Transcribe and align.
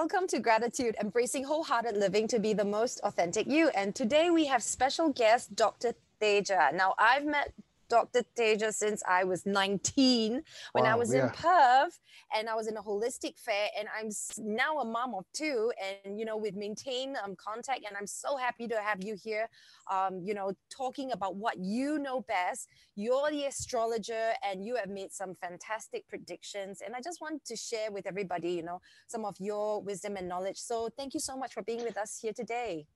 Welcome 0.00 0.28
to 0.28 0.38
Gratitude, 0.38 0.94
embracing 1.00 1.42
wholehearted 1.42 1.96
living 1.96 2.28
to 2.28 2.38
be 2.38 2.52
the 2.52 2.64
most 2.64 3.00
authentic 3.00 3.48
you. 3.48 3.68
And 3.70 3.92
today 3.96 4.30
we 4.30 4.46
have 4.46 4.62
special 4.62 5.08
guest, 5.08 5.56
Dr. 5.56 5.92
Teja. 6.20 6.70
Now, 6.72 6.94
I've 7.00 7.26
met 7.26 7.52
Dr. 7.88 8.22
Teja 8.36 8.72
since 8.72 9.02
I 9.08 9.24
was 9.24 9.46
19 9.46 10.42
when 10.72 10.84
wow, 10.84 10.92
I 10.92 10.94
was 10.94 11.12
yeah. 11.12 11.24
in 11.24 11.30
Perth 11.30 11.98
and 12.34 12.48
I 12.48 12.54
was 12.54 12.66
in 12.66 12.76
a 12.76 12.82
holistic 12.82 13.38
fair 13.38 13.68
and 13.78 13.88
I'm 13.98 14.10
now 14.38 14.78
a 14.78 14.84
mom 14.84 15.14
of 15.14 15.24
two 15.32 15.72
and 16.04 16.18
you 16.18 16.24
know 16.24 16.36
we've 16.36 16.56
maintained 16.56 17.16
um, 17.22 17.36
contact 17.36 17.84
and 17.86 17.96
I'm 17.96 18.06
so 18.06 18.36
happy 18.36 18.68
to 18.68 18.80
have 18.80 19.02
you 19.02 19.16
here 19.22 19.48
um, 19.90 20.20
you 20.22 20.34
know 20.34 20.52
talking 20.70 21.12
about 21.12 21.36
what 21.36 21.58
you 21.58 21.98
know 21.98 22.20
best 22.22 22.68
you're 22.96 23.30
the 23.30 23.44
astrologer 23.44 24.32
and 24.44 24.64
you 24.64 24.76
have 24.76 24.88
made 24.88 25.12
some 25.12 25.34
fantastic 25.34 26.06
predictions 26.08 26.82
and 26.84 26.94
I 26.94 27.00
just 27.00 27.20
want 27.20 27.44
to 27.46 27.56
share 27.56 27.90
with 27.90 28.06
everybody 28.06 28.52
you 28.52 28.62
know 28.62 28.80
some 29.06 29.24
of 29.24 29.36
your 29.38 29.82
wisdom 29.82 30.16
and 30.16 30.28
knowledge 30.28 30.58
so 30.58 30.88
thank 30.96 31.14
you 31.14 31.20
so 31.20 31.36
much 31.36 31.54
for 31.54 31.62
being 31.62 31.82
with 31.82 31.96
us 31.96 32.18
here 32.20 32.32
today 32.32 32.86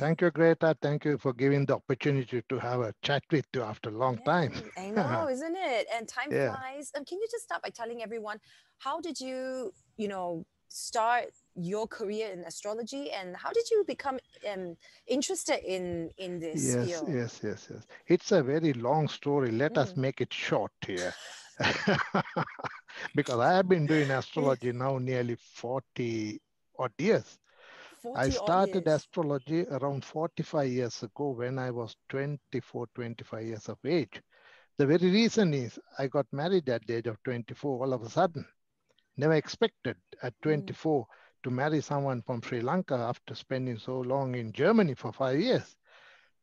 Thank 0.00 0.22
you, 0.22 0.30
Greta. 0.30 0.74
Thank 0.80 1.04
you 1.04 1.18
for 1.18 1.34
giving 1.34 1.66
the 1.66 1.74
opportunity 1.74 2.42
to 2.48 2.58
have 2.58 2.80
a 2.80 2.94
chat 3.02 3.22
with 3.30 3.44
you 3.54 3.62
after 3.62 3.90
a 3.90 3.92
long 3.92 4.18
yeah, 4.20 4.32
time. 4.32 4.52
I 4.78 4.90
know, 4.92 5.28
isn't 5.30 5.54
it? 5.54 5.88
And 5.94 6.08
time 6.08 6.32
yeah. 6.32 6.54
flies. 6.54 6.90
Um, 6.96 7.04
can 7.04 7.18
you 7.18 7.28
just 7.30 7.44
start 7.44 7.62
by 7.62 7.68
telling 7.68 8.02
everyone 8.02 8.38
how 8.78 9.02
did 9.02 9.20
you, 9.20 9.74
you 9.98 10.08
know, 10.08 10.46
start 10.70 11.26
your 11.54 11.86
career 11.86 12.30
in 12.32 12.44
astrology 12.44 13.10
and 13.10 13.36
how 13.36 13.52
did 13.52 13.68
you 13.70 13.84
become 13.86 14.18
um, 14.50 14.74
interested 15.06 15.60
in 15.66 16.08
in 16.16 16.38
this 16.38 16.64
yes 16.64 16.86
field? 16.86 17.08
yes 17.08 17.40
yes 17.42 17.68
yes 17.68 17.82
it's 18.06 18.30
a 18.30 18.40
very 18.40 18.72
long 18.74 19.08
story 19.08 19.50
let 19.50 19.74
mm. 19.74 19.78
us 19.78 19.96
make 19.96 20.20
it 20.20 20.32
short 20.32 20.70
here 20.86 21.12
because 23.16 23.40
i 23.40 23.52
have 23.52 23.68
been 23.68 23.84
doing 23.84 24.08
astrology 24.12 24.70
now 24.70 24.96
nearly 24.98 25.34
40 25.34 26.40
odd 26.78 26.92
years 26.98 27.39
I 28.16 28.30
started 28.30 28.86
astrology 28.86 29.66
around 29.66 30.04
45 30.04 30.68
years 30.68 31.02
ago 31.02 31.30
when 31.30 31.58
I 31.58 31.70
was 31.70 31.96
24, 32.08 32.86
25 32.94 33.44
years 33.44 33.68
of 33.68 33.78
age. 33.84 34.22
The 34.78 34.86
very 34.86 35.10
reason 35.10 35.52
is 35.52 35.78
I 35.98 36.06
got 36.06 36.26
married 36.32 36.68
at 36.70 36.86
the 36.86 36.96
age 36.96 37.06
of 37.06 37.22
24 37.24 37.84
all 37.84 37.92
of 37.92 38.02
a 38.02 38.08
sudden. 38.08 38.46
Never 39.16 39.34
expected 39.34 39.96
at 40.22 40.32
hmm. 40.42 40.48
24 40.48 41.02
mm. 41.02 41.06
to 41.42 41.50
marry 41.50 41.80
someone 41.82 42.22
from 42.22 42.40
Sri 42.40 42.62
Lanka 42.62 42.94
after 42.94 43.34
spending 43.34 43.78
so 43.78 44.00
long 44.00 44.34
in 44.34 44.52
Germany 44.52 44.94
for 44.94 45.12
five 45.12 45.38
years. 45.38 45.76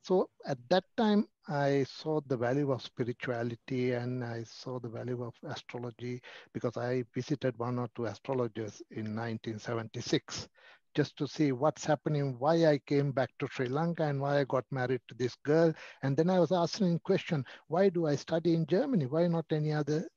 So 0.04 0.30
at 0.46 0.58
that 0.70 0.84
time, 0.96 1.28
I 1.50 1.86
saw 1.90 2.22
the 2.28 2.38
value 2.38 2.72
of 2.72 2.84
spirituality 2.84 3.94
and 3.94 4.24
I 4.24 4.44
saw 4.44 4.80
the 4.80 4.90
value 4.90 5.24
of 5.24 5.34
astrology 5.50 6.22
because 6.54 6.78
I 6.78 7.04
visited 7.14 7.58
one 7.58 7.80
or 7.80 7.90
two 7.96 8.06
astrologers 8.06 8.82
in 8.92 9.16
1976 9.16 10.48
just 10.98 11.16
to 11.16 11.28
see 11.28 11.52
what's 11.52 11.86
happening, 11.86 12.36
why 12.40 12.66
I 12.66 12.80
came 12.88 13.12
back 13.12 13.30
to 13.38 13.48
Sri 13.52 13.68
Lanka 13.68 14.04
and 14.04 14.20
why 14.20 14.40
I 14.40 14.46
got 14.46 14.66
married 14.72 15.02
to 15.08 15.14
this 15.14 15.36
girl. 15.46 15.72
And 16.02 16.18
then 16.18 16.28
I 16.28 16.40
was 16.40 16.52
asking 16.52 16.94
the 16.94 17.00
question, 17.00 17.46
why 17.68 17.90
do 17.90 18.08
I 18.08 18.16
study 18.16 18.56
in 18.56 18.66
Germany? 18.66 19.06
Why 19.06 19.28
not 19.28 19.46
any 19.52 19.74
other 19.74 20.10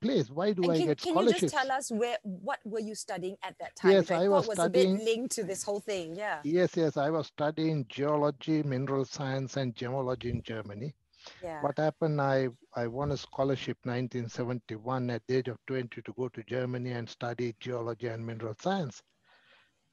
place? 0.00 0.30
Why 0.30 0.52
do 0.52 0.62
and 0.62 0.72
I 0.72 0.76
can, 0.78 0.86
get 0.86 1.00
scholarships? 1.00 1.40
Can 1.40 1.46
you 1.46 1.50
just 1.50 1.54
tell 1.54 1.72
us 1.72 1.90
where 1.90 2.18
what 2.22 2.60
were 2.64 2.84
you 2.90 2.94
studying 2.94 3.36
at 3.42 3.56
that 3.58 3.74
time? 3.74 3.90
Yes, 3.90 4.12
I, 4.12 4.26
I 4.26 4.28
was, 4.28 4.46
was 4.46 4.58
studying, 4.58 4.94
a 4.94 4.98
bit 4.98 5.04
linked 5.04 5.34
to 5.34 5.42
this 5.42 5.64
whole 5.64 5.80
thing. 5.80 6.14
Yeah. 6.14 6.38
Yes, 6.44 6.76
yes, 6.76 6.96
I 6.96 7.10
was 7.10 7.26
studying 7.26 7.84
geology, 7.88 8.62
mineral 8.62 9.04
science, 9.04 9.56
and 9.56 9.74
gemology 9.74 10.30
in 10.30 10.40
Germany. 10.44 10.94
Yeah. 11.42 11.60
What 11.62 11.76
happened? 11.78 12.20
I 12.20 12.50
I 12.76 12.86
won 12.86 13.10
a 13.10 13.16
scholarship 13.16 13.78
1971 13.82 15.10
at 15.10 15.22
the 15.26 15.38
age 15.38 15.48
of 15.48 15.58
20 15.66 16.00
to 16.00 16.12
go 16.16 16.28
to 16.28 16.42
Germany 16.44 16.92
and 16.92 17.10
study 17.10 17.56
geology 17.58 18.06
and 18.06 18.24
mineral 18.24 18.54
science 18.60 19.02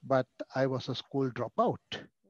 but 0.05 0.27
I 0.55 0.65
was 0.65 0.89
a 0.89 0.95
school 0.95 1.29
dropout. 1.31 1.77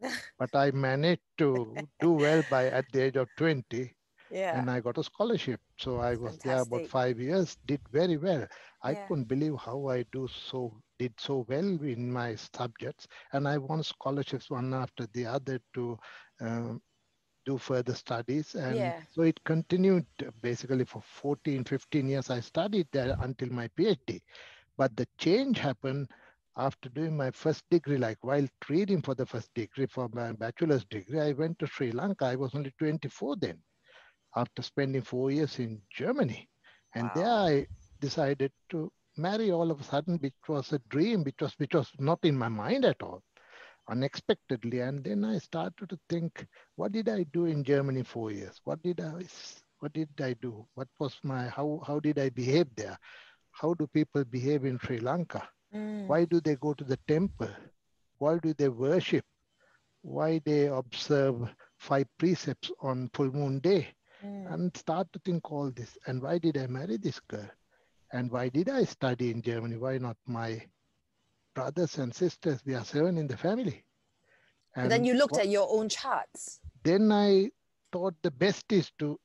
but 0.40 0.54
I 0.54 0.72
managed 0.72 1.22
to 1.38 1.76
do 2.00 2.12
well 2.12 2.44
by 2.50 2.68
at 2.68 2.86
the 2.92 3.04
age 3.04 3.16
of 3.16 3.30
20. 3.38 3.96
Yeah. 4.32 4.60
And 4.60 4.70
I 4.70 4.80
got 4.80 4.98
a 4.98 5.04
scholarship. 5.04 5.60
So 5.78 5.98
I 5.98 6.16
was 6.16 6.38
Fantastic. 6.38 6.44
there 6.44 6.62
about 6.62 6.88
five 6.90 7.20
years, 7.20 7.58
did 7.68 7.82
very 7.92 8.18
well. 8.18 8.48
I 8.82 8.92
yeah. 8.92 9.08
couldn't 9.08 9.28
believe 9.28 9.56
how 9.58 9.88
I 9.90 10.04
do 10.12 10.28
so 10.28 10.82
did 10.98 11.14
so 11.20 11.46
well 11.48 11.66
in 11.84 12.12
my 12.12 12.36
subjects. 12.36 13.08
And 13.32 13.48
I 13.48 13.58
won 13.58 13.84
scholarships 13.84 14.50
one 14.50 14.74
after 14.74 15.08
the 15.14 15.26
other 15.28 15.60
to 15.76 15.98
um, 16.42 16.82
do 17.46 17.58
further 17.58 17.94
studies. 17.94 18.56
And 18.56 18.76
yeah. 18.76 19.02
so 19.12 19.22
it 19.22 19.40
continued 19.44 20.06
basically 20.42 20.86
for 20.86 21.02
14, 21.02 21.64
15 21.64 22.10
years. 22.10 22.30
I 22.30 22.40
studied 22.40 22.88
there 22.92 23.16
until 23.22 23.50
my 23.50 23.68
PhD. 23.78 24.22
But 24.78 24.96
the 24.96 25.08
change 25.20 25.60
happened 25.60 26.08
after 26.58 26.90
doing 26.90 27.18
my 27.18 27.32
first 27.32 27.64
degree, 27.72 27.98
like 27.98 28.18
while 28.22 28.48
reading 28.70 29.02
for 29.02 29.16
the 29.16 29.26
first 29.26 29.50
degree 29.56 29.88
for 29.88 30.10
my 30.14 30.32
bachelor's 30.34 30.86
degree, 30.86 31.20
I 31.20 31.32
went 31.32 31.58
to 31.60 31.68
Sri 31.68 31.92
Lanka. 31.92 32.26
I 32.26 32.36
was 32.36 32.54
only 32.54 32.74
24 32.78 33.38
then, 33.38 33.60
after 34.36 34.62
spending 34.62 35.02
four 35.02 35.32
years 35.32 35.58
in 35.60 35.82
Germany. 35.92 36.48
And 36.94 37.06
wow. 37.06 37.12
there 37.16 37.32
I 37.32 37.68
decided 38.00 38.52
to 38.70 38.92
marry 39.18 39.52
all 39.52 39.72
of 39.72 39.82
a 39.82 39.84
sudden, 39.84 40.18
which 40.20 40.34
was 40.48 40.72
a 40.74 40.80
dream, 40.90 41.24
which 41.24 41.42
was, 41.42 41.54
which 41.58 41.74
was 41.74 41.90
not 41.98 42.20
in 42.24 42.38
my 42.38 42.50
mind 42.50 42.86
at 42.86 43.02
all, 43.02 43.24
unexpectedly. 43.90 44.80
And 44.82 45.04
then 45.04 45.26
I 45.26 45.40
started 45.40 45.90
to 45.90 46.00
think, 46.08 46.46
what 46.76 46.92
did 46.92 47.10
I 47.10 47.24
do 47.34 47.46
in 47.46 47.64
Germany 47.64 48.04
four 48.04 48.32
years? 48.32 48.62
What 48.64 48.82
did 48.84 49.02
I, 49.02 49.24
what 49.80 49.94
did 49.94 50.10
I 50.22 50.34
do? 50.34 50.68
What 50.76 50.88
was 51.00 51.18
my, 51.24 51.48
how, 51.48 51.82
how 51.86 52.00
did 52.00 52.20
I 52.20 52.30
behave 52.30 52.68
there? 52.76 52.98
How 53.52 53.74
do 53.74 53.88
people 53.88 54.24
behave 54.24 54.66
in 54.66 54.78
Sri 54.80 55.00
Lanka? 55.00 55.48
Mm. 55.74 56.08
Why 56.08 56.26
do 56.26 56.40
they 56.40 56.56
go 56.56 56.74
to 56.74 56.84
the 56.84 56.98
temple? 57.08 57.50
Why 58.18 58.38
do 58.38 58.54
they 58.54 58.70
worship? 58.70 59.26
Why 60.02 60.42
they 60.44 60.68
observe 60.68 61.50
five 61.78 62.08
precepts 62.18 62.72
on 62.82 63.10
full 63.14 63.32
moon 63.32 63.60
day? 63.60 63.88
Mm. 64.24 64.54
And 64.54 64.78
start 64.78 65.12
to 65.14 65.20
think 65.20 65.52
all 65.52 65.72
this. 65.72 65.98
And 66.08 66.22
why 66.22 66.38
did 66.38 66.58
I 66.58 66.68
marry 66.68 66.98
this 66.98 67.20
girl? 67.22 67.50
And 68.12 68.32
why 68.32 68.50
did 68.50 68.70
I 68.70 68.84
study 68.84 69.32
in 69.32 69.42
Germany? 69.42 69.78
Why 69.78 69.98
not 69.98 70.18
my 70.28 70.62
brothers 71.56 71.98
and 71.98 72.14
sisters? 72.14 72.62
We 72.66 72.76
are 72.76 72.86
seven 72.86 73.18
in 73.18 73.28
the 73.28 73.38
family. 73.38 73.84
And, 74.76 74.92
then 74.92 75.04
you 75.04 75.14
looked 75.14 75.34
what, 75.34 75.42
at 75.42 75.50
your 75.50 75.68
own 75.70 75.90
charts. 75.90 76.60
Then 76.84 77.12
I 77.12 77.50
thought 77.92 78.16
the 78.22 78.32
best 78.32 78.72
is 78.72 78.92
to 79.00 79.20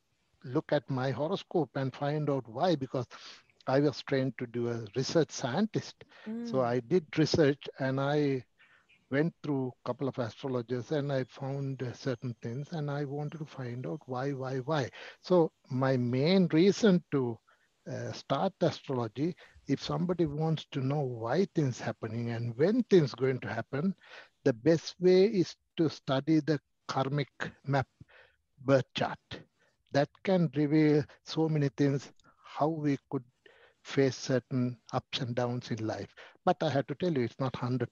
look 0.44 0.72
at 0.72 0.88
my 0.90 1.10
horoscope 1.10 1.70
and 1.74 1.94
find 1.94 2.28
out 2.30 2.46
why, 2.48 2.76
because 2.76 3.06
I 3.68 3.80
was 3.80 4.02
trained 4.02 4.38
to 4.38 4.46
do 4.46 4.68
a 4.70 4.86
research 4.96 5.30
scientist. 5.30 6.04
Mm. 6.28 6.46
So 6.48 6.62
I 6.62 6.80
did 6.80 7.06
research 7.18 7.68
and 7.78 8.00
I 8.00 8.44
went 9.10 9.34
through 9.42 9.68
a 9.68 9.88
couple 9.88 10.08
of 10.08 10.18
astrologers 10.18 10.90
and 10.92 11.12
I 11.12 11.24
found 11.24 11.82
certain 11.94 12.34
things 12.42 12.72
and 12.72 12.90
I 12.90 13.04
wanted 13.04 13.38
to 13.38 13.46
find 13.46 13.86
out 13.86 14.00
why, 14.06 14.32
why, 14.32 14.58
why. 14.58 14.90
So 15.22 15.52
my 15.70 15.96
main 15.96 16.48
reason 16.52 17.02
to 17.12 17.38
uh, 17.90 18.12
start 18.12 18.54
astrology, 18.60 19.36
if 19.68 19.82
somebody 19.82 20.26
wants 20.26 20.66
to 20.72 20.80
know 20.80 21.00
why 21.00 21.46
things 21.54 21.80
happening 21.80 22.30
and 22.30 22.56
when 22.56 22.82
things 22.84 23.14
going 23.14 23.40
to 23.40 23.48
happen, 23.48 23.94
the 24.44 24.52
best 24.54 24.96
way 25.00 25.26
is 25.26 25.56
to 25.76 25.88
study 25.88 26.40
the 26.40 26.60
karmic 26.88 27.28
map 27.64 27.86
birth 28.64 28.92
chart. 28.94 29.18
That 29.92 30.08
can 30.24 30.50
reveal 30.56 31.04
so 31.24 31.48
many 31.48 31.68
things, 31.70 32.12
how 32.44 32.68
we 32.68 32.98
could 33.10 33.24
face 33.88 34.16
certain 34.16 34.76
ups 34.92 35.20
and 35.20 35.34
downs 35.34 35.70
in 35.70 35.86
life. 35.86 36.14
But 36.44 36.62
I 36.62 36.70
have 36.70 36.86
to 36.88 36.94
tell 36.94 37.12
you, 37.12 37.24
it's 37.24 37.40
not 37.40 37.54
100%. 37.54 37.88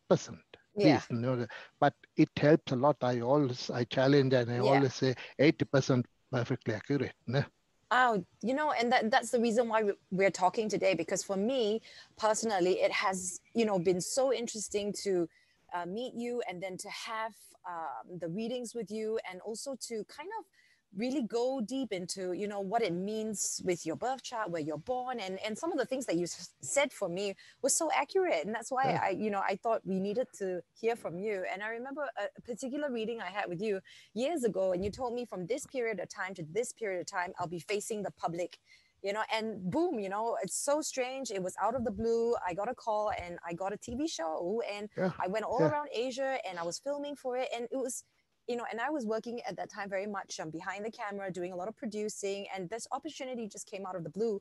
Yeah. 0.77 1.01
Please, 1.01 1.07
no, 1.11 1.47
but 1.81 1.95
it 2.17 2.29
helps 2.37 2.73
a 2.73 2.77
lot. 2.77 2.97
I 3.01 3.21
always, 3.21 3.71
I 3.71 3.85
challenge 3.85 4.35
and 4.35 4.51
I 4.51 4.57
yeah. 4.57 4.61
always 4.61 4.95
say 4.95 5.15
80% 5.41 6.05
perfectly 6.31 6.75
accurate. 6.75 7.15
No? 7.27 7.43
Oh, 7.91 8.25
you 8.43 8.53
know, 8.53 8.73
and 8.73 8.93
that, 8.93 9.11
that's 9.11 9.31
the 9.31 9.41
reason 9.41 9.69
why 9.69 9.85
we're 10.11 10.31
talking 10.31 10.69
today, 10.69 10.95
because 10.95 11.23
for 11.23 11.37
me 11.37 11.81
personally, 12.19 12.81
it 12.81 12.93
has, 12.93 13.41
you 13.55 13.65
know, 13.65 13.79
been 13.79 14.01
so 14.01 14.33
interesting 14.33 14.93
to 15.05 15.29
uh, 15.75 15.87
meet 15.87 16.15
you 16.15 16.43
and 16.49 16.63
then 16.63 16.77
to 16.77 16.91
have 16.91 17.33
um, 17.69 18.19
the 18.19 18.29
readings 18.29 18.75
with 18.75 18.91
you 18.91 19.19
and 19.31 19.41
also 19.41 19.77
to 19.89 20.05
kind 20.05 20.29
of 20.39 20.45
really 20.95 21.23
go 21.23 21.61
deep 21.61 21.93
into 21.93 22.33
you 22.33 22.49
know 22.49 22.61
what 22.61 22.83
it 22.83 22.93
means 22.93 23.61
with 23.65 23.85
your 23.85 23.97
birth 23.97 24.23
chart 24.23 24.51
where 24.51 24.63
you're 24.63 24.79
born 24.79 25.19
and 25.21 25.39
and 25.45 25.57
some 25.57 25.73
of 25.73 25.79
the 25.79 25.85
things 25.85 26.07
that 26.07 26.17
you 26.17 26.27
said 26.61 26.93
for 26.93 27.09
me 27.09 27.35
was 27.63 27.75
so 27.75 27.91
accurate 27.95 28.45
and 28.45 28.55
that's 28.55 28.71
why 28.71 28.85
yeah. 28.85 29.01
i 29.03 29.11
you 29.11 29.31
know 29.31 29.41
i 29.41 29.57
thought 29.57 29.81
we 29.85 29.99
needed 29.99 30.27
to 30.39 30.61
hear 30.75 30.97
from 30.97 31.19
you 31.19 31.45
and 31.53 31.63
i 31.63 31.69
remember 31.69 32.07
a 32.19 32.41
particular 32.43 32.91
reading 32.91 33.21
i 33.21 33.31
had 33.31 33.49
with 33.49 33.61
you 33.61 33.81
years 34.15 34.45
ago 34.45 34.73
and 34.73 34.85
you 34.85 34.91
told 34.91 35.13
me 35.13 35.25
from 35.25 35.47
this 35.47 35.67
period 35.67 35.99
of 36.01 36.09
time 36.09 36.35
to 36.35 36.45
this 36.53 36.73
period 36.73 37.01
of 37.01 37.07
time 37.07 37.33
i'll 37.39 37.47
be 37.47 37.59
facing 37.61 38.03
the 38.03 38.11
public 38.13 38.59
you 39.03 39.13
know 39.13 39.23
and 39.33 39.71
boom 39.71 39.99
you 39.99 40.09
know 40.09 40.37
it's 40.43 40.57
so 40.57 40.81
strange 40.81 41.31
it 41.31 41.43
was 41.43 41.55
out 41.63 41.75
of 41.75 41.85
the 41.85 41.91
blue 41.91 42.35
i 42.47 42.55
got 42.55 42.69
a 42.69 42.75
call 42.75 43.13
and 43.23 43.39
i 43.47 43.53
got 43.53 43.73
a 43.73 43.77
tv 43.77 44.11
show 44.11 44.63
and 44.75 44.89
yeah. 44.97 45.11
i 45.21 45.29
went 45.29 45.45
all 45.45 45.59
yeah. 45.61 45.69
around 45.69 45.89
asia 45.93 46.39
and 46.49 46.59
i 46.59 46.63
was 46.63 46.79
filming 46.79 47.15
for 47.15 47.37
it 47.37 47.49
and 47.55 47.69
it 47.71 47.77
was 47.77 48.05
you 48.49 48.57
know, 48.57 48.65
and 48.71 48.81
I 48.81 48.91
was 48.91 49.05
working 49.07 49.41
at 49.49 49.57
that 49.57 49.71
time 49.71 49.89
very 49.89 50.07
much 50.07 50.39
um, 50.41 50.51
behind 50.51 50.85
the 50.85 50.91
camera, 50.91 51.31
doing 51.31 51.53
a 51.53 51.57
lot 51.57 51.69
of 51.69 51.77
producing, 51.77 52.47
and 52.55 52.69
this 52.71 52.87
opportunity 52.93 53.49
just 53.49 53.69
came 53.71 53.85
out 53.87 53.97
of 53.97 54.05
the 54.05 54.11
blue. 54.11 54.41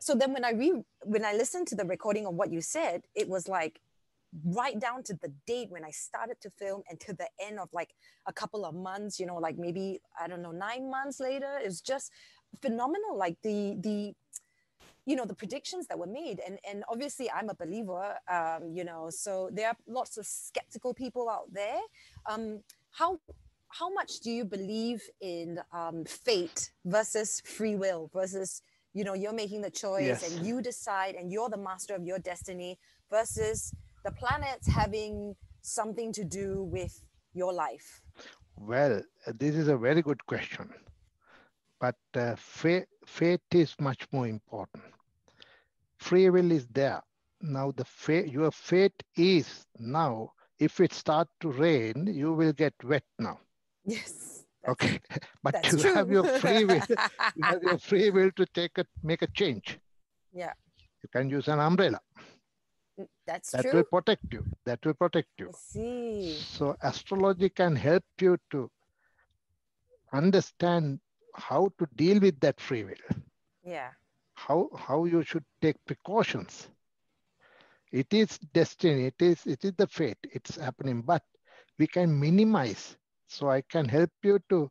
So 0.00 0.14
then 0.14 0.32
when 0.32 0.44
I 0.44 0.52
re 0.52 0.82
when 1.02 1.24
I 1.24 1.32
listened 1.34 1.68
to 1.68 1.74
the 1.74 1.84
recording 1.84 2.26
of 2.26 2.34
what 2.34 2.52
you 2.52 2.60
said, 2.60 3.02
it 3.14 3.28
was 3.28 3.48
like, 3.48 3.80
right 4.44 4.78
down 4.78 5.02
to 5.04 5.14
the 5.14 5.32
date 5.46 5.70
when 5.70 5.84
I 5.84 5.90
started 5.90 6.40
to 6.40 6.50
film 6.50 6.82
and 6.88 6.98
to 7.00 7.12
the 7.12 7.28
end 7.40 7.58
of 7.58 7.68
like 7.72 7.94
a 8.26 8.32
couple 8.32 8.64
of 8.64 8.74
months, 8.74 9.20
you 9.20 9.26
know, 9.26 9.36
like 9.36 9.58
maybe, 9.58 10.00
I 10.20 10.26
don't 10.26 10.42
know, 10.42 10.50
nine 10.50 10.90
months 10.90 11.20
later, 11.20 11.58
it's 11.60 11.80
just 11.80 12.10
phenomenal. 12.60 13.16
Like 13.16 13.36
the, 13.42 13.76
the, 13.78 14.14
you 15.06 15.16
know 15.16 15.26
the 15.26 15.34
predictions 15.34 15.86
that 15.86 15.98
were 15.98 16.06
made 16.06 16.40
and 16.46 16.58
and 16.66 16.82
obviously 16.88 17.30
i'm 17.30 17.50
a 17.50 17.54
believer 17.54 18.14
um 18.26 18.72
you 18.72 18.84
know 18.84 19.10
so 19.10 19.50
there 19.52 19.68
are 19.68 19.76
lots 19.86 20.16
of 20.16 20.24
skeptical 20.24 20.94
people 20.94 21.28
out 21.28 21.52
there 21.52 21.78
um 22.24 22.60
how 22.94 23.18
how 23.68 23.92
much 23.92 24.20
do 24.20 24.30
you 24.30 24.44
believe 24.44 25.02
in 25.20 25.58
um, 25.72 26.04
fate 26.04 26.70
versus 26.84 27.42
free 27.44 27.74
will 27.74 28.08
versus 28.14 28.62
you 28.92 29.04
know 29.04 29.14
you're 29.14 29.32
making 29.32 29.60
the 29.60 29.70
choice 29.70 30.06
yes. 30.06 30.30
and 30.30 30.46
you 30.46 30.62
decide 30.62 31.16
and 31.16 31.32
you're 31.32 31.50
the 31.50 31.56
master 31.56 31.94
of 31.94 32.04
your 32.04 32.18
destiny 32.20 32.78
versus 33.10 33.74
the 34.04 34.12
planets 34.12 34.66
having 34.68 35.34
something 35.62 36.12
to 36.12 36.24
do 36.24 36.62
with 36.70 37.04
your 37.34 37.52
life? 37.52 38.00
Well 38.56 39.02
this 39.26 39.56
is 39.56 39.68
a 39.68 39.76
very 39.76 40.02
good 40.02 40.24
question 40.26 40.72
but 41.80 41.96
uh, 42.14 42.36
fate, 42.36 42.86
fate 43.04 43.42
is 43.52 43.74
much 43.78 44.06
more 44.10 44.26
important. 44.26 44.84
Free 45.98 46.30
will 46.30 46.50
is 46.50 46.66
there. 46.68 47.02
Now 47.42 47.72
the 47.72 47.84
fate 47.84 48.28
your 48.28 48.50
fate 48.50 49.02
is 49.16 49.66
now 49.78 50.32
if 50.58 50.80
it 50.80 50.92
start 50.92 51.28
to 51.40 51.50
rain 51.50 52.06
you 52.06 52.32
will 52.32 52.52
get 52.52 52.74
wet 52.84 53.04
now. 53.18 53.38
Yes. 53.84 54.44
Okay. 54.66 55.00
but 55.42 55.54
you 55.70 55.78
true. 55.78 55.94
have 55.94 56.10
your 56.10 56.24
free 56.38 56.64
will. 56.64 56.80
You 57.36 57.42
have 57.44 57.62
your 57.62 57.78
free 57.78 58.10
will 58.10 58.30
to 58.36 58.46
take 58.46 58.78
a 58.78 58.86
make 59.02 59.22
a 59.22 59.26
change. 59.28 59.78
Yeah. 60.32 60.52
You 61.02 61.08
can 61.12 61.28
use 61.28 61.48
an 61.48 61.60
umbrella. 61.60 62.00
Mm, 62.98 63.08
that's 63.26 63.50
that 63.50 63.62
true. 63.62 63.72
will 63.72 63.84
protect 63.84 64.32
you. 64.32 64.44
That 64.64 64.84
will 64.84 64.94
protect 64.94 65.28
you. 65.38 65.48
I 65.48 65.52
see. 65.56 66.38
So 66.38 66.76
astrology 66.82 67.48
can 67.48 67.76
help 67.76 68.04
you 68.20 68.38
to 68.52 68.70
understand 70.12 71.00
how 71.34 71.70
to 71.78 71.86
deal 71.96 72.20
with 72.20 72.38
that 72.40 72.60
free 72.60 72.84
will. 72.84 73.04
Yeah. 73.64 73.90
How 74.34 74.68
how 74.76 75.04
you 75.04 75.22
should 75.22 75.44
take 75.60 75.76
precautions 75.86 76.68
it 78.00 78.12
is 78.12 78.38
destiny 78.52 79.06
it 79.06 79.20
is 79.20 79.46
it 79.46 79.64
is 79.64 79.72
the 79.78 79.86
fate 79.86 80.22
it's 80.32 80.56
happening 80.56 81.02
but 81.02 81.22
we 81.78 81.86
can 81.86 82.08
minimize 82.18 82.96
so 83.34 83.50
I 83.50 83.62
can 83.62 83.88
help 83.88 84.10
you 84.22 84.38
to 84.50 84.70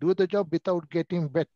do 0.00 0.14
the 0.14 0.26
job 0.26 0.48
without 0.50 0.88
getting 0.90 1.30
wet 1.32 1.48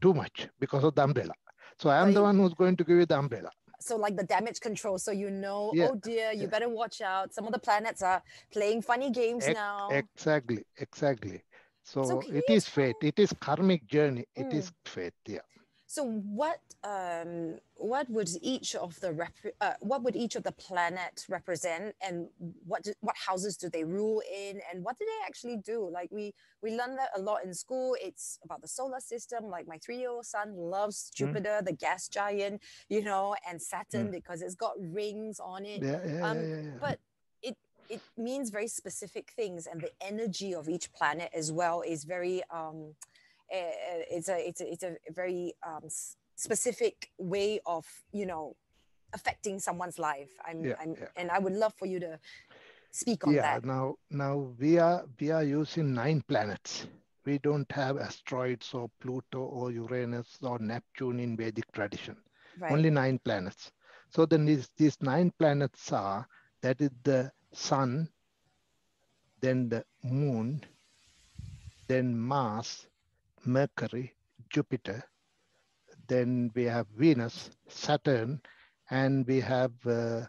too 0.00 0.14
much 0.14 0.48
because 0.58 0.84
of 0.84 0.94
the 0.94 1.02
umbrella. 1.02 1.34
So 1.78 1.90
I 1.90 2.00
am 2.00 2.12
the 2.12 2.22
one 2.22 2.38
who's 2.38 2.54
going 2.54 2.76
to 2.76 2.84
give 2.84 2.96
you 2.96 3.06
the 3.06 3.18
umbrella. 3.18 3.50
So 3.80 3.96
like 3.96 4.16
the 4.16 4.24
damage 4.24 4.60
control, 4.60 4.98
so 4.98 5.10
you 5.10 5.30
know, 5.30 5.72
yeah. 5.74 5.88
oh 5.90 5.94
dear, 5.94 6.32
you 6.32 6.46
better 6.48 6.68
watch 6.68 7.00
out. 7.00 7.32
Some 7.32 7.46
of 7.46 7.52
the 7.52 7.58
planets 7.58 8.02
are 8.02 8.22
playing 8.52 8.82
funny 8.82 9.10
games 9.10 9.48
e- 9.48 9.54
now. 9.54 9.88
Exactly, 9.90 10.64
exactly. 10.78 11.42
So, 11.82 12.04
so 12.04 12.22
it 12.28 12.44
is 12.48 12.68
fate. 12.68 12.96
It 13.02 13.18
is 13.18 13.32
karmic 13.40 13.86
journey. 13.86 14.26
It 14.36 14.50
mm. 14.50 14.54
is 14.54 14.70
fate. 14.84 15.14
Yeah. 15.26 15.38
So 15.90 16.04
what 16.04 16.60
um, 16.84 17.56
what 17.74 18.08
would 18.08 18.30
each 18.42 18.76
of 18.76 19.00
the 19.00 19.12
rep- 19.12 19.56
uh, 19.60 19.72
what 19.80 20.04
would 20.04 20.14
each 20.14 20.36
of 20.36 20.44
the 20.44 20.52
planets 20.52 21.28
represent, 21.28 21.96
and 22.00 22.28
what 22.64 22.84
do, 22.84 22.92
what 23.00 23.16
houses 23.16 23.56
do 23.56 23.68
they 23.68 23.82
rule 23.82 24.22
in, 24.32 24.60
and 24.72 24.84
what 24.84 24.96
do 25.00 25.04
they 25.04 25.26
actually 25.26 25.56
do? 25.56 25.90
Like 25.92 26.08
we 26.12 26.32
we 26.62 26.70
learn 26.76 26.94
that 26.94 27.08
a 27.16 27.20
lot 27.20 27.38
in 27.44 27.52
school. 27.52 27.96
It's 28.00 28.38
about 28.44 28.62
the 28.62 28.68
solar 28.68 29.00
system. 29.00 29.46
Like 29.50 29.66
my 29.66 29.78
three 29.78 29.98
year 29.98 30.10
old 30.10 30.26
son 30.26 30.54
loves 30.56 31.10
hmm. 31.10 31.24
Jupiter, 31.24 31.58
mm. 31.60 31.64
the 31.64 31.72
gas 31.72 32.06
giant, 32.06 32.62
you 32.88 33.02
know, 33.02 33.34
and 33.48 33.60
Saturn 33.60 34.10
mm. 34.10 34.12
because 34.12 34.42
it's 34.42 34.54
got 34.54 34.74
rings 34.78 35.40
on 35.40 35.66
it. 35.66 35.82
Yeah, 35.82 35.98
yeah, 36.06 36.24
um, 36.24 36.38
yeah, 36.38 36.56
yeah, 36.56 36.70
But 36.80 37.00
it 37.42 37.56
it 37.88 38.00
means 38.16 38.50
very 38.50 38.68
specific 38.68 39.32
things, 39.34 39.66
and 39.66 39.80
the 39.80 39.90
energy 40.00 40.54
of 40.54 40.68
each 40.68 40.92
planet 40.92 41.30
as 41.34 41.50
well 41.50 41.82
is 41.84 42.04
very 42.04 42.44
um, 42.48 42.94
it's 43.50 44.28
a 44.28 44.48
it's 44.48 44.60
a, 44.60 44.72
it's 44.72 44.82
a 44.82 44.96
very 45.12 45.54
um, 45.66 45.88
specific 46.36 47.10
way 47.18 47.60
of 47.66 47.86
you 48.12 48.26
know 48.26 48.56
affecting 49.12 49.58
someone's 49.58 49.98
life. 49.98 50.30
I'm, 50.46 50.64
yeah, 50.64 50.74
I'm 50.80 50.94
yeah. 50.98 51.06
and 51.16 51.30
I 51.30 51.38
would 51.38 51.54
love 51.54 51.74
for 51.74 51.86
you 51.86 52.00
to 52.00 52.18
speak 52.90 53.26
on 53.26 53.34
yeah, 53.34 53.42
that. 53.42 53.64
Yeah, 53.64 53.72
now 53.72 53.94
now 54.10 54.54
we 54.58 54.78
are 54.78 55.04
we 55.20 55.30
are 55.30 55.44
using 55.44 55.94
nine 55.94 56.22
planets. 56.28 56.86
We 57.26 57.38
don't 57.38 57.70
have 57.72 57.98
asteroids 57.98 58.72
or 58.72 58.90
Pluto 59.00 59.40
or 59.40 59.70
Uranus 59.70 60.38
or 60.42 60.58
Neptune 60.58 61.20
in 61.20 61.36
Vedic 61.36 61.70
tradition. 61.72 62.16
Right. 62.58 62.72
Only 62.72 62.90
nine 62.90 63.18
planets. 63.22 63.70
So 64.10 64.26
then 64.26 64.44
these, 64.44 64.68
these 64.76 64.96
nine 65.00 65.32
planets 65.38 65.92
are 65.92 66.26
that 66.62 66.80
is 66.80 66.90
the 67.04 67.30
sun, 67.52 68.08
then 69.40 69.68
the 69.68 69.84
moon, 70.02 70.64
then 71.88 72.18
Mars, 72.18 72.86
Mercury, 73.44 74.14
Jupiter. 74.50 75.02
Then 76.08 76.50
we 76.54 76.64
have 76.64 76.86
Venus, 76.96 77.50
Saturn, 77.68 78.40
and 78.90 79.26
we 79.26 79.40
have 79.40 79.72
uh, 79.86 80.22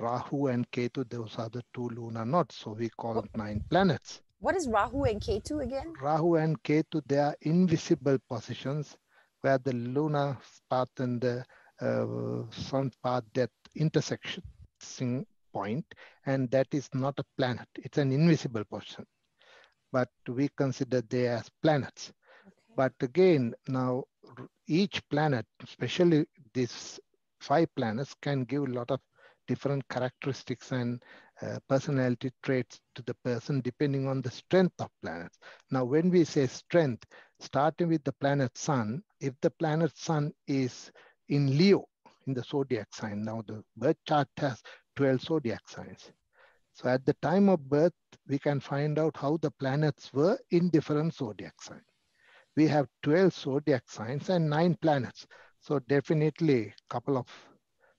Rahu 0.00 0.48
and 0.48 0.70
Ketu. 0.70 1.08
Those 1.08 1.34
are 1.38 1.48
the 1.48 1.62
two 1.74 1.88
lunar 1.88 2.24
nodes. 2.24 2.54
So 2.56 2.72
we 2.72 2.88
call 2.90 3.18
it 3.18 3.36
nine 3.36 3.64
planets. 3.70 4.20
What 4.40 4.54
is 4.56 4.68
Rahu 4.68 5.04
and 5.04 5.20
Ketu 5.20 5.62
again? 5.64 5.94
Rahu 6.00 6.36
and 6.36 6.62
Ketu, 6.62 7.02
they 7.06 7.18
are 7.18 7.36
invisible 7.42 8.18
positions 8.28 8.96
where 9.40 9.58
the 9.58 9.72
lunar 9.72 10.38
path 10.70 10.88
and 10.98 11.20
the 11.20 11.44
uh, 11.80 12.50
sun 12.50 12.90
path 13.02 13.24
that 13.34 13.50
intersection 13.74 14.42
point, 15.52 15.84
and 16.26 16.50
that 16.50 16.66
is 16.72 16.88
not 16.92 17.18
a 17.18 17.24
planet. 17.36 17.68
It's 17.76 17.98
an 17.98 18.12
invisible 18.12 18.64
position. 18.64 19.06
But 19.92 20.10
we 20.28 20.48
consider 20.56 21.00
they 21.00 21.28
as 21.28 21.48
planets. 21.62 22.12
But 22.76 22.94
again, 23.00 23.54
now 23.66 24.04
each 24.68 25.02
planet, 25.08 25.46
especially 25.64 26.26
these 26.54 27.00
five 27.40 27.74
planets, 27.74 28.14
can 28.22 28.44
give 28.44 28.62
a 28.64 28.66
lot 28.72 28.90
of 28.92 29.00
different 29.48 29.88
characteristics 29.88 30.72
and 30.72 31.02
uh, 31.42 31.58
personality 31.68 32.30
traits 32.42 32.80
to 32.94 33.02
the 33.02 33.14
person 33.24 33.60
depending 33.62 34.06
on 34.06 34.22
the 34.22 34.30
strength 34.30 34.80
of 34.80 34.90
planets. 35.02 35.38
Now, 35.70 35.84
when 35.84 36.10
we 36.10 36.24
say 36.24 36.46
strength, 36.46 37.04
starting 37.40 37.88
with 37.88 38.04
the 38.04 38.12
planet 38.12 38.56
Sun, 38.58 39.02
if 39.20 39.34
the 39.40 39.50
planet 39.50 39.96
Sun 39.96 40.32
is 40.46 40.92
in 41.28 41.58
Leo, 41.58 41.86
in 42.26 42.34
the 42.34 42.42
zodiac 42.42 42.94
sign, 42.94 43.24
now 43.24 43.42
the 43.46 43.64
birth 43.76 43.98
chart 44.06 44.28
has 44.38 44.62
12 44.96 45.22
zodiac 45.22 45.68
signs. 45.68 46.12
So 46.74 46.88
at 46.88 47.04
the 47.06 47.14
time 47.14 47.48
of 47.48 47.68
birth, 47.68 47.94
we 48.28 48.38
can 48.38 48.60
find 48.60 48.98
out 48.98 49.16
how 49.16 49.38
the 49.38 49.50
planets 49.52 50.12
were 50.12 50.38
in 50.50 50.70
different 50.70 51.14
zodiac 51.14 51.60
signs 51.62 51.95
we 52.56 52.66
have 52.68 52.88
12 53.02 53.32
zodiac 53.34 53.84
signs 53.88 54.30
and 54.30 54.48
nine 54.48 54.74
planets. 54.80 55.26
So 55.60 55.78
definitely 55.80 56.68
a 56.68 56.74
couple 56.88 57.16
of 57.18 57.26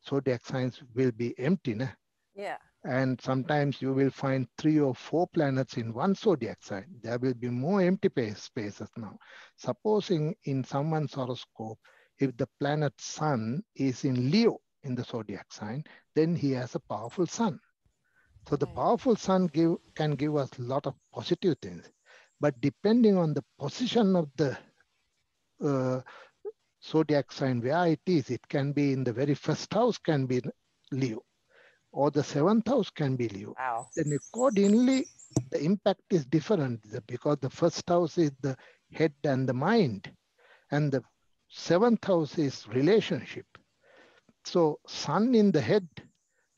zodiac 0.08 0.46
signs 0.46 0.82
will 0.96 1.12
be 1.12 1.38
empty. 1.38 1.76
Nah? 1.76 1.88
Yeah. 2.36 2.58
And 2.84 3.20
sometimes 3.22 3.82
you 3.82 3.94
will 3.94 4.10
find 4.10 4.48
three 4.58 4.80
or 4.80 4.96
four 4.96 5.28
planets 5.28 5.78
in 5.78 5.94
one 5.94 6.16
zodiac 6.16 6.64
sign. 6.64 6.86
There 7.02 7.18
will 7.18 7.34
be 7.34 7.50
more 7.50 7.82
empty 7.82 8.10
spaces 8.36 8.90
now. 8.96 9.18
Supposing 9.58 10.36
in 10.46 10.64
someone's 10.64 11.14
horoscope, 11.14 11.80
if 12.20 12.36
the 12.38 12.48
planet 12.60 12.94
sun 13.00 13.64
is 13.76 14.06
in 14.06 14.32
Leo 14.32 14.60
in 14.84 14.96
the 14.96 15.04
zodiac 15.04 15.52
sign, 15.52 15.84
then 16.16 16.36
he 16.36 16.52
has 16.52 16.76
a 16.76 16.80
powerful 16.80 17.28
sun. 17.28 17.60
So 18.48 18.56
the 18.56 18.68
powerful 18.68 19.16
sun 19.16 19.48
give, 19.48 19.76
can 19.94 20.16
give 20.16 20.36
us 20.38 20.50
a 20.58 20.62
lot 20.62 20.88
of 20.88 20.96
positive 21.14 21.58
things. 21.62 21.92
But 22.40 22.60
depending 22.62 23.18
on 23.18 23.34
the 23.34 23.44
position 23.60 24.16
of 24.16 24.30
the 24.38 24.58
uh, 25.64 26.02
zodiac 26.84 27.32
sign 27.32 27.62
where 27.62 27.88
it 27.88 28.02
is, 28.06 28.30
it 28.30 28.48
can 28.48 28.74
be 28.74 28.94
in 28.94 29.04
the 29.04 29.14
very 29.14 29.34
first 29.34 29.74
house 29.74 29.98
can 29.98 30.26
be 30.26 30.42
Leo 30.92 31.24
or 31.92 32.12
the 32.12 32.24
seventh 32.24 32.68
house 32.68 32.90
can 32.90 33.16
be 33.16 33.28
Leo. 33.30 33.56
Wow. 33.58 33.88
Then 33.96 34.14
accordingly, 34.14 35.08
the 35.52 35.64
impact 35.64 36.04
is 36.12 36.26
different 36.26 36.82
because 37.08 37.38
the 37.42 37.50
first 37.50 37.88
house 37.90 38.18
is 38.18 38.32
the 38.42 38.56
head 38.92 39.14
and 39.24 39.48
the 39.50 39.54
mind 39.54 40.12
and 40.72 40.92
the 40.92 41.02
seventh 41.50 42.06
house 42.06 42.38
is 42.38 42.68
relationship. 42.68 43.46
So 44.46 44.80
sun 44.88 45.36
in 45.36 45.52
the 45.52 45.62
head 45.62 45.88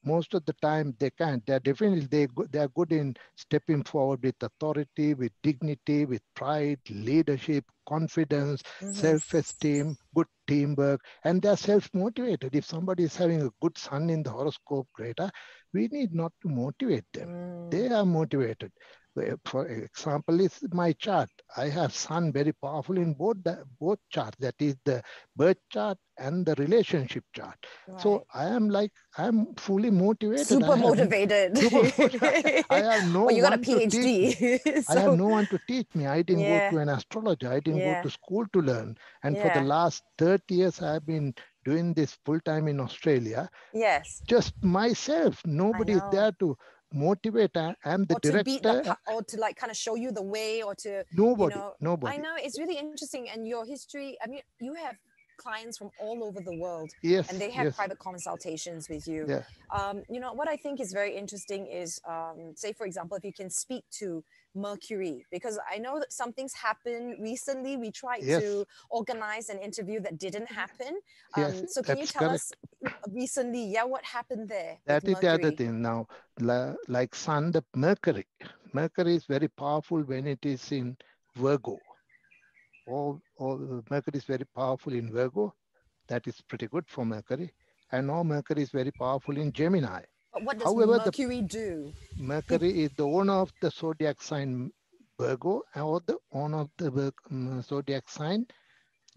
most 0.03 0.33
of 0.33 0.45
the 0.45 0.53
time 0.61 0.95
they 0.99 1.09
can't. 1.11 1.45
They're 1.45 1.59
definitely 1.59 2.07
they 2.07 2.27
they 2.51 2.59
are 2.59 2.69
good 2.69 2.91
in 2.91 3.15
stepping 3.35 3.83
forward 3.83 4.23
with 4.23 4.35
authority, 4.41 5.13
with 5.13 5.31
dignity, 5.43 6.05
with 6.05 6.21
pride, 6.35 6.79
leadership, 6.89 7.65
confidence, 7.87 8.61
mm-hmm. 8.61 8.91
self-esteem, 8.91 9.97
good 10.15 10.27
teamwork, 10.47 11.01
and 11.23 11.41
they're 11.41 11.57
self-motivated. 11.57 12.55
If 12.55 12.65
somebody 12.65 13.03
is 13.03 13.15
having 13.15 13.41
a 13.41 13.49
good 13.61 13.77
sun 13.77 14.09
in 14.09 14.23
the 14.23 14.31
horoscope 14.31 14.87
Greta, 14.93 15.31
we 15.73 15.87
need 15.91 16.13
not 16.13 16.31
to 16.41 16.49
motivate 16.49 17.05
them. 17.13 17.29
Mm. 17.29 17.71
They 17.71 17.87
are 17.89 18.05
motivated. 18.05 18.71
For 19.45 19.67
example, 19.67 20.39
is 20.39 20.59
my 20.71 20.93
chart. 20.93 21.29
I 21.57 21.69
have 21.69 21.93
sun 21.93 22.31
very 22.31 22.53
powerful 22.53 22.97
in 22.97 23.13
both 23.13 23.37
the, 23.43 23.63
both 23.79 23.99
charts. 24.09 24.37
That 24.39 24.55
is 24.59 24.75
the 24.85 25.01
birth 25.35 25.57
chart 25.69 25.97
and 26.17 26.45
the 26.45 26.55
relationship 26.55 27.23
chart. 27.33 27.57
Right. 27.87 28.01
So 28.01 28.25
I 28.33 28.45
am 28.45 28.69
like 28.69 28.91
I'm 29.17 29.55
fully 29.55 29.89
motivated. 29.89 30.47
Super 30.47 30.73
I 30.73 30.75
motivated. 30.75 31.57
Super, 31.57 32.63
I 32.69 32.79
have 32.79 33.11
no. 33.11 33.25
Well, 33.25 33.35
you 33.35 33.41
got 33.41 33.53
a 33.53 33.57
PhD. 33.57 34.83
so... 34.83 34.93
I 34.97 34.99
have 34.99 35.17
no 35.17 35.27
one 35.27 35.47
to 35.47 35.59
teach 35.67 35.87
me. 35.95 36.07
I 36.07 36.21
didn't 36.21 36.43
yeah. 36.43 36.69
go 36.69 36.77
to 36.77 36.81
an 36.81 36.89
astrologer. 36.89 37.51
I 37.51 37.59
didn't 37.59 37.79
yeah. 37.79 38.01
go 38.01 38.09
to 38.09 38.13
school 38.13 38.45
to 38.53 38.61
learn. 38.61 38.97
And 39.23 39.35
yeah. 39.35 39.53
for 39.53 39.59
the 39.59 39.65
last 39.65 40.03
30 40.17 40.55
years, 40.55 40.81
I 40.81 40.93
have 40.93 41.05
been 41.05 41.33
doing 41.65 41.93
this 41.93 42.17
full 42.25 42.39
time 42.41 42.67
in 42.67 42.79
Australia. 42.79 43.49
Yes. 43.73 44.21
Just 44.27 44.53
myself. 44.63 45.41
Nobody 45.45 45.93
is 45.93 46.01
there 46.11 46.31
to 46.39 46.57
motivate 46.93 47.55
i'm 47.85 48.05
the 48.05 48.15
or 48.15 48.19
director 48.19 48.37
to 48.37 48.43
beat 48.43 48.63
the, 48.63 48.97
or 49.07 49.21
to 49.23 49.37
like 49.37 49.55
kind 49.55 49.71
of 49.71 49.77
show 49.77 49.95
you 49.95 50.11
the 50.11 50.21
way 50.21 50.63
or 50.63 50.73
to 50.75 51.03
nobody 51.13 51.55
you 51.55 51.61
know, 51.61 51.73
nobody 51.79 52.15
i 52.15 52.17
know 52.17 52.33
it's 52.37 52.59
really 52.59 52.77
interesting 52.77 53.29
and 53.29 53.47
your 53.47 53.65
history 53.65 54.17
i 54.23 54.27
mean 54.27 54.41
you 54.59 54.73
have 54.73 54.95
clients 55.37 55.77
from 55.77 55.89
all 55.99 56.23
over 56.23 56.41
the 56.41 56.55
world 56.57 56.91
yes 57.01 57.29
and 57.29 57.39
they 57.39 57.49
have 57.49 57.65
yes. 57.65 57.75
private 57.75 57.99
consultations 57.99 58.89
with 58.89 59.07
you 59.07 59.25
yeah. 59.27 59.41
um, 59.73 60.03
you 60.09 60.19
know 60.19 60.33
what 60.33 60.49
i 60.49 60.55
think 60.55 60.81
is 60.81 60.91
very 60.91 61.15
interesting 61.15 61.65
is 61.67 62.01
um, 62.07 62.53
say 62.55 62.73
for 62.73 62.85
example 62.85 63.15
if 63.15 63.23
you 63.23 63.33
can 63.33 63.49
speak 63.49 63.83
to 63.91 64.23
Mercury 64.55 65.25
because 65.31 65.59
I 65.71 65.77
know 65.77 65.99
that 65.99 66.11
something's 66.11 66.53
happened 66.53 67.17
recently. 67.19 67.77
We 67.77 67.91
tried 67.91 68.23
yes. 68.23 68.41
to 68.41 68.65
organize 68.89 69.49
an 69.49 69.59
interview 69.59 69.99
that 70.01 70.17
didn't 70.17 70.51
happen. 70.51 70.99
Yes, 71.37 71.59
um, 71.59 71.67
so 71.67 71.81
can 71.81 71.97
you 71.97 72.05
tell 72.05 72.29
correct. 72.29 72.55
us 72.83 72.93
recently, 73.11 73.65
yeah, 73.65 73.83
what 73.83 74.03
happened 74.03 74.49
there? 74.49 74.77
That 74.85 75.07
is 75.07 75.19
the 75.19 75.27
other 75.27 75.51
thing 75.51 75.81
now. 75.81 76.07
Like 76.87 77.15
Sun, 77.15 77.51
the 77.51 77.63
Mercury. 77.75 78.25
Mercury 78.73 79.15
is 79.15 79.25
very 79.25 79.47
powerful 79.47 80.01
when 80.01 80.27
it 80.27 80.45
is 80.45 80.71
in 80.71 80.97
Virgo. 81.35 81.77
All, 82.87 83.21
all 83.37 83.83
Mercury 83.89 84.17
is 84.17 84.25
very 84.25 84.45
powerful 84.55 84.93
in 84.93 85.11
Virgo. 85.11 85.53
That 86.07 86.27
is 86.27 86.41
pretty 86.47 86.67
good 86.67 86.85
for 86.87 87.05
Mercury. 87.05 87.53
And 87.91 88.07
now 88.07 88.23
Mercury 88.23 88.63
is 88.63 88.71
very 88.71 88.91
powerful 88.91 89.37
in 89.37 89.51
Gemini. 89.51 90.01
What 90.43 90.57
does 90.59 90.65
However, 90.65 90.97
Mercury 90.97 91.41
do? 91.41 91.93
Mercury 92.17 92.83
is 92.83 92.91
the 92.95 93.05
owner 93.05 93.33
of 93.33 93.51
the 93.61 93.69
zodiac 93.69 94.21
sign 94.21 94.71
Virgo 95.19 95.63
or 95.75 96.01
the 96.05 96.17
owner 96.31 96.61
of 96.61 96.69
the 96.77 97.11
um, 97.29 97.61
zodiac 97.61 98.09
sign 98.09 98.45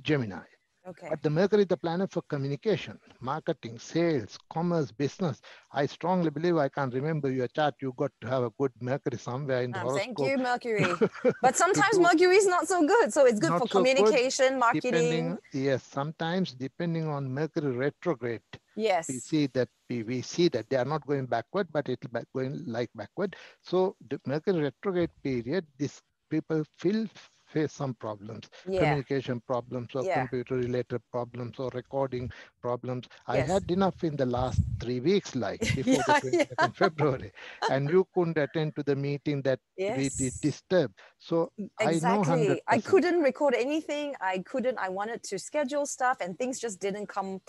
Gemini. 0.03 0.43
Okay. 0.89 1.07
But 1.11 1.23
the 1.23 1.31
Mercury 1.31 1.63
is 1.63 1.69
the 1.69 1.77
planet 1.77 2.11
for 2.11 2.23
communication, 2.23 2.99
marketing, 3.21 3.79
sales, 3.79 4.37
commerce, 4.51 4.91
business. 4.91 5.41
I 5.73 5.87
strongly 5.87 6.31
believe 6.31 6.57
I 6.57 6.69
can't 6.69 6.93
remember 6.93 7.31
your 7.31 7.47
chart. 7.47 7.75
You 7.81 7.95
got 7.97 8.11
to 8.21 8.27
have 8.27 8.43
a 8.43 8.51
good 8.59 8.73
Mercury 8.81 9.17
somewhere 9.17 9.63
in 9.63 9.71
the 9.71 9.79
um, 9.79 9.87
horoscope. 9.87 10.17
Thank 10.17 10.31
you, 10.31 10.39
Mercury. 10.39 10.87
but 11.43 11.57
sometimes 11.57 12.01
Mercury 12.01 12.37
is 12.37 12.47
not 12.47 12.67
so 12.67 12.85
good. 12.85 13.13
So 13.13 13.27
it's 13.27 13.39
good 13.39 13.53
for 13.53 13.69
so 13.69 13.79
communication, 13.79 14.55
good, 14.55 14.59
marketing. 14.59 15.39
Yes, 15.53 15.85
sometimes 15.85 16.53
depending 16.53 17.07
on 17.07 17.33
Mercury 17.33 17.71
retrograde. 17.77 18.41
Yes. 18.75 19.09
We 19.09 19.19
see 19.19 19.47
that 19.49 19.69
we, 19.89 20.03
we 20.03 20.23
see 20.23 20.49
that 20.49 20.69
they 20.69 20.77
are 20.77 20.85
not 20.85 21.07
going 21.07 21.27
backward, 21.27 21.69
but 21.73 21.89
it's 21.89 22.07
going 22.35 22.65
like 22.67 22.91
backward. 22.95 23.37
So 23.61 23.95
the 24.11 24.21
Mercury 24.27 24.63
retrograde 24.63 25.11
period, 25.23 25.65
these 25.79 26.01
people 26.29 26.65
feel 26.79 27.07
face 27.53 27.73
some 27.73 27.95
problems, 27.95 28.49
yeah. 28.69 28.81
communication 28.81 29.41
problems 29.47 29.89
or 29.95 30.05
yeah. 30.05 30.19
computer 30.21 30.57
related 30.57 31.01
problems 31.11 31.59
or 31.59 31.71
recording 31.75 32.31
problems. 32.61 33.07
Yes. 33.29 33.49
I 33.49 33.53
had 33.53 33.71
enough 33.71 34.03
in 34.05 34.17
the 34.17 34.27
last 34.27 34.61
three 34.81 35.01
weeks, 35.01 35.37
like 35.37 35.61
before 35.77 35.95
yeah, 35.95 36.21
the 36.21 36.47
22nd 36.57 36.77
February, 36.83 37.33
and 37.71 37.89
you 37.91 38.07
couldn't 38.15 38.39
attend 38.39 38.77
to 38.77 38.83
the 38.83 38.97
meeting 38.97 39.43
that 39.43 39.61
yes. 39.77 39.97
we 39.99 40.09
did 40.09 40.33
disturb. 40.41 40.93
So 41.19 41.53
mm, 41.61 41.69
exactly. 41.81 42.09
I 42.09 42.17
know 42.17 42.55
100%. 42.55 42.59
I 42.69 42.79
couldn't 42.79 43.21
record 43.21 43.55
anything. 43.55 44.15
I 44.21 44.39
couldn't, 44.39 44.79
I 44.79 44.89
wanted 44.89 45.23
to 45.25 45.39
schedule 45.39 45.87
stuff 45.87 46.19
and 46.21 46.39
things 46.39 46.59
just 46.59 46.81
didn't 46.81 47.07
come 47.07 47.41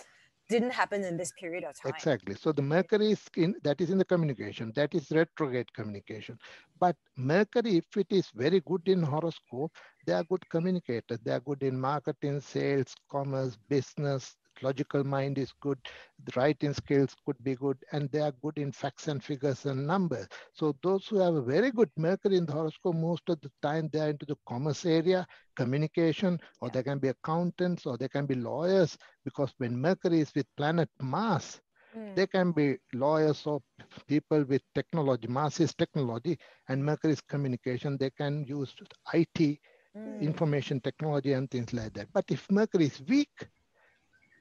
didn't 0.48 0.72
happen 0.72 1.04
in 1.04 1.16
this 1.16 1.32
period 1.32 1.64
of 1.64 1.80
time. 1.80 1.92
Exactly. 1.94 2.34
So 2.34 2.52
the 2.52 2.62
Mercury 2.62 3.12
is 3.12 3.22
in 3.36 3.54
that 3.62 3.80
is 3.80 3.90
in 3.90 3.98
the 3.98 4.04
communication. 4.04 4.72
That 4.74 4.94
is 4.94 5.10
retrograde 5.10 5.72
communication. 5.72 6.38
But 6.78 6.96
Mercury, 7.16 7.78
if 7.78 7.96
it 7.96 8.06
is 8.10 8.30
very 8.34 8.60
good 8.60 8.82
in 8.86 9.02
horoscope, 9.02 9.72
they 10.06 10.12
are 10.12 10.24
good 10.24 10.48
communicators. 10.50 11.18
They 11.24 11.32
are 11.32 11.40
good 11.40 11.62
in 11.62 11.80
marketing, 11.80 12.40
sales, 12.40 12.94
commerce, 13.10 13.56
business, 13.68 14.36
logical 14.62 15.04
mind 15.04 15.38
is 15.38 15.52
good, 15.60 15.78
the 16.24 16.32
writing 16.36 16.72
skills 16.74 17.14
could 17.24 17.42
be 17.42 17.54
good, 17.54 17.78
and 17.92 18.10
they 18.10 18.20
are 18.20 18.32
good 18.42 18.58
in 18.58 18.72
facts 18.72 19.08
and 19.08 19.22
figures 19.22 19.66
and 19.66 19.86
numbers. 19.86 20.26
So 20.52 20.76
those 20.82 21.06
who 21.06 21.18
have 21.18 21.34
a 21.34 21.42
very 21.42 21.70
good 21.70 21.90
Mercury 21.96 22.36
in 22.36 22.46
the 22.46 22.52
horoscope, 22.52 22.96
most 22.96 23.28
of 23.28 23.40
the 23.40 23.50
time 23.62 23.88
they 23.92 24.00
are 24.00 24.10
into 24.10 24.26
the 24.26 24.36
commerce 24.48 24.84
area, 24.84 25.26
communication, 25.56 26.40
or 26.60 26.70
they 26.70 26.82
can 26.82 26.98
be 26.98 27.08
accountants, 27.08 27.86
or 27.86 27.96
they 27.96 28.08
can 28.08 28.26
be 28.26 28.34
lawyers, 28.34 28.96
because 29.24 29.52
when 29.58 29.76
Mercury 29.76 30.20
is 30.20 30.34
with 30.34 30.46
planet 30.56 30.88
Mars, 31.00 31.60
mm. 31.96 32.14
they 32.14 32.26
can 32.26 32.52
be 32.52 32.76
lawyers 32.92 33.46
or 33.46 33.60
people 34.06 34.44
with 34.44 34.62
technology. 34.74 35.28
Mars 35.28 35.60
is 35.60 35.74
technology, 35.74 36.38
and 36.68 36.84
Mercury 36.84 37.12
is 37.12 37.20
communication. 37.20 37.96
They 37.98 38.10
can 38.10 38.44
use 38.44 38.74
IT, 39.12 39.58
mm. 39.96 40.20
information 40.20 40.80
technology, 40.80 41.32
and 41.32 41.50
things 41.50 41.72
like 41.72 41.92
that. 41.94 42.08
But 42.12 42.24
if 42.28 42.50
Mercury 42.50 42.86
is 42.86 43.02
weak, 43.08 43.48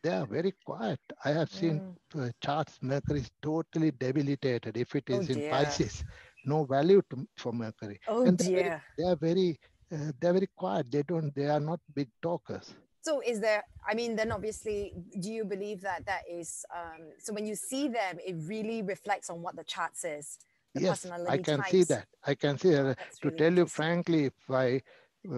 they 0.04 0.10
are 0.10 0.26
very 0.26 0.54
quiet. 0.66 1.00
I 1.24 1.32
have 1.32 1.50
seen 1.50 1.96
mm. 2.14 2.32
charts, 2.42 2.78
Mercury 2.82 3.22
is 3.22 3.32
totally 3.42 3.92
debilitated 3.92 4.78
if 4.78 4.96
it 4.96 5.06
is 5.08 5.30
oh, 5.30 5.34
in 5.34 5.50
Pisces. 5.50 6.04
No 6.46 6.66
value 6.66 7.02
to, 7.10 7.26
for 7.38 7.54
Mercury. 7.54 8.00
Oh 8.08 8.26
and 8.26 8.38
dear. 8.38 8.84
They 8.98 9.06
are 9.06 9.16
very, 9.16 9.58
uh, 9.92 10.12
they 10.20 10.28
are 10.28 10.34
very 10.34 10.50
quiet. 10.58 10.92
They 10.92 11.04
don't, 11.04 11.34
they 11.34 11.48
are 11.48 11.62
not 11.62 11.80
big 11.96 12.10
talkers. 12.22 12.76
So 13.02 13.22
is 13.26 13.40
there, 13.40 13.64
I 13.88 13.94
mean, 13.94 14.16
then 14.16 14.32
obviously, 14.32 14.94
do 15.20 15.32
you 15.32 15.46
believe 15.46 15.82
that 15.82 16.06
that 16.06 16.22
is, 16.30 16.66
um, 16.76 17.02
so 17.18 17.34
when 17.34 17.46
you 17.46 17.56
see 17.56 17.88
them, 17.88 18.18
it 18.26 18.36
really 18.46 18.82
reflects 18.82 19.30
on 19.30 19.42
what 19.42 19.56
the 19.56 19.64
chart 19.64 19.92
says? 19.96 20.38
The 20.74 20.82
yes, 20.82 21.06
I 21.06 21.38
can 21.38 21.60
types. 21.60 21.72
see 21.72 21.84
that. 21.84 22.08
I 22.26 22.36
can 22.36 22.58
see 22.58 22.72
that. 22.72 22.98
to 23.22 23.30
really 23.30 23.38
tell 23.38 23.54
you 23.54 23.66
frankly, 23.68 24.26
if 24.26 24.34
I, 24.50 24.82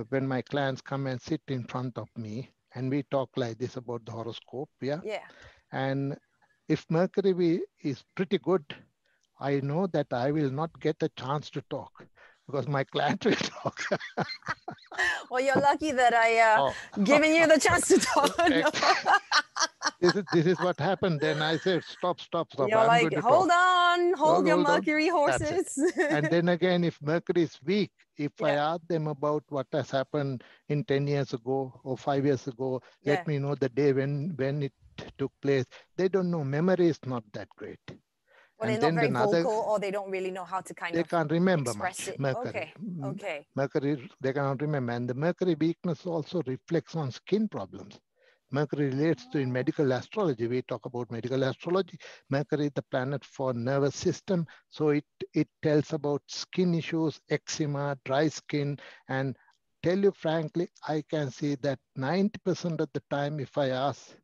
when 0.09 0.27
my 0.27 0.41
clients 0.41 0.81
come 0.81 1.05
and 1.07 1.21
sit 1.21 1.41
in 1.49 1.65
front 1.65 1.97
of 1.97 2.07
me, 2.15 2.49
and 2.75 2.89
we 2.89 3.03
talk 3.03 3.29
like 3.35 3.57
this 3.57 3.77
about 3.77 4.05
the 4.05 4.11
horoscope 4.11 4.69
yeah? 4.81 4.99
Yeah. 5.03 5.27
And 5.71 6.15
if 6.69 6.85
mercury 6.89 7.61
is 7.83 8.03
pretty 8.15 8.37
good 8.37 8.63
i 9.39 9.59
know 9.59 9.87
that 9.87 10.07
i 10.11 10.31
will 10.31 10.49
not 10.49 10.79
get 10.79 10.95
a 11.01 11.09
chance 11.09 11.49
to 11.49 11.61
talk 11.69 12.05
because 12.47 12.67
my 12.67 12.83
client 12.83 13.25
will 13.25 13.35
talk. 13.35 13.79
Well 15.29 15.41
you're 15.41 15.55
lucky 15.55 15.91
that 15.91 16.13
i 16.13 16.39
uh 16.39 16.57
oh. 16.59 17.03
giving 17.03 17.35
you 17.35 17.47
the 17.47 17.59
chance 17.59 17.87
to 17.89 17.97
talk. 17.97 18.31
This, 20.01 20.15
is, 20.15 20.23
this 20.33 20.45
is 20.45 20.59
what 20.59 20.79
happened. 20.79 21.19
Then 21.21 21.41
i 21.41 21.57
said 21.57 21.83
stop 21.83 22.19
stop 22.19 22.51
stop. 22.51 22.69
You're 22.69 22.79
I'm 22.79 22.87
like 22.87 23.13
hold 23.15 23.49
talk. 23.49 23.57
on 23.57 23.84
hold, 24.01 24.17
hold 24.17 24.47
your 24.47 24.55
hold 24.57 24.67
mercury 24.67 25.09
on. 25.09 25.15
horses 25.15 25.77
and 26.09 26.25
then 26.27 26.49
again 26.49 26.83
if 26.83 27.01
mercury 27.01 27.43
is 27.43 27.59
weak 27.65 27.91
if 28.17 28.31
yeah. 28.39 28.47
I 28.47 28.51
ask 28.51 28.81
them 28.87 29.07
about 29.07 29.43
what 29.49 29.67
has 29.71 29.91
happened 29.91 30.43
in 30.69 30.83
10 30.83 31.07
years 31.07 31.33
ago 31.33 31.79
or 31.83 31.97
five 31.97 32.25
years 32.25 32.47
ago, 32.47 32.81
yeah. 33.01 33.13
let 33.13 33.27
me 33.27 33.39
know 33.39 33.55
the 33.55 33.69
day 33.69 33.93
when, 33.93 34.33
when 34.35 34.63
it 34.63 34.73
took 35.17 35.31
place. 35.41 35.65
They 35.97 36.07
don't 36.07 36.31
know. 36.31 36.43
Memory 36.43 36.87
is 36.87 36.99
not 37.05 37.23
that 37.33 37.49
great. 37.57 37.79
Well, 38.57 38.69
and 38.69 38.81
they're 38.81 38.91
not 38.91 38.99
very 38.99 39.07
another, 39.07 39.43
vocal 39.43 39.65
or 39.67 39.79
they 39.79 39.91
don't 39.91 40.09
really 40.09 40.31
know 40.31 40.45
how 40.45 40.61
to 40.61 40.73
kind 40.73 40.95
they 40.95 41.01
of 41.01 41.09
They 41.09 41.17
can't 41.17 41.31
remember 41.31 41.73
much. 41.73 42.07
It. 42.07 42.19
Mercury. 42.19 42.47
Okay. 42.47 42.73
Okay. 43.03 43.47
Mercury, 43.53 44.09
they 44.21 44.31
cannot 44.31 44.61
remember. 44.61 44.93
And 44.93 45.09
the 45.09 45.13
mercury 45.13 45.55
weakness 45.59 46.05
also 46.05 46.41
reflects 46.45 46.95
on 46.95 47.11
skin 47.11 47.49
problems. 47.49 47.99
Mercury 48.55 48.85
relates 48.85 49.27
to 49.31 49.39
in 49.39 49.51
medical 49.51 49.91
astrology. 49.91 50.47
We 50.47 50.61
talk 50.61 50.85
about 50.85 51.11
medical 51.11 51.43
astrology. 51.43 51.97
Mercury 52.29 52.67
is 52.67 52.71
the 52.73 52.83
planet 52.83 53.25
for 53.25 53.53
nervous 53.53 53.95
system. 53.97 54.45
So 54.69 54.89
it, 54.89 55.03
it 55.33 55.49
tells 55.61 55.91
about 55.91 56.21
skin 56.27 56.73
issues, 56.73 57.19
eczema, 57.29 57.97
dry 58.05 58.29
skin. 58.29 58.77
And 59.09 59.35
tell 59.83 59.99
you 59.99 60.13
frankly, 60.13 60.69
I 60.87 61.03
can 61.09 61.31
see 61.31 61.55
that 61.55 61.79
90% 61.97 62.79
of 62.79 62.89
the 62.93 63.03
time, 63.09 63.41
if 63.41 63.57
I 63.57 63.71
ask 63.71 64.15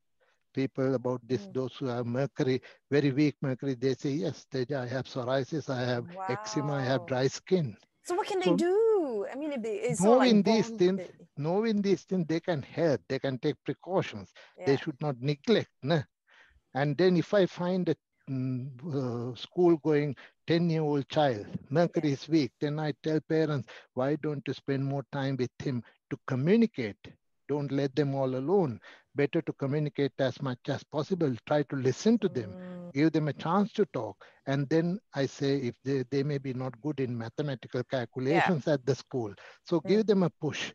people 0.54 0.96
about 0.96 1.20
this, 1.28 1.42
mm. 1.42 1.54
those 1.54 1.76
who 1.76 1.88
have 1.88 2.06
mercury, 2.06 2.62
very 2.90 3.12
weak 3.12 3.36
mercury, 3.42 3.76
they 3.76 3.96
say, 3.96 4.12
yes, 4.12 4.46
I 4.54 4.86
have 4.96 5.08
psoriasis, 5.08 5.70
I 5.70 5.82
have 5.82 6.06
wow. 6.16 6.28
eczema, 6.30 6.76
I 6.76 6.84
have 6.84 7.06
dry 7.06 7.28
skin. 7.28 7.76
So 8.04 8.16
what 8.16 8.28
can 8.28 8.42
so, 8.42 8.52
they 8.52 8.56
do? 8.56 9.01
I 9.32 9.36
mean, 9.36 9.52
it's 9.64 10.02
knowing 10.02 10.38
like 10.38 10.46
these 10.46 10.70
things, 10.70 11.02
knowing 11.38 11.82
these 11.82 12.04
things, 12.04 12.26
they 12.28 12.40
can 12.40 12.62
help. 12.62 13.02
They 13.10 13.20
can 13.20 13.38
take 13.40 13.56
precautions. 13.66 14.32
Yeah. 14.58 14.66
They 14.68 14.78
should 14.78 15.00
not 15.02 15.16
neglect. 15.20 15.70
Nah? 15.84 16.04
And 16.74 16.98
then 16.98 17.18
if 17.18 17.34
I 17.34 17.46
find 17.46 17.90
a 17.90 17.96
mm, 18.30 18.70
uh, 18.96 19.36
school 19.36 19.78
going 19.78 20.16
10 20.48 20.70
year 20.70 20.82
old 20.82 21.08
child, 21.10 21.46
Mercury 21.70 22.10
yeah. 22.10 22.14
is 22.14 22.30
weak, 22.30 22.52
then 22.60 22.80
I 22.80 22.94
tell 23.04 23.20
parents, 23.28 23.68
why 23.94 24.16
don't 24.16 24.44
you 24.48 24.54
spend 24.54 24.86
more 24.86 25.06
time 25.12 25.36
with 25.38 25.52
him 25.60 25.84
to 26.10 26.18
communicate, 26.28 26.98
Don't 27.52 27.72
let 27.72 27.96
them 27.96 28.16
all 28.16 28.36
alone. 28.36 28.80
Better 29.14 29.42
to 29.42 29.54
communicate 29.54 30.14
as 30.20 30.42
much 30.42 30.60
as 30.70 30.84
possible. 30.84 31.36
Try 31.46 31.64
to 31.64 31.76
listen 31.76 32.18
to 32.20 32.30
them, 32.30 32.52
mm. 32.52 32.94
give 32.94 33.12
them 33.12 33.28
a 33.28 33.34
chance 33.34 33.74
to 33.74 33.86
talk. 33.94 34.16
And 34.48 34.70
then 34.70 35.00
I 35.14 35.26
say, 35.26 35.58
if 35.70 35.76
they, 35.84 36.04
they 36.10 36.24
may 36.24 36.38
be 36.38 36.54
not 36.54 36.80
good 36.82 37.02
in 37.02 37.18
mathematical 37.18 37.84
calculations 37.84 38.64
yeah. 38.66 38.76
at 38.76 38.86
the 38.86 38.96
school, 38.96 39.34
so 39.66 39.82
mm. 39.82 39.90
give 39.90 40.08
them 40.08 40.24
a 40.24 40.30
push 40.30 40.72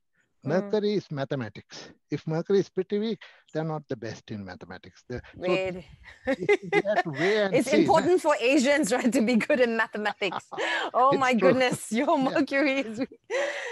Mm. 0.47 0.49
Mercury 0.49 0.95
is 0.95 1.11
mathematics. 1.11 1.91
If 2.11 2.27
Mercury 2.27 2.61
is 2.61 2.69
pretty 2.69 2.99
weak, 2.99 3.19
they're 3.53 3.65
not 3.65 3.83
the 3.89 3.97
best 3.97 4.31
in 4.31 4.45
mathematics. 4.45 5.03
So 5.11 5.21
it's 7.57 7.71
see. 7.71 7.77
important 7.81 8.21
for 8.23 8.37
Asians, 8.41 8.93
right, 8.93 9.13
to 9.13 9.23
be 9.23 9.37
good 9.37 9.61
in 9.61 9.77
mathematics. 9.77 10.45
Oh 10.95 11.13
my 11.19 11.33
true. 11.33 11.53
goodness, 11.53 11.93
your 11.93 12.19
Mercury 12.31 12.77
yeah. 12.77 12.87
is 12.87 12.99
weak. 12.99 13.21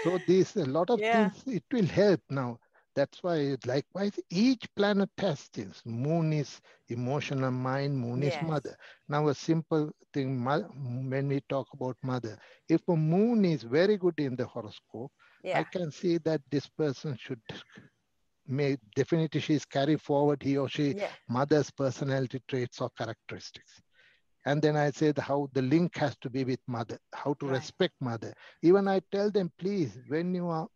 So 0.03 0.19
these 0.27 0.55
a 0.57 0.65
lot 0.65 0.89
of 0.89 0.99
yeah. 0.99 1.29
things 1.29 1.55
it 1.55 1.63
will 1.71 1.85
help 1.85 2.21
now. 2.29 2.59
That's 2.95 3.21
why, 3.21 3.57
likewise, 3.65 4.17
each 4.29 4.67
planet 4.75 5.09
has 5.17 5.41
things. 5.43 5.81
Moon 5.85 6.31
is 6.33 6.61
emotional 6.87 7.51
mind, 7.51 7.97
moon 7.97 8.21
yes. 8.21 8.35
is 8.35 8.47
mother. 8.47 8.77
Now, 9.09 9.27
a 9.27 9.35
simple 9.35 9.91
thing 10.13 10.43
when 11.09 11.27
we 11.27 11.41
talk 11.49 11.67
about 11.73 11.97
mother, 12.03 12.37
if 12.69 12.87
a 12.87 12.95
moon 12.95 13.45
is 13.45 13.63
very 13.63 13.97
good 13.97 14.17
in 14.19 14.35
the 14.35 14.45
horoscope, 14.45 15.11
yeah. 15.43 15.59
I 15.59 15.63
can 15.63 15.91
see 15.91 16.17
that 16.19 16.41
this 16.49 16.67
person 16.67 17.17
should 17.19 17.41
may 18.47 18.77
definitely 18.95 19.41
she's 19.41 19.65
carry 19.65 19.97
forward 19.97 20.41
he 20.41 20.57
or 20.57 20.69
she 20.69 20.93
yeah. 20.93 21.09
mother's 21.27 21.71
personality 21.71 22.41
traits 22.47 22.79
or 22.79 22.89
characteristics 22.97 23.81
and 24.45 24.61
then 24.61 24.75
i 24.75 24.89
said 24.91 25.17
how 25.17 25.49
the 25.53 25.61
link 25.61 25.95
has 25.97 26.15
to 26.17 26.29
be 26.29 26.43
with 26.43 26.59
mother 26.67 26.97
how 27.13 27.33
to 27.35 27.47
right. 27.47 27.57
respect 27.57 27.93
mother 27.99 28.33
even 28.61 28.87
i 28.87 28.99
tell 29.11 29.29
them 29.31 29.51
please 29.57 29.97
when 30.07 30.33
you 30.33 30.47
are 30.47 30.67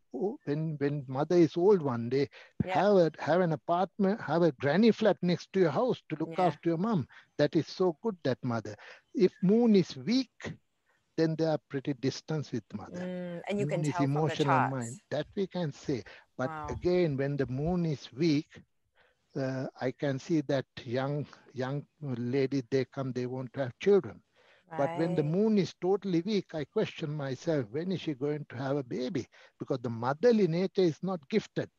when 0.46 0.76
when 0.80 1.04
mother 1.08 1.36
is 1.36 1.56
old 1.56 1.82
one 1.82 2.10
day 2.10 2.28
yeah. 2.66 2.74
have 2.74 2.96
a 2.96 3.12
have 3.20 3.42
an 3.42 3.54
apartment 3.54 4.20
have 4.20 4.42
a 4.42 4.52
granny 4.54 4.92
flat 4.92 5.18
next 5.22 5.52
to 5.54 5.60
your 5.60 5.72
house 5.72 6.02
to 6.10 6.16
look 6.20 6.34
yeah. 6.38 6.46
after 6.46 6.70
your 6.70 6.78
mom 6.78 7.08
that 7.38 7.56
is 7.56 7.68
so 7.68 7.96
good 8.02 8.18
that 8.24 8.38
mother 8.44 8.76
if 9.14 9.32
moon 9.44 9.76
is 9.76 9.96
weak 9.98 10.54
then 11.20 11.36
they 11.38 11.44
are 11.44 11.60
pretty 11.70 11.94
distant 11.96 12.50
with 12.54 12.64
mother. 12.74 13.02
Mm, 13.02 13.42
and 13.50 13.60
you 13.60 13.66
moon 13.66 13.84
can 13.84 13.92
tell 13.92 14.04
emotional 14.04 14.70
mind. 14.70 14.96
That 15.12 15.28
we 15.36 15.48
can 15.48 15.74
say. 15.74 16.02
But 16.38 16.50
wow. 16.50 16.68
again, 16.70 17.18
when 17.18 17.36
the 17.36 17.46
moon 17.48 17.86
is 17.86 18.08
weak, 18.14 18.48
uh, 19.36 19.67
I 19.79 19.91
can 19.91 20.19
see 20.19 20.41
that 20.41 20.65
young 20.83 21.25
young 21.53 21.86
lady 22.01 22.63
they 22.69 22.86
come, 22.86 23.12
they 23.13 23.25
want 23.25 23.53
to 23.53 23.62
have 23.62 23.79
children. 23.79 24.21
Right. 24.62 24.71
But 24.75 24.95
when 24.95 25.15
the 25.15 25.24
moon 25.24 25.57
is 25.57 25.74
totally 25.81 26.21
weak, 26.21 26.53
I 26.55 26.65
question 26.65 27.15
myself, 27.15 27.67
when 27.71 27.91
is 27.91 28.01
she 28.01 28.13
going 28.13 28.45
to 28.50 28.55
have 28.57 28.77
a 28.77 28.83
baby? 28.83 29.27
Because 29.59 29.79
the 29.81 29.89
motherly 29.89 30.48
nature 30.48 30.81
is 30.81 31.01
not 31.03 31.27
gifted. 31.29 31.69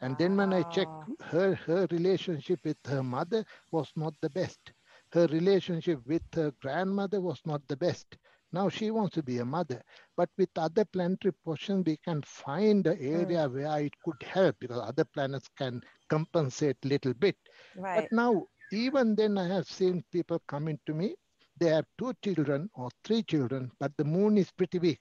And 0.00 0.16
then 0.18 0.36
when 0.36 0.52
I 0.52 0.62
check 0.64 0.88
her, 1.20 1.54
her 1.54 1.86
relationship 1.90 2.60
with 2.64 2.78
her 2.86 3.02
mother 3.02 3.44
was 3.70 3.92
not 3.96 4.14
the 4.20 4.30
best. 4.30 4.72
Her 5.12 5.26
relationship 5.26 6.04
with 6.06 6.22
her 6.34 6.52
grandmother 6.60 7.20
was 7.20 7.40
not 7.44 7.66
the 7.68 7.76
best. 7.76 8.16
Now 8.52 8.68
she 8.68 8.90
wants 8.90 9.14
to 9.14 9.22
be 9.22 9.38
a 9.38 9.44
mother. 9.44 9.82
But 10.16 10.30
with 10.38 10.50
other 10.56 10.84
planetary 10.84 11.34
positions, 11.44 11.84
we 11.86 11.98
can 11.98 12.22
find 12.22 12.84
the 12.84 13.00
area 13.00 13.48
mm. 13.48 13.52
where 13.52 13.80
it 13.84 13.94
could 14.04 14.22
help 14.22 14.56
because 14.60 14.80
other 14.80 15.04
planets 15.04 15.48
can 15.56 15.82
compensate 16.08 16.76
a 16.84 16.88
little 16.88 17.14
bit. 17.14 17.36
Right. 17.76 18.02
But 18.02 18.12
now, 18.12 18.46
even 18.72 19.14
then, 19.14 19.38
I 19.38 19.48
have 19.48 19.66
seen 19.66 20.04
people 20.12 20.40
coming 20.48 20.78
to 20.86 20.94
me. 20.94 21.14
They 21.58 21.70
have 21.70 21.84
two 21.98 22.12
children 22.22 22.70
or 22.74 22.88
three 23.04 23.22
children, 23.22 23.70
but 23.80 23.92
the 23.96 24.04
moon 24.04 24.38
is 24.38 24.50
pretty 24.50 24.78
weak. 24.78 25.00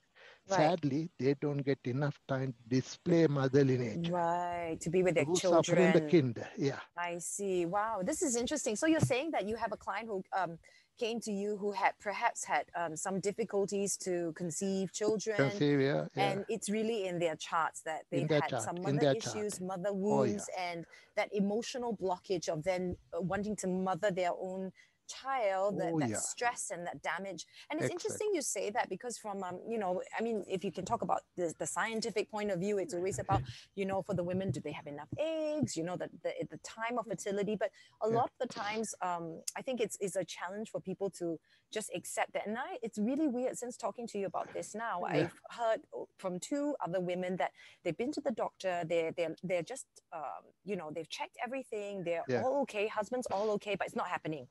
Right. 0.49 0.57
Sadly, 0.57 1.11
they 1.19 1.35
don't 1.41 1.57
get 1.57 1.79
enough 1.85 2.17
time 2.27 2.53
to 2.53 2.75
display 2.75 3.27
motherly 3.27 3.77
nature. 3.77 4.13
Right, 4.13 4.77
to 4.79 4.89
be 4.89 5.03
with 5.03 5.15
their 5.15 5.25
who 5.25 5.35
children. 5.35 5.91
the 5.91 6.01
kind, 6.01 6.41
yeah. 6.57 6.79
I 6.97 7.17
see. 7.19 7.65
Wow, 7.65 8.01
this 8.03 8.21
is 8.21 8.37
interesting. 8.37 8.77
So 8.77 8.87
you're 8.87 9.01
saying 9.01 9.31
that 9.31 9.45
you 9.45 9.57
have 9.57 9.73
a 9.73 9.77
client 9.77 10.07
who 10.07 10.23
um, 10.37 10.57
came 10.97 11.19
to 11.21 11.31
you 11.31 11.57
who 11.57 11.71
had 11.71 11.93
perhaps 11.99 12.43
had 12.43 12.65
um, 12.75 12.95
some 12.95 13.19
difficulties 13.19 13.97
to 13.97 14.33
conceive 14.35 14.91
children. 14.91 15.37
Conceive, 15.37 15.81
yeah, 15.81 16.05
yeah. 16.15 16.29
And 16.29 16.45
it's 16.49 16.69
really 16.69 17.07
in 17.07 17.19
their 17.19 17.35
charts 17.35 17.81
that 17.81 18.03
they've 18.11 18.29
had 18.29 18.49
chart, 18.49 18.63
some 18.63 18.81
mother 18.81 19.11
issues, 19.11 19.59
chart. 19.59 19.61
mother 19.61 19.93
wounds, 19.93 20.49
oh, 20.49 20.53
yeah. 20.57 20.71
and 20.71 20.85
that 21.15 21.29
emotional 21.33 21.95
blockage 21.95 22.49
of 22.49 22.63
then 22.63 22.95
uh, 23.13 23.21
wanting 23.21 23.55
to 23.57 23.67
mother 23.67 24.11
their 24.11 24.31
own 24.39 24.71
child 25.07 25.79
that, 25.79 25.91
oh, 25.93 25.99
that 25.99 26.09
yeah. 26.09 26.17
stress 26.17 26.71
and 26.73 26.85
that 26.85 27.01
damage. 27.01 27.45
And 27.69 27.81
it's 27.81 27.89
interesting 27.89 28.31
you 28.33 28.41
say 28.41 28.69
that 28.71 28.89
because 28.89 29.17
from 29.17 29.43
um, 29.43 29.59
you 29.67 29.77
know 29.77 30.01
i 30.17 30.21
mean 30.21 30.43
if 30.47 30.63
you 30.63 30.71
can 30.71 30.85
talk 30.85 31.01
about 31.01 31.21
the, 31.35 31.53
the 31.59 31.65
scientific 31.65 32.29
point 32.29 32.51
of 32.51 32.59
view 32.59 32.77
it's 32.77 32.93
always 32.93 33.19
about 33.19 33.41
you 33.75 33.85
know 33.85 34.01
for 34.01 34.13
the 34.13 34.23
women 34.23 34.51
do 34.51 34.59
they 34.59 34.71
have 34.71 34.87
enough 34.87 35.07
eggs? 35.19 35.75
You 35.75 35.83
know 35.83 35.97
that 35.97 36.09
the, 36.23 36.31
the 36.49 36.57
time 36.57 36.97
of 36.97 37.05
fertility. 37.05 37.55
But 37.55 37.71
a 38.03 38.09
yeah. 38.09 38.15
lot 38.15 38.25
of 38.25 38.47
the 38.47 38.53
times 38.53 38.93
um, 39.01 39.41
i 39.55 39.61
think 39.61 39.81
it's, 39.81 39.97
it's 39.99 40.15
a 40.15 40.25
challenge 40.25 40.69
for 40.69 40.79
people 40.79 41.09
to 41.11 41.39
just 41.71 41.91
accept 41.95 42.33
that. 42.33 42.47
And 42.47 42.57
i 42.57 42.77
it's 42.81 42.97
really 42.97 43.27
weird 43.27 43.57
since 43.57 43.77
talking 43.77 44.07
to 44.07 44.17
you 44.17 44.27
about 44.27 44.53
this 44.53 44.75
now 44.75 45.01
yeah. 45.01 45.15
i've 45.15 45.39
heard 45.51 45.81
from 46.17 46.39
two 46.39 46.75
other 46.85 46.99
women 46.99 47.35
that 47.37 47.51
they've 47.83 47.97
been 47.97 48.11
to 48.13 48.21
the 48.21 48.31
doctor. 48.31 48.83
They're 48.87 49.11
they're, 49.11 49.35
they're 49.43 49.63
just 49.63 49.87
um, 50.13 50.43
you 50.65 50.75
know 50.75 50.91
they've 50.93 51.09
checked 51.09 51.37
everything. 51.43 52.03
They're 52.03 52.23
all 52.43 52.61
okay. 52.61 52.87
Husband's 52.87 53.27
all 53.27 53.51
okay 53.51 53.75
but 53.75 53.87
it's 53.87 53.95
not 53.95 54.07
happening 54.07 54.47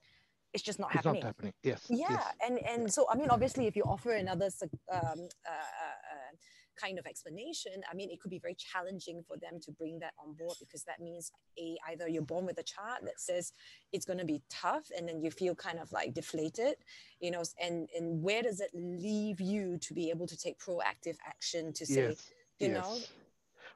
it's 0.57 0.65
just 0.65 0.79
not 0.79 0.89
it's 0.95 1.05
happening. 1.05 1.21
Not 1.21 1.27
happening. 1.27 1.53
Yes. 1.63 1.87
Yeah, 1.91 2.07
yes. 2.11 2.25
and 2.47 2.59
and 2.67 2.93
so 2.93 3.07
I 3.13 3.15
mean, 3.15 3.29
obviously, 3.29 3.67
if 3.67 3.77
you 3.77 3.83
offer 3.83 4.13
another 4.13 4.49
um, 4.91 5.01
uh, 5.01 5.13
uh, 5.13 6.33
kind 6.81 6.99
of 6.99 7.07
explanation, 7.07 7.73
I 7.91 7.95
mean, 7.95 8.11
it 8.11 8.21
could 8.21 8.31
be 8.31 8.39
very 8.39 8.55
challenging 8.55 9.23
for 9.29 9.37
them 9.37 9.61
to 9.65 9.71
bring 9.73 9.99
that 9.99 10.15
on 10.19 10.33
board 10.33 10.57
because 10.59 10.83
that 10.85 11.01
means 11.01 11.31
a 11.59 11.77
either 11.91 12.09
you're 12.09 12.31
born 12.35 12.47
with 12.47 12.59
a 12.59 12.63
chart 12.63 13.01
that 13.03 13.21
says 13.21 13.53
it's 13.93 14.07
going 14.07 14.19
to 14.19 14.25
be 14.25 14.41
tough, 14.49 14.87
and 14.97 15.07
then 15.07 15.21
you 15.23 15.31
feel 15.31 15.55
kind 15.55 15.79
of 15.79 15.93
like 15.93 16.15
deflated, 16.15 16.77
you 17.21 17.31
know, 17.31 17.43
and 17.61 17.89
and 17.95 18.23
where 18.23 18.43
does 18.43 18.61
it 18.61 18.71
leave 18.73 19.39
you 19.39 19.77
to 19.83 19.93
be 19.93 20.09
able 20.09 20.27
to 20.27 20.39
take 20.39 20.59
proactive 20.59 21.17
action 21.27 21.71
to 21.75 21.85
say, 21.85 22.09
yes. 22.09 22.31
you 22.61 22.69
yes. 22.69 22.75
know. 22.77 22.99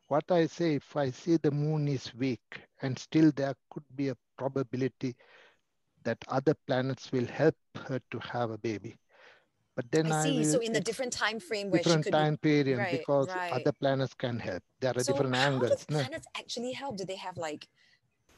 What 0.08 0.24
I 0.30 0.46
say, 0.46 0.74
if 0.74 0.96
I 0.96 1.10
see 1.10 1.36
the 1.36 1.52
moon 1.52 1.86
is 1.86 2.12
weak 2.16 2.48
and 2.82 2.98
still 2.98 3.30
there 3.36 3.54
could 3.70 3.84
be 3.94 4.08
a 4.08 4.16
probability 4.36 5.14
that 6.04 6.18
other 6.28 6.54
planets 6.66 7.10
will 7.12 7.26
help 7.26 7.56
her 7.86 8.00
to 8.10 8.18
have 8.20 8.50
a 8.50 8.58
baby. 8.58 8.98
But 9.76 9.90
then 9.92 10.12
I 10.12 10.24
see. 10.24 10.40
I 10.40 10.42
so 10.42 10.58
in 10.58 10.72
the 10.72 10.80
different 10.80 11.12
time 11.12 11.40
frame, 11.40 11.70
where 11.70 11.82
different 11.82 12.10
time 12.10 12.36
period, 12.36 12.78
right, 12.78 12.98
because 12.98 13.28
right. 13.28 13.52
other 13.52 13.72
planets 13.72 14.14
can 14.14 14.38
help. 14.38 14.62
There 14.80 14.92
are 14.94 15.02
so 15.02 15.12
different 15.12 15.36
how 15.36 15.52
angles. 15.52 15.86
Do 15.86 15.94
planets 15.94 16.26
no? 16.34 16.40
actually 16.40 16.72
help? 16.72 16.96
Do 16.98 17.04
they 17.04 17.16
have 17.16 17.38
like? 17.38 17.66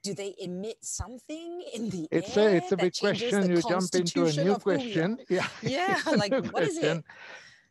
Do 0.03 0.15
they 0.15 0.35
emit 0.39 0.79
something 0.81 1.63
in 1.75 1.89
the 1.91 2.09
it's 2.11 2.37
air? 2.37 2.51
A, 2.51 2.55
it's 2.57 2.73
a 2.73 2.77
big 2.77 2.93
question. 2.99 3.51
You 3.51 3.63
jump 3.63 3.95
into 3.95 4.27
a 4.27 4.33
new 4.33 4.57
question. 4.57 5.19
Yeah. 5.29 5.47
Yeah. 5.63 6.01
like 6.17 6.33
what 6.33 6.53
question. 6.53 6.69
is 6.69 6.79
it? 6.79 7.05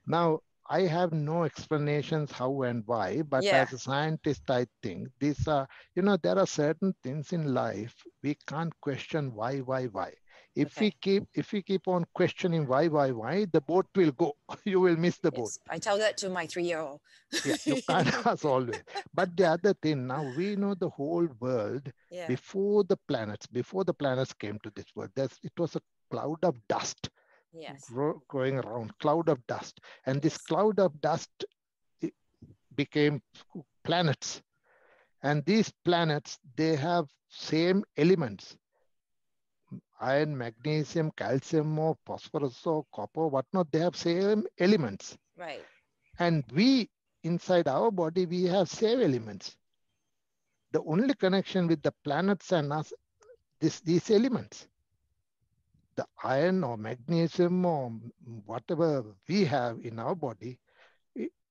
Now, 0.07 0.39
I 0.71 0.83
have 0.83 1.11
no 1.11 1.43
explanations 1.43 2.31
how 2.31 2.61
and 2.61 2.83
why, 2.85 3.23
but 3.23 3.43
yeah. 3.43 3.57
as 3.57 3.73
a 3.73 3.77
scientist, 3.77 4.49
I 4.49 4.67
think 4.81 5.09
these 5.19 5.45
are, 5.45 5.67
you 5.95 6.01
know, 6.01 6.15
there 6.15 6.39
are 6.39 6.47
certain 6.47 6.95
things 7.03 7.33
in 7.33 7.53
life 7.53 7.93
we 8.23 8.37
can't 8.47 8.71
question 8.79 9.33
why, 9.35 9.57
why, 9.57 9.87
why. 9.87 10.13
If 10.55 10.77
okay. 10.77 10.85
we 10.85 10.91
keep 11.01 11.23
if 11.33 11.51
we 11.51 11.61
keep 11.61 11.89
on 11.89 12.05
questioning 12.13 12.67
why, 12.67 12.87
why, 12.87 13.11
why, 13.11 13.47
the 13.51 13.59
boat 13.59 13.87
will 13.97 14.13
go. 14.13 14.33
you 14.63 14.79
will 14.79 14.95
miss 14.95 15.17
the 15.17 15.31
yes. 15.33 15.41
boat. 15.41 15.51
I 15.69 15.77
tell 15.77 15.97
that 15.97 16.15
to 16.17 16.29
my 16.29 16.47
three-year-old. 16.47 17.01
yeah, 17.45 17.55
you 17.65 17.81
can't 17.89 18.07
ask 18.25 18.45
always. 18.45 18.81
But 19.13 19.35
the 19.35 19.49
other 19.49 19.73
thing, 19.73 20.07
now 20.07 20.23
we 20.37 20.55
know 20.55 20.73
the 20.73 20.89
whole 20.89 21.27
world 21.41 21.91
yeah. 22.09 22.27
before 22.27 22.85
the 22.85 22.97
planets, 23.09 23.45
before 23.45 23.83
the 23.83 23.93
planets 23.93 24.31
came 24.33 24.57
to 24.63 24.71
this 24.73 24.87
world, 24.95 25.11
there's, 25.15 25.37
it 25.43 25.53
was 25.57 25.75
a 25.75 25.81
cloud 26.09 26.39
of 26.43 26.55
dust 26.69 27.09
yes. 27.53 27.89
going 28.29 28.57
around, 28.57 28.97
cloud 28.99 29.29
of 29.29 29.45
dust. 29.47 29.79
And 30.05 30.21
this 30.21 30.37
cloud 30.37 30.79
of 30.79 30.99
dust 31.01 31.29
became 32.75 33.21
planets. 33.83 34.41
And 35.23 35.43
these 35.45 35.71
planets, 35.85 36.39
they 36.55 36.75
have 36.75 37.05
same 37.29 37.83
elements. 37.97 38.57
Iron, 39.99 40.35
magnesium, 40.35 41.11
calcium, 41.15 41.77
or 41.77 41.95
phosphorus, 42.05 42.65
or 42.65 42.85
copper, 42.93 43.27
whatnot, 43.27 43.71
they 43.71 43.79
have 43.79 43.95
same 43.95 44.45
elements. 44.57 45.17
Right. 45.37 45.63
And 46.17 46.43
we, 46.53 46.89
inside 47.23 47.67
our 47.67 47.91
body, 47.91 48.25
we 48.25 48.43
have 48.45 48.67
same 48.67 49.01
elements. 49.01 49.55
The 50.71 50.81
only 50.83 51.13
connection 51.13 51.67
with 51.67 51.83
the 51.83 51.93
planets 52.03 52.51
and 52.51 52.73
us, 52.73 52.91
this, 53.59 53.79
these 53.81 54.09
elements 54.09 54.67
the 55.95 56.05
iron 56.23 56.63
or 56.63 56.77
magnesium 56.77 57.65
or 57.65 57.91
whatever 58.45 59.03
we 59.27 59.45
have 59.45 59.79
in 59.83 59.99
our 59.99 60.15
body, 60.15 60.59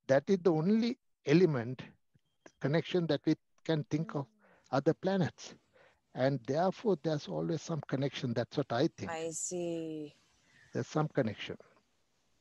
that 0.07 0.24
is 0.29 0.38
the 0.42 0.53
only 0.53 0.98
element 1.26 1.83
connection 2.61 3.07
that 3.07 3.20
we 3.26 3.35
can 3.64 3.85
think 3.90 4.14
of 4.14 4.26
other 4.72 4.94
planets. 4.94 5.55
And 6.14 6.40
therefore, 6.46 6.98
there's 7.03 7.29
always 7.29 7.62
some 7.62 7.81
connection. 7.87 8.35
That's 8.35 8.57
what 8.57 8.72
I 8.72 8.88
think. 8.96 9.11
I 9.11 9.31
see. 9.31 10.14
There's 10.72 10.87
some 10.87 11.09
connection 11.09 11.57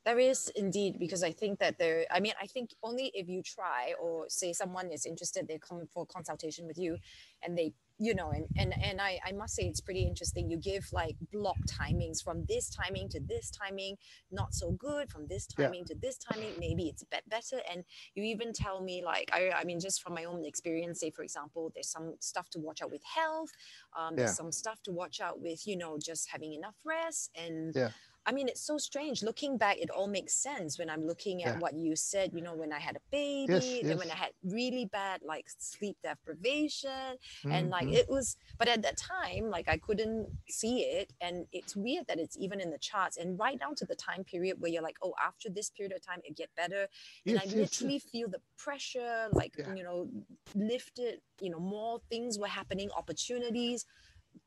There 0.05 0.19
is 0.19 0.51
indeed, 0.55 0.97
because 0.99 1.23
I 1.23 1.31
think 1.31 1.59
that 1.59 1.77
there, 1.77 2.05
I 2.09 2.19
mean, 2.19 2.33
I 2.41 2.47
think 2.47 2.71
only 2.81 3.11
if 3.13 3.27
you 3.27 3.43
try 3.43 3.93
or 4.01 4.25
say 4.29 4.53
someone 4.53 4.91
is 4.91 5.05
interested, 5.05 5.47
they 5.47 5.59
come 5.59 5.87
for 5.93 6.05
consultation 6.05 6.65
with 6.65 6.77
you 6.77 6.97
and 7.43 7.57
they 7.57 7.73
you 7.99 8.15
know 8.15 8.31
and 8.31 8.45
and 8.57 8.73
and 8.81 9.01
I, 9.01 9.19
I 9.25 9.33
must 9.33 9.55
say 9.55 9.63
it's 9.63 9.81
pretty 9.81 10.03
interesting 10.03 10.49
you 10.49 10.57
give 10.57 10.87
like 10.93 11.15
block 11.33 11.57
timings 11.67 12.23
from 12.23 12.45
this 12.47 12.69
timing 12.69 13.09
to 13.09 13.19
this 13.19 13.51
timing 13.51 13.97
not 14.31 14.53
so 14.53 14.71
good 14.71 15.09
from 15.09 15.27
this 15.27 15.45
timing 15.45 15.81
yeah. 15.81 15.93
to 15.93 15.95
this 16.01 16.17
timing 16.17 16.53
maybe 16.57 16.87
it's 16.87 17.03
a 17.03 17.07
bit 17.07 17.23
better 17.29 17.57
and 17.69 17.83
you 18.15 18.23
even 18.23 18.53
tell 18.53 18.81
me 18.81 19.03
like 19.03 19.29
I, 19.33 19.51
I 19.55 19.63
mean 19.65 19.79
just 19.79 20.01
from 20.01 20.13
my 20.13 20.23
own 20.23 20.45
experience 20.45 21.01
say 21.01 21.11
for 21.11 21.23
example 21.23 21.71
there's 21.75 21.91
some 21.91 22.15
stuff 22.19 22.49
to 22.51 22.59
watch 22.59 22.81
out 22.81 22.89
with 22.89 23.03
health 23.03 23.51
um, 23.97 24.15
there's 24.15 24.29
yeah. 24.29 24.33
some 24.33 24.51
stuff 24.51 24.81
to 24.83 24.91
watch 24.91 25.19
out 25.19 25.41
with 25.41 25.67
you 25.67 25.75
know 25.75 25.97
just 26.01 26.29
having 26.29 26.53
enough 26.53 26.75
rest 26.85 27.31
and 27.35 27.75
yeah. 27.75 27.89
I 28.25 28.31
mean, 28.31 28.47
it's 28.47 28.61
so 28.61 28.77
strange. 28.77 29.23
Looking 29.23 29.57
back, 29.57 29.77
it 29.77 29.89
all 29.89 30.07
makes 30.07 30.33
sense 30.33 30.77
when 30.77 30.89
I'm 30.89 31.05
looking 31.05 31.43
at 31.43 31.55
yeah. 31.55 31.59
what 31.59 31.73
you 31.73 31.95
said, 31.95 32.31
you 32.33 32.41
know, 32.41 32.53
when 32.53 32.71
I 32.71 32.79
had 32.79 32.95
a 32.95 32.99
baby, 33.11 33.53
yes, 33.53 33.65
yes. 33.65 33.83
then 33.83 33.97
when 33.97 34.11
I 34.11 34.15
had 34.15 34.31
really 34.43 34.85
bad 34.85 35.21
like 35.25 35.45
sleep 35.57 35.97
deprivation. 36.03 36.89
Mm-hmm. 36.89 37.51
And 37.51 37.69
like 37.69 37.85
mm-hmm. 37.85 37.95
it 37.95 38.09
was, 38.09 38.37
but 38.57 38.67
at 38.67 38.81
that 38.83 38.97
time, 38.97 39.49
like 39.49 39.67
I 39.67 39.77
couldn't 39.77 40.27
see 40.47 40.81
it. 40.81 41.13
And 41.21 41.45
it's 41.51 41.75
weird 41.75 42.05
that 42.07 42.19
it's 42.19 42.37
even 42.37 42.59
in 42.59 42.69
the 42.69 42.77
charts 42.77 43.17
and 43.17 43.39
right 43.39 43.59
down 43.59 43.75
to 43.75 43.85
the 43.85 43.95
time 43.95 44.23
period 44.23 44.57
where 44.59 44.71
you're 44.71 44.83
like, 44.83 44.97
oh, 45.01 45.13
after 45.25 45.49
this 45.49 45.69
period 45.69 45.93
of 45.95 46.05
time, 46.05 46.19
it 46.23 46.35
get 46.35 46.49
better. 46.55 46.87
And 47.25 47.35
yes, 47.35 47.53
I 47.53 47.55
literally 47.55 47.99
feel 47.99 48.29
the 48.29 48.41
pressure, 48.57 49.27
like, 49.31 49.55
yeah. 49.57 49.73
you 49.73 49.83
know, 49.83 50.09
lifted, 50.55 51.21
you 51.41 51.49
know, 51.49 51.59
more 51.59 51.99
things 52.09 52.37
were 52.37 52.47
happening, 52.47 52.89
opportunities, 52.95 53.85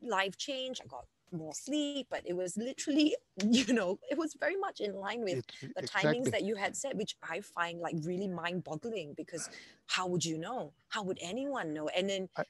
life 0.00 0.36
change. 0.36 0.80
I 0.82 0.86
got 0.86 1.06
more 1.32 1.54
sleep, 1.54 2.06
but 2.10 2.22
it 2.24 2.36
was 2.36 2.56
literally, 2.56 3.16
you 3.50 3.72
know, 3.72 3.98
it 4.10 4.18
was 4.18 4.34
very 4.38 4.56
much 4.56 4.80
in 4.80 4.94
line 4.94 5.22
with 5.22 5.38
it, 5.38 5.52
the 5.74 5.82
exactly. 5.82 6.20
timings 6.20 6.30
that 6.30 6.42
you 6.42 6.56
had 6.56 6.76
said, 6.76 6.96
which 6.96 7.16
I 7.28 7.40
find 7.40 7.80
like 7.80 7.96
really 8.02 8.28
mind 8.28 8.64
boggling 8.64 9.14
because 9.16 9.48
how 9.86 10.06
would 10.06 10.24
you 10.24 10.38
know? 10.38 10.72
How 10.88 11.02
would 11.02 11.18
anyone 11.20 11.72
know? 11.72 11.88
And 11.88 12.08
then, 12.08 12.28
I, 12.36 12.44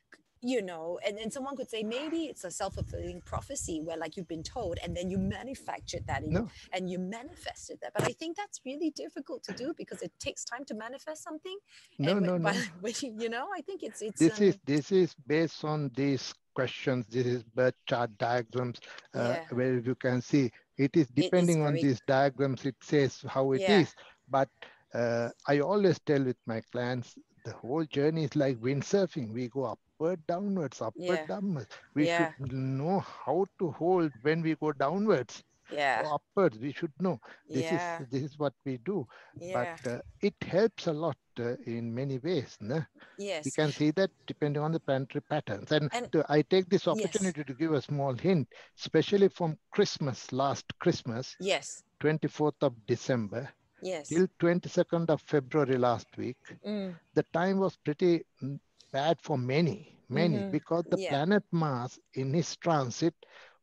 you 0.44 0.60
know, 0.60 0.98
and 1.06 1.16
then 1.16 1.30
someone 1.30 1.56
could 1.56 1.70
say 1.70 1.84
maybe 1.84 2.24
it's 2.24 2.42
a 2.42 2.50
self 2.50 2.74
fulfilling 2.74 3.20
prophecy 3.24 3.80
where 3.80 3.96
like 3.96 4.16
you've 4.16 4.28
been 4.28 4.42
told 4.42 4.78
and 4.82 4.96
then 4.96 5.08
you 5.08 5.16
manufactured 5.16 6.04
that 6.08 6.26
no. 6.26 6.48
and 6.72 6.90
you 6.90 6.98
manifested 6.98 7.78
that. 7.80 7.92
But 7.94 8.02
I 8.02 8.12
think 8.12 8.36
that's 8.36 8.60
really 8.66 8.90
difficult 8.90 9.44
to 9.44 9.52
do 9.52 9.72
because 9.78 10.02
it 10.02 10.10
takes 10.18 10.44
time 10.44 10.64
to 10.64 10.74
manifest 10.74 11.22
something. 11.22 11.56
No, 11.98 12.16
and 12.16 12.26
no, 12.26 12.32
when, 12.32 12.42
no. 12.42 12.90
you 13.00 13.28
know, 13.28 13.48
I 13.56 13.60
think 13.60 13.84
it's, 13.84 14.02
it's, 14.02 14.18
this 14.18 14.38
um, 14.38 14.46
is, 14.46 14.58
this 14.66 14.90
is 14.90 15.14
based 15.26 15.64
on 15.64 15.92
these 15.94 16.34
questions. 16.54 17.06
This 17.08 17.26
is 17.26 17.42
birth 17.42 17.74
chart 17.86 18.10
diagrams 18.18 18.80
uh, 19.14 19.36
yeah. 19.36 19.44
where 19.50 19.78
you 19.78 19.94
can 19.94 20.22
see 20.22 20.50
it 20.78 20.96
is 20.96 21.06
depending 21.08 21.60
it 21.60 21.62
is 21.62 21.66
on 21.68 21.74
these 21.74 22.00
diagrams, 22.06 22.64
it 22.64 22.76
says 22.80 23.24
how 23.28 23.52
it 23.52 23.60
yeah. 23.60 23.80
is. 23.80 23.94
But 24.28 24.48
uh, 24.94 25.28
I 25.46 25.60
always 25.60 25.98
tell 26.00 26.22
with 26.22 26.36
my 26.46 26.62
clients, 26.72 27.14
the 27.44 27.52
whole 27.52 27.84
journey 27.84 28.24
is 28.24 28.36
like 28.36 28.56
windsurfing. 28.58 29.32
We 29.32 29.48
go 29.48 29.64
upward, 29.64 30.24
downwards, 30.26 30.80
upward, 30.80 30.94
yeah. 31.20 31.26
downwards. 31.26 31.68
We 31.94 32.06
should 32.06 32.52
know 32.52 33.00
how 33.00 33.46
to 33.58 33.70
hold 33.72 34.12
when 34.22 34.42
we 34.42 34.54
go 34.54 34.72
downwards 34.72 35.42
yeah. 35.70 36.02
upwards. 36.12 36.58
We 36.58 36.72
should 36.72 36.92
know 37.00 37.20
this 37.48 37.62
yeah. 37.62 38.00
is 38.00 38.08
this 38.10 38.22
is 38.22 38.38
what 38.38 38.54
we 38.64 38.78
do. 38.78 39.06
Yeah. 39.38 39.76
But 39.84 39.90
uh, 39.90 39.98
it 40.20 40.34
helps 40.42 40.86
a 40.86 40.92
lot 40.92 41.16
uh, 41.38 41.56
in 41.66 41.94
many 41.94 42.18
ways. 42.18 42.56
No? 42.60 42.84
Yes. 43.18 43.44
We 43.44 43.50
can 43.50 43.70
see 43.72 43.90
that 43.92 44.10
depending 44.26 44.62
on 44.62 44.72
the 44.72 44.80
planetary 44.80 45.22
patterns. 45.22 45.72
And, 45.72 45.90
and 45.92 46.10
to, 46.12 46.24
I 46.28 46.42
take 46.42 46.68
this 46.68 46.88
opportunity 46.88 47.40
yes. 47.40 47.46
to 47.46 47.54
give 47.54 47.72
a 47.72 47.82
small 47.82 48.14
hint, 48.14 48.48
especially 48.78 49.28
from 49.28 49.56
Christmas, 49.70 50.32
last 50.32 50.66
Christmas. 50.78 51.36
Yes. 51.40 51.82
24th 52.00 52.62
of 52.62 52.74
December. 52.86 53.48
Yes. 53.82 54.08
Till 54.08 54.28
22nd 54.40 55.10
of 55.10 55.20
February 55.22 55.76
last 55.76 56.06
week. 56.16 56.36
Mm. 56.66 56.94
The 57.14 57.24
time 57.32 57.58
was 57.58 57.76
pretty 57.76 58.24
mm, 58.42 58.58
bad 58.92 59.18
for 59.20 59.36
many, 59.36 59.98
many, 60.08 60.38
mm-hmm. 60.38 60.50
because 60.50 60.84
the 60.88 61.00
yeah. 61.00 61.08
planet 61.10 61.42
Mars 61.50 61.98
in 62.14 62.32
his 62.32 62.56
transit 62.56 63.14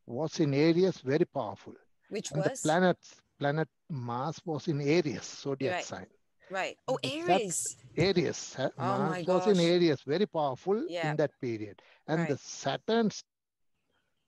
was 0.06 0.40
in 0.40 0.54
Aries 0.54 0.98
very 1.00 1.26
powerful. 1.26 1.74
Which 2.10 2.32
and 2.32 2.44
was? 2.44 2.62
The 2.62 2.68
planet, 2.68 2.98
planet 3.40 3.68
Mars 3.90 4.42
was 4.46 4.68
in 4.68 4.82
Aries, 4.82 5.24
zodiac 5.24 5.74
right. 5.76 5.86
sign. 5.86 6.08
Right. 6.52 6.78
Oh, 6.88 6.98
Aries. 7.04 7.78
That, 7.96 8.18
Aries. 8.18 8.56
Oh 8.60 8.72
Mars 8.78 9.26
was 9.28 9.48
in 9.48 9.60
Aries, 9.60 10.02
very 10.02 10.26
powerful 10.26 10.86
yeah. 10.90 11.12
in 11.12 11.18
that 11.18 11.32
period. 11.40 11.82
And 12.08 12.22
right. 12.22 12.30
the 12.30 12.38
Saturn 12.38 13.12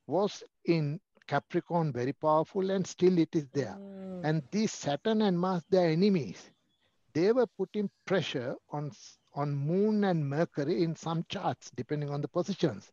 was 0.07 0.43
in 0.65 0.99
Capricorn, 1.27 1.91
very 1.91 2.13
powerful, 2.13 2.69
and 2.69 2.85
still 2.85 3.17
it 3.17 3.35
is 3.35 3.47
there. 3.53 3.77
Mm. 3.79 4.21
And 4.23 4.43
these 4.51 4.71
Saturn 4.71 5.21
and 5.23 5.39
Mars, 5.39 5.63
they 5.69 5.85
are 5.85 5.89
enemies. 5.89 6.51
They 7.13 7.31
were 7.31 7.47
putting 7.57 7.89
pressure 8.05 8.55
on, 8.69 8.91
on 9.33 9.55
Moon 9.55 10.03
and 10.03 10.27
Mercury 10.27 10.83
in 10.83 10.95
some 10.95 11.25
charts, 11.29 11.71
depending 11.75 12.09
on 12.09 12.21
the 12.21 12.27
positions. 12.27 12.91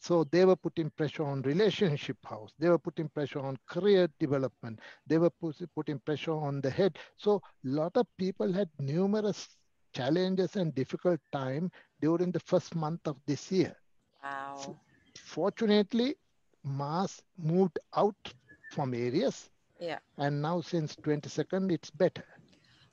So 0.00 0.24
they 0.24 0.46
were 0.46 0.56
putting 0.56 0.90
pressure 0.90 1.24
on 1.24 1.42
relationship 1.42 2.16
house. 2.24 2.54
They 2.58 2.70
were 2.70 2.78
putting 2.78 3.08
pressure 3.10 3.40
on 3.40 3.58
career 3.68 4.08
development. 4.18 4.80
They 5.06 5.18
were 5.18 5.30
putting 5.30 5.98
pressure 6.00 6.32
on 6.32 6.62
the 6.62 6.70
head. 6.70 6.98
So 7.18 7.36
a 7.36 7.68
lot 7.68 7.96
of 7.96 8.06
people 8.16 8.50
had 8.50 8.70
numerous 8.78 9.46
challenges 9.92 10.56
and 10.56 10.74
difficult 10.74 11.20
time 11.32 11.70
during 12.00 12.32
the 12.32 12.40
first 12.40 12.74
month 12.74 13.06
of 13.06 13.16
this 13.26 13.52
year. 13.52 13.76
Wow. 14.24 14.56
So 14.56 14.80
fortunately, 15.16 16.16
Mars 16.64 17.22
moved 17.36 17.78
out 17.94 18.32
from 18.72 18.94
Aries. 18.94 19.50
Yeah. 19.78 19.98
And 20.16 20.40
now 20.40 20.62
since 20.62 20.96
22nd, 20.96 21.70
it's 21.72 21.90
better. 21.90 22.24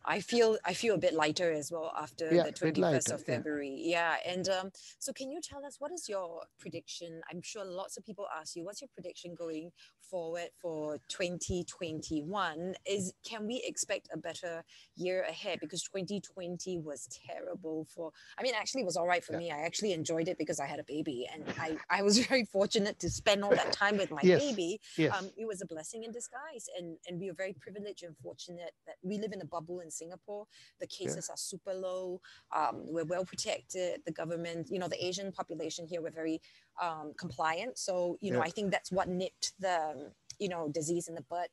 I 0.08 0.22
feel 0.22 0.58
I 0.66 0.74
feel 0.74 0.96
a 0.96 0.98
bit 0.98 1.14
lighter 1.14 1.52
as 1.52 1.72
well 1.72 1.92
after 2.00 2.34
yeah, 2.34 2.44
the 2.44 2.54
21st 2.54 3.12
of 3.12 3.24
February. 3.24 3.76
Yeah. 3.78 4.16
yeah. 4.26 4.34
And 4.34 4.48
um, 4.50 4.72
so 5.00 5.12
can 5.12 5.30
you 5.30 5.42
tell 5.42 5.66
us 5.66 5.76
what 5.80 5.92
is 5.92 6.08
your 6.08 6.44
prediction? 6.60 7.22
I'm 7.30 7.42
sure 7.42 7.66
lots 7.66 7.98
of 7.98 8.06
people 8.06 8.26
ask 8.40 8.56
you, 8.56 8.64
what's 8.64 8.82
your 8.82 8.90
prediction 8.94 9.36
going 9.36 9.72
forward 10.10 10.50
for 10.62 10.98
2021? 11.10 12.76
Is 12.86 13.14
can 13.28 13.46
we 13.46 13.62
expect 13.66 14.08
a 14.14 14.18
better 14.18 14.64
year 14.96 15.24
ahead? 15.24 15.60
Because 15.60 15.84
2020 15.84 16.80
was 16.80 17.10
terrible 17.28 17.86
for 17.94 18.12
I 18.40 18.44
mean 18.44 18.54
actually 18.56 18.82
it 18.82 18.86
was 18.86 18.96
all 18.96 19.08
right 19.08 19.24
for 19.24 19.34
yeah. 19.34 19.40
me. 19.40 19.52
I 19.52 19.60
actually 19.60 19.92
enjoyed 19.92 20.30
it 20.30 20.38
because 20.38 20.62
I 20.62 20.68
had 20.68 20.80
a 20.80 20.86
baby 20.86 21.28
and 21.34 21.44
I, 21.60 21.78
I 21.90 22.02
was 22.02 22.18
very 22.28 22.46
fortunate 22.46 22.98
to 23.00 23.10
spend 23.10 23.44
all 23.44 23.52
that 23.52 23.74
time 23.74 23.98
with 23.98 24.12
my 24.12 24.22
yes. 24.24 24.42
baby. 24.42 24.80
Yes. 24.96 25.14
Um, 25.14 25.30
it 25.36 25.46
was 25.46 25.62
a 25.62 25.66
blessing 25.66 26.06
in 26.06 26.12
disguise 26.12 26.70
and, 26.78 26.98
and 27.08 27.20
we 27.20 27.30
are 27.30 27.34
very 27.34 27.54
privileged 27.60 28.04
and 28.04 28.16
fortunate 28.24 28.72
that 28.86 28.96
we 29.04 29.18
live 29.18 29.34
in 29.34 29.42
a 29.42 29.46
bubble 29.46 29.82
in 29.82 29.92
Singapore. 30.02 30.44
The 30.80 30.88
cases 31.00 31.26
yeah. 31.28 31.34
are 31.34 31.42
super 31.52 31.74
low. 31.88 32.22
Um, 32.56 32.76
we're 32.94 33.10
well 33.14 33.26
protected. 33.26 34.02
The 34.06 34.16
government, 34.22 34.64
you 34.74 34.80
know, 34.80 34.90
the 34.96 35.02
Asian 35.08 35.30
population 35.32 35.84
here, 35.92 36.02
we're 36.02 36.20
very 36.24 36.40
um, 36.86 37.14
compliant. 37.24 37.74
So, 37.88 38.18
you 38.22 38.32
know, 38.32 38.42
I 38.42 38.52
think 38.56 38.72
that's 38.72 38.92
what 38.92 39.08
nipped 39.22 39.54
the, 39.60 40.12
you 40.44 40.50
know, 40.54 40.64
disease 40.80 41.08
in 41.10 41.16
the 41.16 41.26
bud. 41.34 41.50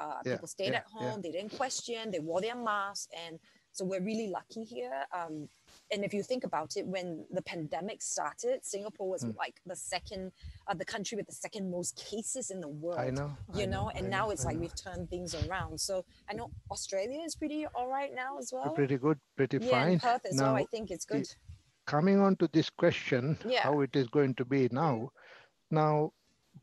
Uh, 0.00 0.20
yeah. 0.24 0.32
People 0.34 0.48
stayed 0.48 0.74
at 0.74 0.86
home. 0.96 1.20
They 1.22 1.32
didn't 1.32 1.56
question. 1.56 2.10
They 2.12 2.20
wore 2.20 2.40
their 2.40 2.54
masks, 2.54 3.08
and 3.26 3.38
so 3.72 3.84
we're 3.84 4.04
really 4.10 4.28
lucky 4.38 4.62
here. 4.62 5.04
Um, 5.12 5.48
and 5.90 6.04
if 6.04 6.12
you 6.12 6.22
think 6.22 6.44
about 6.44 6.76
it, 6.76 6.86
when 6.86 7.24
the 7.30 7.42
pandemic 7.42 8.02
started, 8.02 8.64
Singapore 8.64 9.08
was 9.08 9.24
mm. 9.24 9.36
like 9.36 9.60
the 9.66 9.76
second, 9.76 10.32
uh, 10.66 10.74
the 10.74 10.84
country 10.84 11.16
with 11.16 11.26
the 11.26 11.34
second 11.34 11.70
most 11.70 11.96
cases 11.96 12.50
in 12.50 12.60
the 12.60 12.68
world. 12.68 12.98
I 12.98 13.10
know. 13.10 13.36
You 13.54 13.62
I 13.62 13.66
know, 13.66 13.84
know, 13.84 13.90
and 13.94 14.06
I 14.06 14.10
now 14.10 14.26
know, 14.26 14.30
it's 14.32 14.44
like 14.44 14.58
we've 14.58 14.74
turned 14.74 15.08
things 15.08 15.34
around. 15.34 15.80
So 15.80 16.04
I 16.28 16.34
know 16.34 16.50
Australia 16.70 17.20
is 17.24 17.34
pretty 17.34 17.66
all 17.74 17.88
right 17.88 18.14
now 18.14 18.38
as 18.38 18.52
well. 18.52 18.70
Pretty 18.74 18.98
good, 18.98 19.18
pretty 19.36 19.58
yeah, 19.60 19.70
fine. 19.70 20.00
Perth 20.00 20.26
as 20.26 20.36
now, 20.36 20.52
well. 20.52 20.56
I 20.56 20.64
think 20.66 20.90
it's 20.90 21.04
good. 21.04 21.26
Coming 21.86 22.20
on 22.20 22.36
to 22.36 22.48
this 22.52 22.68
question, 22.68 23.38
yeah. 23.46 23.62
how 23.62 23.80
it 23.80 23.96
is 23.96 24.08
going 24.08 24.34
to 24.34 24.44
be 24.44 24.68
now. 24.70 25.10
Now, 25.70 26.12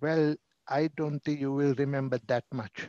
well, 0.01 0.35
I 0.67 0.89
don't 0.95 1.19
think 1.19 1.39
you 1.39 1.51
will 1.51 1.73
remember 1.75 2.19
that 2.27 2.43
much, 2.51 2.87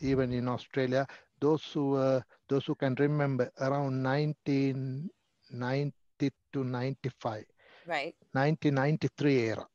even 0.00 0.32
in 0.32 0.48
Australia. 0.48 1.06
Those 1.40 1.64
who 1.72 1.96
uh, 1.96 2.20
those 2.48 2.66
who 2.66 2.74
can 2.74 2.94
remember 2.98 3.50
around 3.60 4.02
1990 5.58 6.34
to 6.52 6.64
95. 6.64 7.44
Right. 7.86 8.14
1993 8.32 9.38
era. 9.38 9.66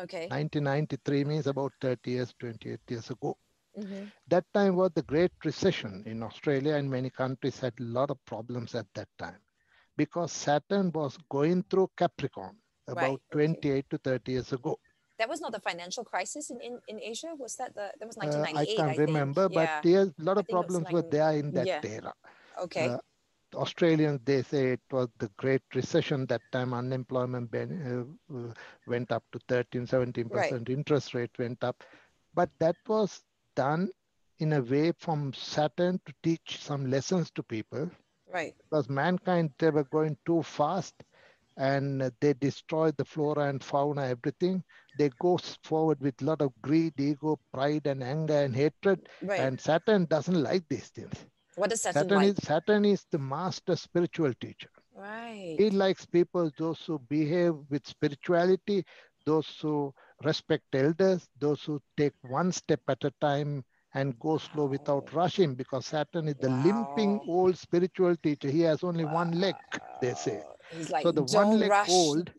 Okay. 0.00 0.26
1993 0.28 1.24
means 1.24 1.46
about 1.46 1.72
30 1.80 2.10
years, 2.10 2.34
28 2.38 2.80
years 2.88 3.10
ago. 3.10 3.36
Mm-hmm. 3.78 4.04
That 4.28 4.44
time 4.54 4.76
was 4.76 4.90
the 4.94 5.02
Great 5.02 5.32
Recession 5.44 6.02
in 6.06 6.22
Australia, 6.22 6.74
and 6.74 6.90
many 6.90 7.10
countries 7.10 7.60
had 7.60 7.74
a 7.78 7.82
lot 7.82 8.10
of 8.10 8.18
problems 8.24 8.74
at 8.74 8.86
that 8.94 9.08
time 9.18 9.38
because 9.96 10.32
Saturn 10.32 10.90
was 10.92 11.18
going 11.28 11.64
through 11.68 11.90
Capricorn 11.96 12.56
about 12.86 13.20
right. 13.32 13.32
28 13.32 13.70
okay. 13.70 13.84
to 13.90 13.98
30 13.98 14.32
years 14.32 14.52
ago. 14.52 14.78
That 15.18 15.28
was 15.28 15.40
not 15.40 15.52
the 15.52 15.60
financial 15.60 16.04
crisis 16.04 16.50
in, 16.50 16.60
in, 16.60 16.78
in 16.86 17.00
Asia. 17.00 17.34
Was 17.36 17.56
that 17.56 17.74
the 17.74 17.90
that 17.98 18.06
was 18.06 18.16
1998? 18.16 18.54
Uh, 18.54 18.60
I 18.60 18.76
can't 18.76 18.98
I 18.98 19.02
remember, 19.02 19.48
but 19.48 19.68
yeah. 19.68 19.80
there's 19.82 20.08
a 20.08 20.22
lot 20.22 20.38
of 20.38 20.46
problems 20.46 20.86
were 20.92 21.02
there 21.02 21.32
in 21.32 21.50
that 21.52 21.66
yeah. 21.66 21.80
era. 21.82 22.12
Okay. 22.62 22.88
Uh, 22.88 22.98
Australians, 23.54 24.20
they 24.24 24.42
say 24.42 24.72
it 24.72 24.80
was 24.90 25.08
the 25.18 25.30
Great 25.36 25.62
Recession. 25.74 26.26
That 26.26 26.42
time 26.52 26.74
unemployment 26.74 27.50
ben, 27.50 28.16
uh, 28.30 28.52
went 28.86 29.12
up 29.12 29.24
to 29.32 29.40
13, 29.48 29.86
17%. 29.86 30.30
Right. 30.30 30.68
Interest 30.68 31.14
rate 31.14 31.30
went 31.38 31.62
up. 31.64 31.82
But 32.34 32.50
that 32.58 32.76
was 32.86 33.22
done 33.56 33.90
in 34.38 34.52
a 34.52 34.60
way 34.60 34.92
from 34.98 35.32
Saturn 35.32 36.00
to 36.06 36.12
teach 36.22 36.58
some 36.62 36.90
lessons 36.90 37.30
to 37.32 37.42
people. 37.42 37.90
Right. 38.32 38.54
Because 38.70 38.88
mankind, 38.88 39.52
they 39.58 39.70
were 39.70 39.84
going 39.84 40.16
too 40.26 40.42
fast 40.42 40.94
and 41.56 42.12
they 42.20 42.34
destroy 42.34 42.92
the 42.92 43.04
flora 43.04 43.48
and 43.48 43.62
fauna, 43.62 44.06
everything. 44.06 44.62
They 44.96 45.10
go 45.18 45.38
forward 45.64 46.00
with 46.00 46.22
a 46.22 46.24
lot 46.24 46.40
of 46.40 46.52
greed, 46.62 46.94
ego, 46.98 47.40
pride, 47.52 47.86
and 47.86 48.02
anger 48.02 48.42
and 48.44 48.54
hatred. 48.54 49.08
Right. 49.22 49.40
And 49.40 49.60
Saturn 49.60 50.04
doesn't 50.04 50.40
like 50.40 50.68
these 50.68 50.88
things. 50.88 51.14
What 51.58 51.70
does 51.70 51.82
Saturn, 51.82 52.02
Saturn 52.02 52.18
like? 52.18 52.38
Is, 52.38 52.46
Saturn 52.46 52.84
is 52.84 53.06
the 53.10 53.18
master 53.18 53.76
spiritual 53.76 54.32
teacher. 54.40 54.70
Right. 54.94 55.56
He 55.58 55.70
likes 55.70 56.06
people, 56.06 56.50
those 56.58 56.80
who 56.86 56.98
behave 57.08 57.54
with 57.70 57.86
spirituality, 57.86 58.84
those 59.26 59.48
who 59.60 59.92
respect 60.24 60.64
elders, 60.74 61.28
those 61.38 61.62
who 61.62 61.80
take 61.96 62.14
one 62.22 62.52
step 62.52 62.80
at 62.88 63.04
a 63.04 63.12
time 63.20 63.64
and 63.94 64.18
go 64.18 64.38
slow 64.38 64.66
without 64.66 65.12
rushing 65.12 65.54
because 65.54 65.86
Saturn 65.86 66.28
is 66.28 66.36
the 66.40 66.50
wow. 66.50 66.62
limping 66.64 67.20
old 67.28 67.56
spiritual 67.56 68.16
teacher. 68.16 68.50
He 68.50 68.60
has 68.62 68.84
only 68.84 69.04
wow. 69.04 69.14
one 69.14 69.40
leg, 69.40 69.54
they 70.00 70.14
say. 70.14 70.42
Like, 70.90 71.02
so 71.02 71.12
the 71.12 71.22
one 71.22 71.58
leg 71.58 71.70
rush. 71.70 71.88
old, 71.88 72.30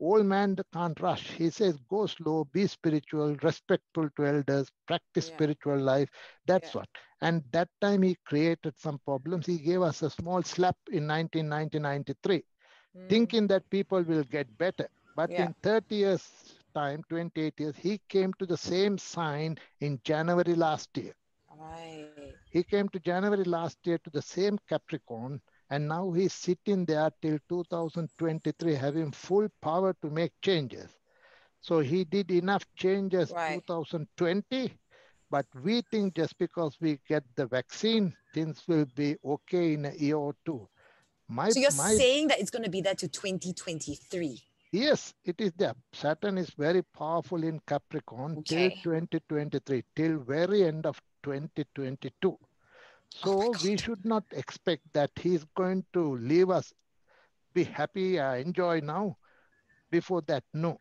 old 0.00 0.26
man 0.26 0.56
can't 0.72 0.98
rush. 1.00 1.30
He 1.30 1.50
says, 1.50 1.78
go 1.88 2.06
slow, 2.06 2.44
be 2.52 2.66
spiritual, 2.66 3.36
respectful 3.42 4.08
to 4.16 4.26
elders, 4.26 4.68
practice 4.86 5.28
yeah. 5.28 5.34
spiritual 5.34 5.78
life. 5.78 6.08
That's 6.46 6.74
yeah. 6.74 6.80
what. 6.80 6.88
And 7.20 7.42
that 7.52 7.68
time 7.80 8.02
he 8.02 8.16
created 8.24 8.74
some 8.78 8.98
problems. 9.04 9.46
He 9.46 9.58
gave 9.58 9.82
us 9.82 10.02
a 10.02 10.10
small 10.10 10.42
slap 10.42 10.76
in 10.90 11.06
1993, 11.06 12.42
mm. 12.96 13.08
thinking 13.08 13.46
that 13.48 13.68
people 13.70 14.02
will 14.02 14.24
get 14.24 14.56
better. 14.58 14.88
But 15.16 15.30
yeah. 15.30 15.46
in 15.46 15.54
30 15.62 15.94
years 15.94 16.28
time, 16.74 17.02
28 17.08 17.54
years, 17.58 17.76
he 17.76 18.00
came 18.08 18.32
to 18.34 18.46
the 18.46 18.56
same 18.56 18.96
sign 18.96 19.56
in 19.80 20.00
January 20.04 20.54
last 20.54 20.96
year. 20.96 21.12
Right. 21.58 22.34
He 22.50 22.62
came 22.62 22.88
to 22.90 22.98
January 23.00 23.44
last 23.44 23.78
year 23.84 23.98
to 23.98 24.10
the 24.10 24.22
same 24.22 24.58
Capricorn, 24.68 25.40
and 25.70 25.86
now 25.86 26.10
he's 26.10 26.32
sitting 26.32 26.84
there 26.84 27.10
till 27.22 27.38
2023, 27.48 28.74
having 28.74 29.12
full 29.12 29.48
power 29.62 29.94
to 30.02 30.10
make 30.10 30.32
changes. 30.42 30.90
So 31.60 31.80
he 31.80 32.04
did 32.04 32.30
enough 32.30 32.64
changes 32.74 33.30
right. 33.30 33.62
2020, 33.66 34.72
but 35.30 35.46
we 35.62 35.82
think 35.90 36.16
just 36.16 36.36
because 36.38 36.76
we 36.80 36.98
get 37.08 37.22
the 37.36 37.46
vaccine, 37.46 38.14
things 38.34 38.62
will 38.66 38.86
be 38.96 39.16
okay 39.24 39.74
in 39.74 39.84
a 39.84 39.92
year 39.92 40.16
or 40.16 40.34
two. 40.44 40.68
My, 41.28 41.50
so 41.50 41.60
you're 41.60 41.70
my, 41.76 41.94
saying 41.94 42.28
that 42.28 42.40
it's 42.40 42.50
going 42.50 42.64
to 42.64 42.70
be 42.70 42.80
there 42.80 42.96
to 42.96 43.06
2023? 43.06 44.42
Yes, 44.72 45.14
it 45.24 45.40
is 45.40 45.52
there. 45.56 45.74
Saturn 45.92 46.38
is 46.38 46.50
very 46.50 46.82
powerful 46.82 47.42
in 47.44 47.60
Capricorn 47.66 48.38
okay. 48.38 48.70
till 48.82 48.94
2023, 48.94 49.84
till 49.94 50.18
very 50.18 50.64
end 50.64 50.86
of 50.86 51.00
2022. 51.22 52.38
So 53.10 53.52
we 53.62 53.76
should 53.76 54.04
not 54.04 54.24
expect 54.32 54.82
that 54.94 55.10
he's 55.16 55.44
going 55.56 55.84
to 55.92 56.16
leave 56.16 56.50
us, 56.50 56.72
be 57.52 57.64
happy, 57.64 58.18
uh, 58.18 58.34
enjoy 58.34 58.80
now. 58.80 59.18
Before 59.90 60.22
that, 60.22 60.44
no. 60.54 60.78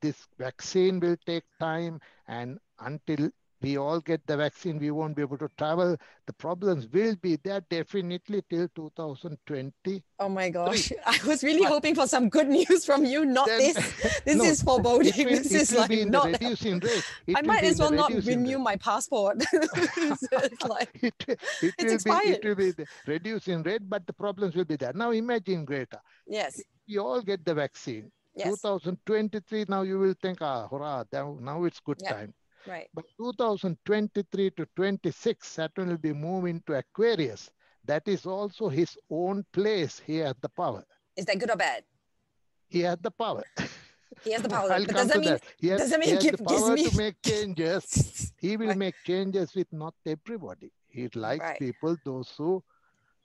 This 0.00 0.26
vaccine 0.38 1.00
will 1.00 1.16
take 1.26 1.44
time, 1.60 2.00
and 2.26 2.58
until 2.80 3.30
we 3.62 3.78
all 3.78 4.00
get 4.00 4.26
the 4.26 4.36
vaccine, 4.36 4.78
we 4.78 4.90
won't 4.90 5.14
be 5.14 5.22
able 5.22 5.38
to 5.38 5.48
travel. 5.56 5.96
The 6.26 6.32
problems 6.32 6.88
will 6.88 7.16
be 7.16 7.36
there 7.36 7.60
definitely 7.70 8.42
till 8.50 8.68
2020. 8.74 10.02
Oh 10.18 10.28
my 10.28 10.50
gosh. 10.50 10.92
I 11.06 11.18
was 11.26 11.42
really 11.44 11.62
but 11.62 11.68
hoping 11.68 11.94
for 11.94 12.06
some 12.06 12.28
good 12.28 12.48
news 12.48 12.84
from 12.84 13.04
you, 13.04 13.24
not 13.24 13.46
then, 13.46 13.58
this. 13.58 14.22
This 14.24 14.36
no, 14.36 14.44
is 14.44 14.62
foreboding. 14.62 15.12
Will, 15.16 15.36
this 15.36 15.52
is 15.52 15.74
like 15.74 15.90
not. 16.06 16.26
reducing 16.26 16.78
rate. 16.80 17.04
It 17.26 17.36
I 17.36 17.42
might 17.42 17.64
as 17.64 17.78
well 17.78 17.90
not 17.90 18.12
renew 18.12 18.56
rate. 18.56 18.62
my 18.62 18.76
passport. 18.76 19.42
it's 19.52 20.62
like, 20.62 20.90
it, 21.02 21.14
it 21.28 21.40
it's 21.62 21.82
will 21.82 21.92
expired. 21.94 22.40
be, 22.40 22.48
it 22.48 22.56
will 22.56 22.72
be 22.72 22.84
reducing 23.06 23.62
rate, 23.62 23.88
but 23.88 24.06
the 24.06 24.12
problems 24.12 24.54
will 24.54 24.64
be 24.64 24.76
there. 24.76 24.92
Now 24.92 25.10
imagine, 25.10 25.64
Greta. 25.64 26.00
Yes. 26.26 26.60
We 26.88 26.98
all 26.98 27.22
get 27.22 27.44
the 27.44 27.54
vaccine. 27.54 28.10
Yes. 28.34 28.48
2023, 28.62 29.66
now 29.68 29.82
you 29.82 29.98
will 29.98 30.14
think, 30.20 30.38
ah, 30.40 30.66
hurrah, 30.68 31.04
now 31.12 31.64
it's 31.64 31.80
good 31.80 31.98
yeah. 32.02 32.12
time 32.12 32.34
Right. 32.66 32.88
But 32.94 33.04
2023 33.18 34.50
to 34.50 34.66
26, 34.76 35.46
Saturn 35.46 35.88
will 35.88 35.96
be 35.96 36.12
moving 36.12 36.62
to 36.66 36.74
Aquarius. 36.74 37.50
That 37.84 38.06
is 38.06 38.26
also 38.26 38.68
his 38.68 38.96
own 39.10 39.44
place. 39.52 40.00
He 40.04 40.18
has 40.18 40.34
the 40.40 40.48
power. 40.48 40.84
Is 41.16 41.24
that 41.26 41.38
good 41.38 41.50
or 41.50 41.56
bad? 41.56 41.84
He 42.68 42.80
has 42.80 42.98
the 43.02 43.10
power. 43.10 43.42
He 44.24 44.32
has 44.32 44.42
the 44.42 44.48
power. 44.56 44.68
but 44.68 44.86
does 44.86 45.08
that, 45.08 45.18
mean, 45.18 45.38
he 45.58 45.68
has, 45.68 45.80
does 45.80 45.90
that 45.90 46.00
mean 46.00 46.08
he 46.08 46.14
has 46.14 46.22
give, 46.22 46.36
the 46.36 46.44
power 46.44 46.74
me... 46.74 46.88
to 46.88 46.96
make 46.96 47.16
changes? 47.22 48.32
he 48.38 48.56
will 48.56 48.68
right. 48.68 48.78
make 48.78 48.94
changes 49.04 49.54
with 49.54 49.66
not 49.72 49.94
everybody. 50.06 50.70
He 50.88 51.08
likes 51.14 51.42
right. 51.42 51.58
people, 51.58 51.96
those 52.04 52.32
who 52.36 52.62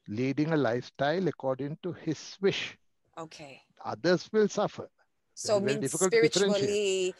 leading 0.08 0.54
a 0.54 0.58
lifestyle 0.58 1.28
according 1.28 1.78
to 1.84 1.94
his 1.94 2.38
wish. 2.42 2.78
Okay. 3.18 3.62
Others 3.86 4.30
will 4.32 4.48
suffer. 4.48 4.90
So 5.34 5.60
means 5.60 5.92
spiritually, 5.92 7.14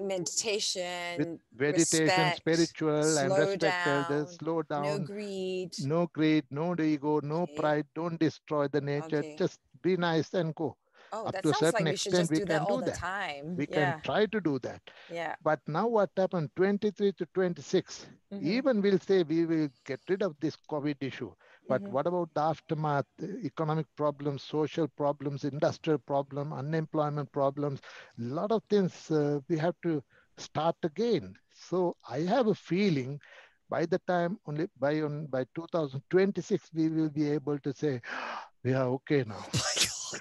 meditation, 0.00 1.38
meditation, 1.56 2.06
respect, 2.06 2.36
spiritual, 2.38 3.18
and 3.18 3.30
respect 3.30 3.60
down, 3.60 4.04
elders, 4.10 4.36
slow 4.36 4.62
down. 4.62 4.82
No 4.82 4.98
greed. 4.98 5.72
No 5.80 6.06
greed, 6.12 6.44
no 6.50 6.74
ego, 6.78 7.20
no 7.22 7.42
okay. 7.42 7.54
pride. 7.54 7.86
Don't 7.94 8.18
destroy 8.18 8.68
the 8.68 8.80
nature. 8.80 9.18
Okay. 9.18 9.36
Just 9.38 9.60
be 9.82 9.96
nice 9.96 10.32
and 10.34 10.54
go. 10.54 10.76
Oh, 11.12 11.26
Up 11.26 11.42
to 11.42 11.50
a 11.50 11.54
certain 11.54 11.84
like 11.84 11.94
extent, 11.94 12.28
we, 12.28 12.40
we 12.40 12.44
can 12.44 12.64
do 12.66 12.80
that. 12.80 12.96
Time. 12.96 13.56
We 13.56 13.68
yeah. 13.70 13.92
can 13.92 14.00
try 14.02 14.26
to 14.26 14.40
do 14.40 14.58
that. 14.60 14.82
Yeah. 15.12 15.36
But 15.44 15.60
now 15.68 15.86
what 15.86 16.10
happened 16.16 16.50
23 16.56 17.12
to 17.12 17.26
26, 17.34 18.06
mm-hmm. 18.32 18.44
even 18.44 18.82
we'll 18.82 18.98
say 18.98 19.22
we 19.22 19.46
will 19.46 19.68
get 19.84 20.00
rid 20.08 20.22
of 20.22 20.34
this 20.40 20.56
COVID 20.68 20.96
issue. 21.00 21.32
But 21.68 21.82
mm-hmm. 21.82 21.92
what 21.92 22.06
about 22.06 22.30
the 22.34 22.40
aftermath, 22.40 23.06
economic 23.42 23.86
problems, 23.96 24.42
social 24.42 24.88
problems, 24.88 25.44
industrial 25.44 25.98
problem, 25.98 26.52
unemployment 26.52 27.32
problems, 27.32 27.80
a 28.18 28.22
lot 28.22 28.52
of 28.52 28.62
things 28.68 29.10
uh, 29.10 29.40
we 29.48 29.56
have 29.58 29.74
to 29.82 30.02
start 30.36 30.76
again. 30.82 31.34
So 31.54 31.96
I 32.08 32.20
have 32.20 32.48
a 32.48 32.54
feeling 32.54 33.20
by 33.70 33.86
the 33.86 33.98
time 34.06 34.38
only 34.46 34.68
by 34.78 35.00
on 35.00 35.26
by 35.26 35.44
2026 35.54 36.70
we 36.74 36.88
will 36.88 37.08
be 37.08 37.30
able 37.30 37.58
to 37.58 37.72
say 37.72 38.00
we 38.64 38.74
are 38.74 38.88
okay 38.98 39.24
now. 39.26 39.44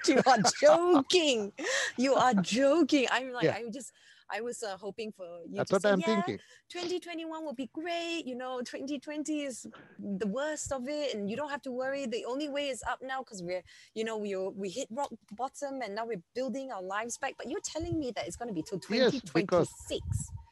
You 0.08 0.21
are 0.25 0.41
joking. 0.60 1.53
you 1.97 2.15
are 2.15 2.34
joking. 2.34 3.08
I'm 3.12 3.32
like 3.32 3.43
yeah. 3.43 3.56
I'm 3.56 3.71
just 3.71 3.91
I 4.32 4.42
was 4.42 4.64
uh, 4.64 4.78
hoping 4.78 5.12
for 5.12 5.26
you 5.48 5.58
That's 5.58 5.70
to 5.70 5.76
what 5.76 5.82
say, 5.84 5.92
I'm 5.92 6.00
yeah, 6.00 6.06
thinking. 6.06 6.40
2021 6.70 7.46
will 7.46 7.54
be 7.54 7.70
great. 7.74 8.24
You 8.26 8.36
know, 8.36 8.60
2020 8.60 9.42
is 9.42 9.68
the 10.00 10.28
worst 10.28 10.72
of 10.72 10.88
it, 10.88 11.16
and 11.16 11.30
you 11.30 11.36
don't 11.36 11.50
have 11.50 11.62
to 11.64 11.72
worry. 11.72 12.06
The 12.06 12.26
only 12.26 12.50
way 12.50 12.70
is 12.70 12.82
up 12.90 13.00
now 13.02 13.20
because 13.20 13.42
we're, 13.42 13.64
you 13.96 14.04
know, 14.04 14.18
we 14.18 14.36
we 14.36 14.70
hit 14.70 14.88
rock 14.92 15.12
bottom, 15.38 15.82
and 15.82 15.96
now 15.96 16.06
we're 16.06 16.24
building 16.36 16.72
our 16.72 16.82
lives 16.82 17.18
back. 17.18 17.34
But 17.38 17.50
you're 17.50 17.62
telling 17.64 18.00
me 18.00 18.12
that 18.16 18.28
it's 18.28 18.36
going 18.36 18.50
to 18.50 18.54
be 18.54 18.64
till 18.64 18.80
2026. 18.80 19.24
Yes, 19.26 19.34
because, 19.34 19.70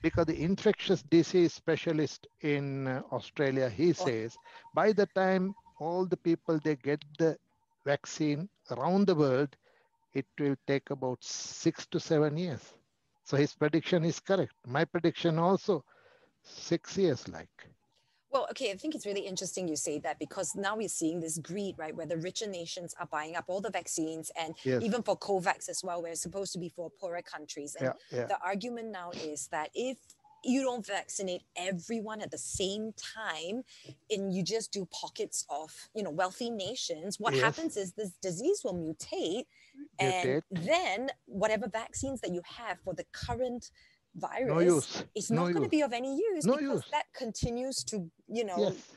because 0.02 0.26
the 0.26 0.42
infectious 0.42 1.02
disease 1.04 1.54
specialist 1.54 2.28
in 2.42 2.88
uh, 2.88 3.02
Australia, 3.12 3.70
he 3.70 3.90
oh. 3.90 3.94
says, 3.94 4.38
by 4.74 4.92
the 4.92 5.08
time 5.08 5.54
all 5.80 6.06
the 6.06 6.18
people 6.18 6.60
they 6.64 6.76
get 6.76 7.04
the 7.18 7.38
vaccine 7.86 8.48
around 8.70 9.08
the 9.08 9.16
world, 9.16 9.50
it 10.14 10.26
will 10.40 10.56
take 10.68 10.90
about 10.90 11.24
six 11.24 11.86
to 11.88 12.00
seven 12.00 12.38
years. 12.38 12.74
So 13.24 13.38
his 13.38 13.54
prediction 13.54 14.04
is 14.04 14.20
correct. 14.20 14.54
My 14.68 14.86
prediction 14.86 15.40
also, 15.40 15.84
six 16.44 16.98
years 16.98 17.28
like. 17.28 17.50
Well, 18.32 18.48
okay, 18.52 18.72
I 18.72 18.76
think 18.76 18.96
it's 18.96 19.06
really 19.06 19.28
interesting 19.28 19.68
you 19.68 19.76
say 19.76 20.00
that 20.00 20.18
because 20.18 20.56
now 20.56 20.78
we're 20.78 20.88
seeing 20.88 21.20
this 21.20 21.38
greed, 21.38 21.76
right, 21.78 21.94
where 21.94 22.06
the 22.06 22.16
richer 22.18 22.48
nations 22.48 22.96
are 22.98 23.06
buying 23.06 23.36
up 23.36 23.46
all 23.48 23.60
the 23.60 23.70
vaccines 23.70 24.32
and 24.40 24.56
yes. 24.64 24.82
even 24.82 25.04
for 25.04 25.18
COVAX 25.18 25.68
as 25.68 25.84
well, 25.84 26.02
where 26.02 26.14
it's 26.14 26.22
supposed 26.22 26.54
to 26.54 26.60
be 26.60 26.70
for 26.70 26.90
poorer 26.90 27.22
countries. 27.22 27.76
And 27.76 27.94
yeah, 28.10 28.20
yeah. 28.20 28.26
the 28.28 28.38
argument 28.42 28.90
now 28.90 29.12
is 29.12 29.48
that 29.48 29.70
if 29.76 29.98
you 30.44 30.64
don't 30.64 30.86
vaccinate 30.86 31.44
everyone 31.56 32.22
at 32.22 32.32
the 32.32 32.38
same 32.38 32.94
time 32.94 33.64
and 34.10 34.34
you 34.34 34.44
just 34.44 34.72
do 34.72 34.88
pockets 34.92 35.46
of 35.50 35.72
you 35.94 36.02
know 36.04 36.10
wealthy 36.10 36.50
nations 36.50 37.20
what 37.20 37.34
yes. 37.34 37.44
happens 37.44 37.78
is 37.78 37.94
this 37.94 38.12
disease 38.22 38.62
will 38.64 38.74
mutate 38.74 39.46
and 40.00 40.42
then 40.52 41.10
whatever 41.26 41.68
vaccines 41.68 42.22
that 42.22 42.32
you 42.32 42.42
have 42.46 42.78
for 42.84 42.94
the 42.94 43.06
current 43.12 43.72
virus 44.16 45.00
no 45.00 45.06
is 45.16 45.32
not 45.32 45.48
no 45.48 45.54
going 45.54 45.64
to 45.64 45.70
be 45.70 45.82
of 45.82 45.94
any 45.94 46.18
use 46.18 46.46
no 46.46 46.58
because 46.58 46.84
use. 46.84 46.92
that 46.92 47.06
continues 47.16 47.84
to 47.84 48.10
you 48.28 48.44
know 48.44 48.58
yes. 48.58 48.92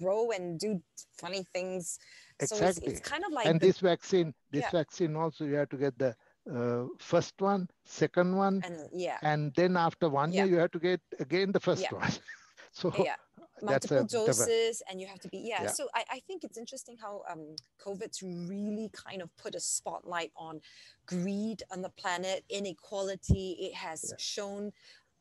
grow 0.00 0.30
and 0.30 0.58
do 0.58 0.80
funny 1.18 1.44
things 1.52 1.98
exactly. 2.40 2.58
so 2.58 2.68
it's, 2.68 2.78
it's 2.78 3.00
kind 3.00 3.24
of 3.26 3.32
like 3.32 3.46
and 3.46 3.60
the, 3.60 3.66
this 3.66 3.80
vaccine 3.80 4.32
this 4.50 4.62
yeah. 4.62 4.70
vaccine 4.70 5.16
also 5.16 5.44
you 5.44 5.54
have 5.54 5.68
to 5.68 5.76
get 5.76 5.98
the 5.98 6.14
uh, 6.52 6.84
first 6.98 7.34
one, 7.40 7.68
second 7.84 8.36
one, 8.36 8.60
and 8.64 8.76
yeah, 8.92 9.16
and 9.22 9.52
then 9.54 9.76
after 9.76 10.08
one 10.08 10.32
yeah. 10.32 10.44
year 10.44 10.54
you 10.54 10.58
have 10.60 10.70
to 10.72 10.78
get 10.78 11.00
again 11.18 11.52
the 11.52 11.60
first 11.60 11.82
yeah. 11.82 11.98
one. 11.98 12.10
so 12.72 12.92
yeah, 12.98 13.14
multiple 13.62 14.04
doses, 14.04 14.82
and 14.88 15.00
you 15.00 15.06
have 15.06 15.20
to 15.20 15.28
be 15.28 15.38
yeah. 15.38 15.64
yeah. 15.64 15.68
So 15.68 15.88
I, 15.94 16.04
I 16.10 16.20
think 16.26 16.44
it's 16.44 16.58
interesting 16.58 16.96
how 17.00 17.22
um, 17.30 17.56
COVID's 17.84 18.22
really 18.22 18.90
kind 18.92 19.22
of 19.22 19.34
put 19.36 19.54
a 19.54 19.60
spotlight 19.60 20.32
on 20.36 20.60
greed 21.06 21.62
on 21.70 21.82
the 21.82 21.90
planet, 21.90 22.44
inequality. 22.48 23.56
It 23.60 23.74
has 23.74 24.12
shown 24.18 24.72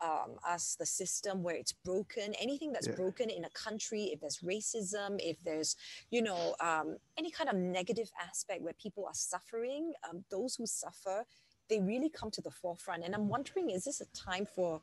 um, 0.03 0.35
us 0.47 0.75
the 0.77 0.85
system 0.85 1.43
where 1.43 1.55
it's 1.55 1.71
broken 1.71 2.33
anything 2.39 2.73
that's 2.73 2.87
yeah. 2.87 2.95
broken 2.95 3.29
in 3.29 3.45
a 3.45 3.49
country 3.51 4.05
if 4.11 4.19
there's 4.19 4.39
racism 4.39 5.15
if 5.19 5.41
there's 5.43 5.75
you 6.09 6.21
know 6.21 6.55
um, 6.59 6.97
any 7.17 7.31
kind 7.31 7.49
of 7.49 7.55
negative 7.55 8.11
aspect 8.21 8.61
where 8.61 8.73
people 8.73 9.05
are 9.05 9.13
suffering 9.13 9.93
um, 10.09 10.23
those 10.29 10.55
who 10.55 10.65
suffer 10.65 11.23
they 11.69 11.79
really 11.79 12.09
come 12.09 12.29
to 12.31 12.41
the 12.41 12.51
forefront 12.51 13.03
and 13.03 13.15
i'm 13.15 13.29
wondering 13.29 13.69
is 13.69 13.85
this 13.85 14.01
a 14.01 14.05
time 14.07 14.45
for 14.45 14.81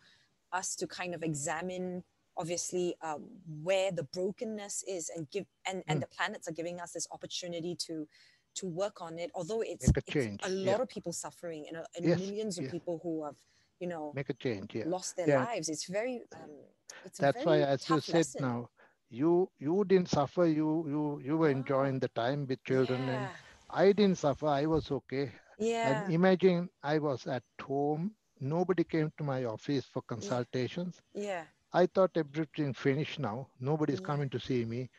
us 0.53 0.75
to 0.75 0.87
kind 0.87 1.15
of 1.15 1.23
examine 1.23 2.03
obviously 2.41 2.95
um, 3.03 3.23
where 3.63 3.93
the 3.93 4.05
brokenness 4.15 4.83
is 4.89 5.11
and 5.15 5.31
give 5.31 5.45
and, 5.67 5.83
and 5.87 5.99
mm. 5.99 6.03
the 6.03 6.09
planets 6.09 6.49
are 6.49 6.53
giving 6.53 6.81
us 6.81 6.93
this 6.93 7.07
opportunity 7.13 7.77
to 7.87 8.09
to 8.55 8.67
work 8.67 9.01
on 9.01 9.19
it 9.19 9.31
although 9.35 9.61
it's, 9.61 9.89
a, 9.89 9.93
it's 10.07 10.47
a, 10.47 10.51
lot 10.51 10.79
yeah. 10.79 10.83
of 10.83 10.89
people 10.89 11.13
suffering 11.13 11.67
and, 11.69 11.77
and 11.97 12.05
yes. 12.05 12.19
millions 12.19 12.59
of 12.59 12.65
yeah. 12.65 12.71
people 12.71 12.99
who 13.03 13.25
have 13.25 13.37
you 13.79 13.87
know 13.87 14.13
make 14.15 14.31
a 14.31 14.35
change 14.35 14.75
yeah 14.75 14.85
lost 14.87 15.17
their 15.17 15.39
lives 15.45 15.69
it's 15.69 15.87
very 15.87 16.23
um, 16.35 16.51
it's 17.05 17.19
that's 17.19 17.45
why 17.45 17.59
as 17.59 17.89
you 17.89 18.01
said 18.01 18.17
lesson. 18.17 18.43
now 18.43 18.69
you 19.11 19.49
you 19.59 19.85
didn't 19.87 20.09
suffer 20.09 20.47
you 20.47 20.85
you 20.89 21.21
you 21.25 21.37
were 21.37 21.49
wow. 21.49 21.59
enjoying 21.59 21.99
the 21.99 22.09
time 22.09 22.47
with 22.49 22.63
children 22.65 23.09
and 23.09 23.29
i 23.71 23.93
didn't 23.93 24.19
suffer 24.19 24.49
i 24.49 24.67
was 24.67 24.91
okay 24.91 25.31
yeah 25.59 26.05
and 26.05 26.15
imagine 26.15 26.69
i 26.83 26.99
was 26.99 27.27
at 27.27 27.43
home 27.61 28.11
nobody 28.41 28.85
came 28.85 29.13
to 29.17 29.25
my 29.25 29.45
office 29.45 29.85
for 29.93 30.03
consultations 30.03 31.01
yeah 31.15 31.45
I 31.73 31.87
thought 31.87 32.11
everything 32.17 32.75
finished 32.75 33.19
now. 33.19 33.49
Nobody's 33.61 34.01
coming 34.01 34.29
to 34.31 34.41
see 34.41 34.65
me. 34.65 34.91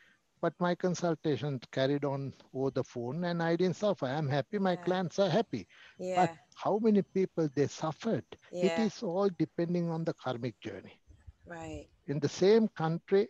But 0.42 0.54
my 0.60 0.74
consultations 0.74 1.62
carried 1.72 2.04
on 2.04 2.34
over 2.54 2.72
the 2.72 2.84
phone 2.84 3.24
and 3.26 3.44
I 3.44 3.56
didn't 3.56 3.76
suffer. 3.76 4.08
I'm 4.08 4.28
happy. 4.28 4.58
My 4.58 4.72
yeah. 4.72 4.84
clients 4.84 5.20
are 5.20 5.30
happy. 5.30 5.68
Yeah. 6.00 6.26
But 6.26 6.36
how 6.56 6.80
many 6.82 7.04
people 7.04 7.48
they 7.54 7.68
suffered? 7.68 8.24
Yeah. 8.52 8.66
It 8.66 8.80
is 8.88 9.04
all 9.04 9.30
depending 9.38 9.92
on 9.92 10.04
the 10.04 10.14
karmic 10.14 10.60
journey. 10.60 11.00
Right. 11.46 11.88
In 12.08 12.20
the 12.20 12.30
same 12.30 12.68
country, 12.70 13.28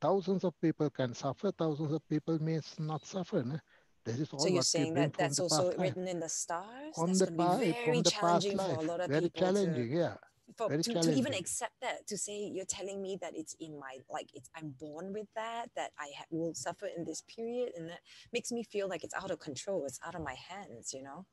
thousands 0.00 0.44
of 0.44 0.54
people 0.62 0.88
can 0.88 1.12
suffer, 1.12 1.50
thousands 1.50 1.92
of 1.92 2.08
people 2.08 2.40
may 2.40 2.60
not 2.78 3.04
suffer. 3.04 3.42
No? 3.42 3.58
This 4.04 4.20
is 4.20 4.30
all 4.32 4.38
so 4.38 4.48
you're 4.48 4.62
saying 4.62 4.94
that 4.94 5.14
that's 5.14 5.40
also 5.40 5.76
written 5.76 6.08
in 6.08 6.20
the 6.20 6.28
stars? 6.28 6.94
On 6.96 7.08
that's 7.08 7.20
the, 7.20 7.32
pa- 7.32 7.58
very 7.58 8.02
challenging 8.02 8.58
for 8.58 8.64
a 8.64 8.82
lot 8.82 9.00
of 9.00 9.08
very 9.08 9.22
people. 9.28 9.52
Very 9.52 9.52
challenging, 9.52 9.90
to... 9.90 9.96
yeah 9.96 10.14
for, 10.56 10.68
to, 10.68 10.82
to, 10.82 11.12
even 11.12 11.34
accept 11.34 11.72
that 11.80 12.06
to 12.06 12.16
say 12.16 12.50
you're 12.52 12.66
telling 12.66 13.00
me 13.00 13.18
that 13.20 13.32
it's 13.34 13.56
in 13.60 13.78
my 13.78 13.96
like 14.10 14.28
it's 14.34 14.50
i'm 14.56 14.74
born 14.78 15.12
with 15.12 15.26
that 15.34 15.70
that 15.74 15.90
i 15.98 16.08
ha- 16.16 16.26
will 16.30 16.54
suffer 16.54 16.88
in 16.96 17.04
this 17.04 17.22
period 17.22 17.70
and 17.76 17.88
that 17.88 18.00
makes 18.32 18.52
me 18.52 18.62
feel 18.62 18.88
like 18.88 19.04
it's 19.04 19.14
out 19.14 19.30
of 19.30 19.38
control 19.38 19.84
it's 19.86 19.98
out 20.06 20.14
of 20.14 20.22
my 20.22 20.36
hands 20.48 20.92
you 20.92 21.02
know? 21.02 21.24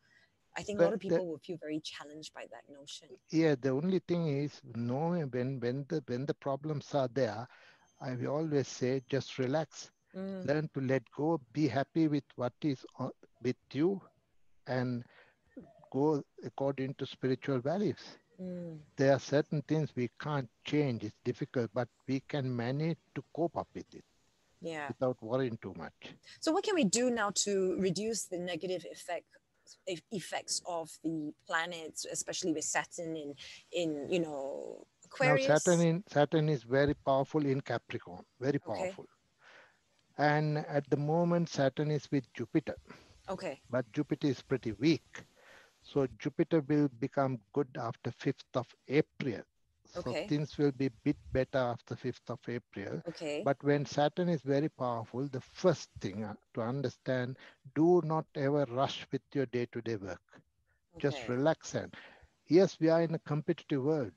I 0.57 0.63
think 0.63 0.79
but 0.79 0.83
a 0.83 0.87
lot 0.87 0.93
of 0.95 0.99
people 0.99 1.17
the, 1.19 1.23
will 1.23 1.39
feel 1.39 1.57
very 1.61 1.79
challenged 1.79 2.33
by 2.33 2.45
that 2.51 2.63
notion. 2.73 3.07
Yeah 3.29 3.55
the 3.59 3.69
only 3.69 3.99
thing 3.99 4.27
is 4.27 4.61
knowing 4.75 5.29
when 5.29 5.59
when 5.61 5.85
the 5.87 6.03
when 6.07 6.25
the 6.25 6.33
problems 6.33 6.93
are 6.93 7.07
there 7.13 7.47
i 8.01 8.15
will 8.15 8.27
always 8.27 8.67
say 8.67 9.01
just 9.09 9.37
relax. 9.37 9.91
Mm. 10.13 10.45
learn 10.45 10.69
to 10.73 10.81
let 10.81 11.03
go. 11.15 11.39
Be 11.53 11.69
happy 11.69 12.09
with 12.09 12.25
what 12.35 12.51
is 12.61 12.85
with 13.41 13.55
you 13.71 14.01
and 14.67 15.05
go 15.89 16.21
according 16.43 16.95
to 16.95 17.05
spiritual 17.05 17.59
values 17.59 18.17
Mm. 18.41 18.79
There 18.95 19.13
are 19.13 19.19
certain 19.19 19.61
things 19.67 19.89
we 19.95 20.09
can't 20.19 20.49
change. 20.63 21.03
It's 21.03 21.15
difficult, 21.23 21.69
but 21.73 21.87
we 22.07 22.21
can 22.27 22.55
manage 22.55 22.97
to 23.15 23.23
cope 23.35 23.57
up 23.57 23.67
with 23.73 23.93
it. 23.93 24.03
Yeah. 24.61 24.87
Without 24.87 25.17
worrying 25.21 25.57
too 25.61 25.73
much. 25.77 26.13
So 26.39 26.51
what 26.51 26.63
can 26.63 26.75
we 26.75 26.83
do 26.83 27.09
now 27.09 27.31
to 27.45 27.75
reduce 27.79 28.25
the 28.25 28.37
negative 28.37 28.85
effect 28.91 29.25
effects 30.11 30.61
of 30.67 30.91
the 31.03 31.33
planets, 31.47 32.05
especially 32.11 32.51
with 32.53 32.63
Saturn 32.63 33.15
in 33.15 33.33
in 33.71 34.07
you 34.09 34.19
know 34.19 34.85
Aquarius? 35.05 35.49
Now 35.49 35.57
Saturn 35.57 35.81
in 35.81 36.03
Saturn 36.07 36.49
is 36.49 36.63
very 36.63 36.93
powerful 36.93 37.45
in 37.45 37.61
Capricorn, 37.61 38.23
very 38.39 38.59
powerful. 38.59 39.05
Okay. 40.19 40.29
And 40.29 40.59
at 40.59 40.87
the 40.89 40.97
moment 40.97 41.49
Saturn 41.49 41.89
is 41.89 42.07
with 42.11 42.31
Jupiter. 42.33 42.77
Okay. 43.29 43.61
But 43.69 43.91
Jupiter 43.93 44.27
is 44.27 44.41
pretty 44.41 44.73
weak. 44.73 45.23
So 45.81 46.07
Jupiter 46.19 46.61
will 46.61 46.87
become 46.99 47.39
good 47.53 47.67
after 47.79 48.11
5th 48.11 48.55
of 48.55 48.67
April. 48.87 49.41
So 49.85 50.11
okay. 50.11 50.25
things 50.27 50.57
will 50.57 50.71
be 50.71 50.87
a 50.87 50.91
bit 51.03 51.17
better 51.31 51.57
after 51.59 51.95
5th 51.95 52.29
of 52.29 52.39
April. 52.47 53.01
Okay. 53.07 53.41
But 53.43 53.61
when 53.63 53.85
Saturn 53.85 54.29
is 54.29 54.41
very 54.41 54.69
powerful, 54.69 55.27
the 55.27 55.41
first 55.41 55.89
thing 55.99 56.23
uh, 56.23 56.35
to 56.53 56.61
understand, 56.61 57.37
do 57.75 58.01
not 58.03 58.25
ever 58.35 58.65
rush 58.65 59.05
with 59.11 59.21
your 59.33 59.45
day-to-day 59.47 59.95
work. 59.97 60.21
Okay. 60.95 60.99
Just 60.99 61.27
relax 61.27 61.75
and 61.75 61.93
yes, 62.47 62.79
we 62.79 62.89
are 62.89 63.01
in 63.01 63.13
a 63.15 63.19
competitive 63.19 63.83
world. 63.83 64.11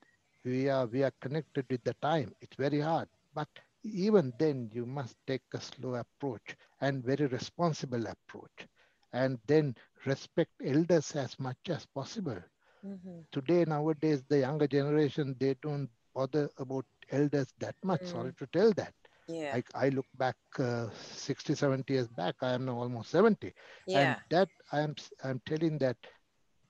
We 0.45 0.69
are 0.69 0.87
we 0.87 1.03
are 1.03 1.13
connected 1.21 1.67
with 1.71 1.83
the 1.85 1.95
time. 1.95 2.35
It's 2.41 2.57
very 2.57 2.81
hard. 2.81 3.09
But 3.35 3.49
even 3.83 4.33
then 4.39 4.71
you 4.73 4.87
must 4.87 5.17
take 5.27 5.43
a 5.55 5.61
slow 5.61 5.95
approach 5.95 6.57
and 6.81 7.05
very 7.05 7.27
responsible 7.27 8.07
approach 8.07 8.67
and 9.15 9.39
then 9.47 9.75
respect 10.05 10.51
elders 10.65 11.15
as 11.17 11.39
much 11.39 11.71
as 11.71 11.87
possible. 11.87 12.39
Mm-hmm. 12.87 13.21
Today, 13.33 13.65
nowadays, 13.67 14.23
the 14.29 14.41
younger 14.41 14.67
generation, 14.67 15.37
they 15.39 15.55
don't 15.63 15.89
bother 16.15 16.51
about 16.59 16.85
elders 17.11 17.49
that 17.61 17.77
much. 17.83 18.03
Mm. 18.03 18.11
Sorry 18.11 18.33
to 18.39 18.47
tell 18.53 18.73
that. 18.73 18.93
Yeah. 19.27 19.57
I, 19.57 19.87
I 19.87 19.89
look 19.89 20.07
back 20.19 20.37
uh, 20.59 20.89
60, 21.15 21.55
70 21.55 21.93
years 21.93 22.09
back, 22.09 22.35
I 22.43 22.53
am 22.53 22.67
now 22.67 22.79
almost 22.79 23.11
70. 23.11 23.55
Yeah. 23.87 23.99
And 23.99 24.17
that 24.31 24.49
I 24.73 24.81
am 24.81 24.95
I'm 25.23 25.41
telling 25.47 25.79
that 25.79 25.97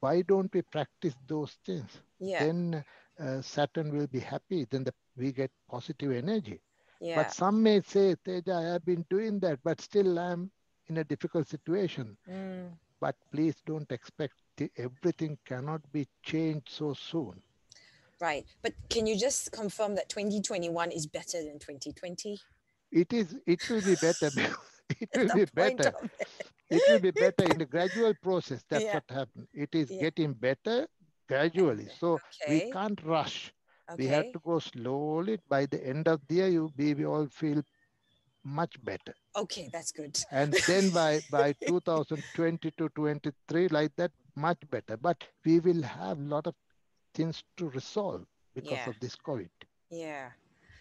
why 0.00 0.22
don't 0.22 0.52
we 0.54 0.62
practice 0.62 1.14
those 1.26 1.56
things? 1.66 1.90
Yeah. 2.20 2.44
Then 2.44 2.84
uh, 3.18 3.40
Saturn 3.40 3.96
will 3.96 4.06
be 4.06 4.20
happy. 4.20 4.66
Then 4.70 4.84
the, 4.84 4.94
we 5.16 5.32
get 5.32 5.50
positive 5.68 6.12
energy. 6.12 6.60
Yeah. 7.00 7.16
But 7.16 7.32
some 7.32 7.62
may 7.62 7.80
say, 7.80 8.14
Teja, 8.24 8.54
I 8.54 8.72
have 8.74 8.84
been 8.84 9.04
doing 9.10 9.40
that, 9.40 9.58
but 9.64 9.80
still 9.80 10.18
I'm 10.18 10.50
in 10.88 10.98
a 10.98 11.04
difficult 11.04 11.48
situation. 11.48 12.16
Mm. 12.30 12.70
But 13.00 13.16
please 13.32 13.56
don't 13.66 13.90
expect 13.90 14.34
the, 14.56 14.70
everything 14.76 15.38
cannot 15.44 15.80
be 15.92 16.06
changed 16.22 16.68
so 16.70 16.94
soon. 16.94 17.42
Right. 18.20 18.46
But 18.62 18.72
can 18.88 19.06
you 19.06 19.18
just 19.18 19.52
confirm 19.52 19.94
that 19.96 20.08
2021 20.08 20.90
is 20.92 21.06
better 21.06 21.42
than 21.42 21.58
2020? 21.58 22.40
It 22.92 23.12
is. 23.12 23.36
It 23.46 23.68
will 23.68 23.82
be 23.82 23.96
better. 23.96 24.30
it 25.00 25.10
will 25.16 25.34
be 25.34 25.44
better. 25.46 25.92
It. 26.02 26.30
it. 26.70 26.82
will 26.88 27.00
be 27.00 27.10
better 27.10 27.44
in 27.44 27.58
the 27.58 27.66
gradual 27.66 28.14
process. 28.22 28.64
That's 28.70 28.84
yeah. 28.84 28.94
what 28.94 29.04
happened. 29.08 29.48
It 29.52 29.74
is 29.74 29.90
yeah. 29.90 30.00
getting 30.00 30.32
better 30.32 30.86
gradually. 31.28 31.88
So 31.98 32.20
okay. 32.42 32.66
we 32.66 32.72
can't 32.72 33.02
rush. 33.04 33.52
Okay. 33.90 34.04
We 34.04 34.08
have 34.08 34.32
to 34.32 34.38
go 34.38 34.60
slowly. 34.60 35.38
By 35.48 35.66
the 35.66 35.86
end 35.86 36.08
of 36.08 36.20
the 36.28 36.36
year, 36.36 36.48
you 36.48 36.72
we, 36.76 36.94
we 36.94 37.04
all 37.04 37.26
feel 37.26 37.62
much 38.44 38.82
better. 38.84 39.14
Okay, 39.36 39.68
that's 39.72 39.90
good. 39.92 40.18
And 40.30 40.54
then 40.66 40.90
by, 40.90 41.20
by 41.30 41.54
2020 41.66 42.70
to 42.78 42.88
23, 42.90 43.68
like 43.68 43.92
that, 43.96 44.12
much 44.36 44.58
better. 44.70 44.96
But 44.96 45.24
we 45.44 45.60
will 45.60 45.82
have 45.82 46.18
a 46.18 46.22
lot 46.22 46.46
of 46.46 46.54
things 47.14 47.42
to 47.56 47.68
resolve 47.70 48.24
because 48.54 48.72
yeah. 48.72 48.88
of 48.90 49.00
this 49.00 49.16
COVID. 49.16 49.48
Yeah. 49.90 50.28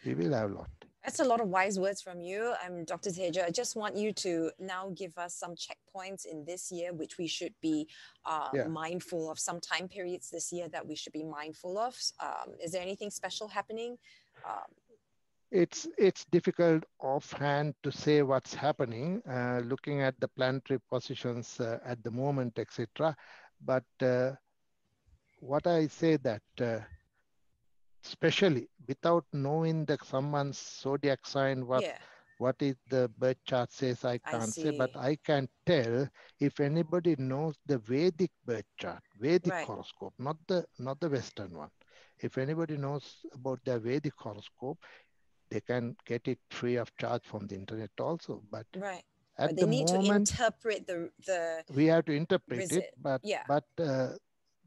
We 0.06 0.14
will 0.16 0.34
have 0.34 0.52
a 0.52 0.54
lot. 0.54 0.70
That's 1.04 1.20
a 1.20 1.26
lot 1.26 1.42
of 1.42 1.50
wise 1.50 1.78
words 1.78 2.02
from 2.02 2.22
you. 2.22 2.54
I'm 2.64 2.86
Dr. 2.86 3.12
Teja. 3.12 3.46
I 3.46 3.52
just 3.52 3.76
want 3.76 3.98
you 3.98 4.14
to 4.14 4.52
now 4.58 4.94
give 4.96 5.18
us 5.18 5.36
some 5.36 5.54
checkpoints 5.54 6.26
in 6.26 6.46
this 6.46 6.72
year, 6.72 6.94
which 6.94 7.18
we 7.18 7.28
should 7.28 7.54
be 7.62 7.90
uh, 8.26 8.48
yeah. 8.54 8.68
mindful 8.68 9.30
of, 9.30 9.38
some 9.38 9.60
time 9.60 9.90
periods 9.90 10.30
this 10.30 10.54
year 10.54 10.70
that 10.70 10.88
we 10.88 10.96
should 10.96 11.12
be 11.12 11.26
mindful 11.26 11.78
of. 11.78 11.94
Um, 12.22 12.54
is 12.64 12.72
there 12.72 12.82
anything 12.82 13.10
special 13.10 13.50
happening? 13.50 13.98
Um, 14.48 14.72
it's 15.54 15.88
it's 16.00 16.26
difficult 16.26 16.84
offhand 17.00 17.76
to 17.84 17.92
say 17.92 18.24
what's 18.24 18.56
happening, 18.56 19.22
uh, 19.30 19.62
looking 19.64 20.02
at 20.02 20.20
the 20.20 20.28
planetary 20.28 20.80
positions 20.90 21.60
uh, 21.60 21.78
at 21.86 22.04
the 22.04 22.10
moment, 22.10 22.58
etc. 22.58 23.16
But 23.64 23.86
uh, 24.02 24.32
what 25.40 25.68
I 25.68 25.88
say 25.88 26.18
that, 26.18 26.42
uh, 26.60 26.80
especially 28.04 28.68
without 28.88 29.26
knowing 29.32 29.86
the 29.86 30.00
someone's 30.04 30.58
zodiac 30.58 31.20
sign, 31.28 31.68
what 31.68 31.84
yeah. 31.84 32.00
what 32.40 32.56
is 32.60 32.76
the 32.90 33.12
birth 33.20 33.38
chart 33.46 33.72
says, 33.72 34.04
I 34.04 34.18
can't 34.18 34.44
I 34.44 34.46
say, 34.48 34.72
but 34.72 34.98
I 34.98 35.18
can 35.24 35.48
tell 35.68 36.10
if 36.40 36.60
anybody 36.62 37.16
knows 37.20 37.60
the 37.68 37.78
Vedic 37.78 38.32
birth 38.44 38.66
chart, 38.80 39.04
Vedic 39.20 39.54
right. 39.54 39.68
horoscope, 39.68 40.16
not 40.18 40.38
the 40.48 40.66
not 40.80 41.00
the 41.00 41.10
Western 41.10 41.54
one. 41.54 41.70
If 42.20 42.38
anybody 42.38 42.78
knows 42.78 43.18
about 43.34 43.60
the 43.66 43.80
Vedic 43.80 44.14
horoscope, 44.18 44.80
they 45.54 45.62
can 45.62 45.96
get 46.06 46.28
it 46.28 46.40
free 46.50 46.78
of 46.78 46.96
charge 46.98 47.24
from 47.24 47.46
the 47.46 47.56
internet 47.56 47.92
also. 48.00 48.42
But 48.50 48.66
right. 48.76 49.04
At 49.38 49.50
but 49.50 49.56
they 49.56 49.62
the 49.62 49.68
need 49.68 49.90
moment, 49.92 50.28
to 50.28 50.36
interpret 50.42 50.88
the 50.88 51.10
the. 51.26 51.64
We 51.74 51.86
have 51.86 52.06
to 52.06 52.14
interpret 52.14 52.60
visit. 52.60 52.84
it, 52.86 52.94
but 53.02 53.22
yeah. 53.24 53.44
but 53.48 53.66
uh, 53.80 54.10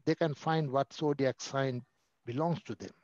they 0.05 0.15
can 0.15 0.33
find 0.33 0.71
what 0.71 0.93
zodiac 0.93 1.41
sign 1.41 1.83
belongs 2.25 2.61
to 2.63 2.75
them, 2.75 2.95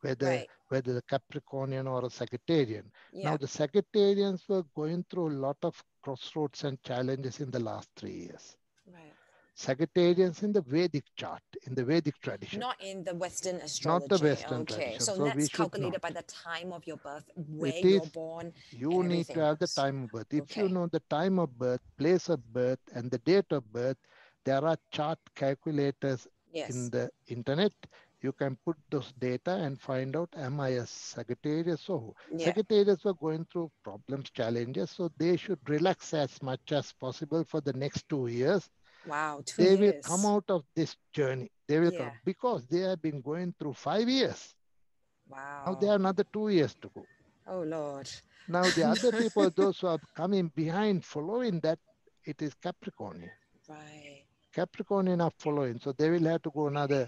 whether 0.00 0.26
right. 0.26 0.48
whether 0.68 0.94
the 0.94 1.02
Capricornian 1.02 1.86
or 1.86 2.04
a 2.04 2.10
Sagittarian. 2.20 2.84
Yeah. 3.12 3.30
Now 3.30 3.36
the 3.36 3.46
Sagittarians 3.46 4.48
were 4.48 4.64
going 4.74 5.04
through 5.10 5.28
a 5.30 5.38
lot 5.46 5.58
of 5.62 5.82
crossroads 6.02 6.64
and 6.64 6.82
challenges 6.82 7.40
in 7.40 7.50
the 7.50 7.60
last 7.60 7.90
three 7.96 8.18
years. 8.26 8.56
Right. 8.86 9.12
Sagittarians 9.58 10.42
in 10.44 10.52
the 10.52 10.62
Vedic 10.62 11.04
chart, 11.16 11.42
in 11.66 11.74
the 11.74 11.84
Vedic 11.84 12.14
tradition. 12.20 12.60
Not 12.60 12.80
in 12.80 13.02
the 13.02 13.14
Western 13.14 13.56
astrology. 13.56 14.06
Not 14.08 14.18
the 14.18 14.24
Western 14.24 14.60
okay. 14.60 14.74
tradition. 14.74 15.00
So, 15.00 15.14
So 15.16 15.24
that's 15.24 15.48
calculated 15.48 16.00
by 16.00 16.10
the 16.10 16.22
time 16.22 16.72
of 16.72 16.86
your 16.86 16.96
birth, 16.98 17.28
where 17.34 17.72
It 17.74 17.84
you're 17.84 18.02
is- 18.04 18.08
born. 18.10 18.52
You 18.70 19.02
need 19.02 19.26
to 19.26 19.40
have 19.44 19.58
the 19.58 19.66
time 19.66 20.04
of 20.04 20.10
birth. 20.12 20.32
If 20.32 20.56
you 20.56 20.68
know 20.68 20.86
the 20.86 21.02
time 21.10 21.40
of 21.40 21.58
birth, 21.58 21.80
place 21.96 22.28
of 22.28 22.40
birth, 22.52 22.78
and 22.94 23.10
the 23.10 23.18
date 23.18 23.50
of 23.50 23.70
birth, 23.72 23.96
there 24.44 24.64
are 24.64 24.76
chart 24.92 25.18
calculators 25.34 26.28
Yes. 26.52 26.70
in 26.74 26.90
the 26.90 27.10
internet. 27.26 27.72
You 28.20 28.32
can 28.32 28.56
put 28.64 28.76
those 28.90 29.12
data 29.18 29.50
and 29.56 29.80
find 29.80 30.14
out, 30.16 30.28
am 30.36 30.60
I 30.60 30.68
a 30.82 30.86
Sagittarius 30.86 31.84
who? 31.86 32.14
yeah. 32.32 32.46
Sagittarius 32.46 33.04
were 33.04 33.14
going 33.14 33.44
through 33.46 33.70
problems, 33.82 34.30
challenges, 34.30 34.90
so 34.92 35.10
they 35.18 35.36
should 35.36 35.58
relax 35.68 36.14
as 36.14 36.40
much 36.42 36.72
as 36.72 36.92
possible 36.92 37.44
for 37.44 37.60
the 37.60 37.72
next 37.72 38.08
two 38.08 38.28
years. 38.28 38.70
Wow. 39.08 39.42
Two 39.44 39.62
they 39.62 39.76
years. 39.76 39.80
will 39.80 40.02
come 40.02 40.26
out 40.26 40.44
of 40.48 40.62
this 40.76 40.96
journey. 41.12 41.50
They 41.66 41.78
will 41.80 41.92
Yeah. 41.92 41.98
come 42.10 42.12
because 42.24 42.66
they 42.66 42.80
have 42.80 43.00
been 43.02 43.20
going 43.20 43.54
through 43.58 43.74
five 43.74 44.08
years. 44.08 44.54
Wow. 45.28 45.62
Now 45.66 45.74
they 45.74 45.86
have 45.86 46.00
another 46.00 46.24
two 46.32 46.48
years 46.50 46.74
to 46.82 46.88
go. 46.94 47.04
Oh 47.46 47.62
Lord. 47.62 48.08
Now 48.48 48.62
the 48.62 48.84
other 48.84 49.12
people, 49.22 49.50
those 49.50 49.80
who 49.80 49.86
are 49.88 50.00
coming 50.14 50.48
behind, 50.54 51.04
following 51.04 51.60
that, 51.60 51.78
it 52.24 52.40
is 52.42 52.54
Capricorn. 52.54 53.30
Right. 53.68 54.24
Capricorn 54.54 55.20
are 55.20 55.32
following, 55.38 55.78
so 55.78 55.92
they 55.92 56.10
will 56.10 56.24
have 56.24 56.42
to 56.42 56.50
go 56.50 56.66
another 56.68 57.06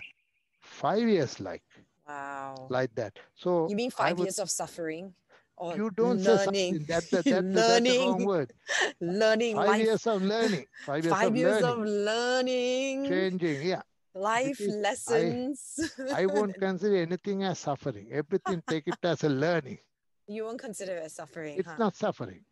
five 0.61 1.07
years, 1.09 1.41
like 1.41 1.63
Wow. 2.07 2.67
like 2.71 2.95
that. 2.97 3.19
So 3.37 3.69
you 3.69 3.77
mean 3.77 3.91
five 3.91 4.19
would- 4.19 4.25
years 4.27 4.39
of 4.39 4.51
suffering? 4.51 5.15
Or 5.61 5.77
You 5.77 5.91
don't 5.91 6.19
say 6.21 6.31
learning, 6.37 6.45
something. 6.45 6.85
That, 6.89 7.05
that, 7.11 7.25
that, 7.27 7.53
that's 7.53 7.55
the 7.55 7.61
learning, 7.69 8.01
wrong 8.01 8.25
word. 8.25 8.53
learning, 9.01 9.57
Five 9.57 9.69
life, 9.69 9.83
years 9.85 10.07
of 10.07 10.23
learning. 10.23 10.65
Five 10.87 11.05
years 11.05 11.15
five 11.15 11.29
of 11.29 11.37
years 11.37 11.63
learning. 11.63 11.81
of 11.83 11.87
learning, 12.11 13.09
changing. 13.09 13.63
Yeah. 13.63 13.83
life 14.15 14.59
because 14.59 14.75
I- 14.75 14.79
lessons. 14.89 15.93
I 16.15 16.27
won't 16.27 16.57
consider 16.67 16.97
anything 16.97 17.45
as 17.45 17.59
suffering. 17.59 18.09
Everything 18.11 18.63
take 18.69 18.89
it 18.89 18.99
as 19.05 19.23
a 19.25 19.29
learning. 19.29 19.79
you 20.27 20.45
won't 20.47 20.61
consider 20.61 20.95
it 20.97 21.11
suffering, 21.13 21.59
It's 21.59 21.69
huh? 21.69 21.77
not 21.79 21.95
suffering. 21.95 22.43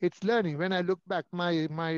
It's 0.00 0.22
learning. 0.24 0.58
When 0.58 0.72
I 0.72 0.80
look 0.82 1.00
back, 1.06 1.24
my 1.32 1.68
my 1.70 1.92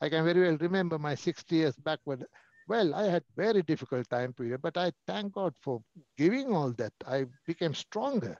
I 0.00 0.08
can 0.12 0.24
very 0.28 0.42
well 0.46 0.58
remember 0.60 0.98
my 0.98 1.14
60 1.14 1.56
years 1.56 1.76
backward. 1.88 2.24
Well, 2.68 2.94
I 2.94 3.04
had 3.14 3.24
very 3.34 3.62
difficult 3.62 4.08
time 4.10 4.32
period, 4.32 4.60
but 4.62 4.76
I 4.76 4.92
thank 5.08 5.32
God 5.40 5.54
for 5.64 5.82
giving 6.16 6.52
all 6.52 6.70
that. 6.82 6.92
I 7.06 7.24
became 7.46 7.74
stronger 7.74 8.36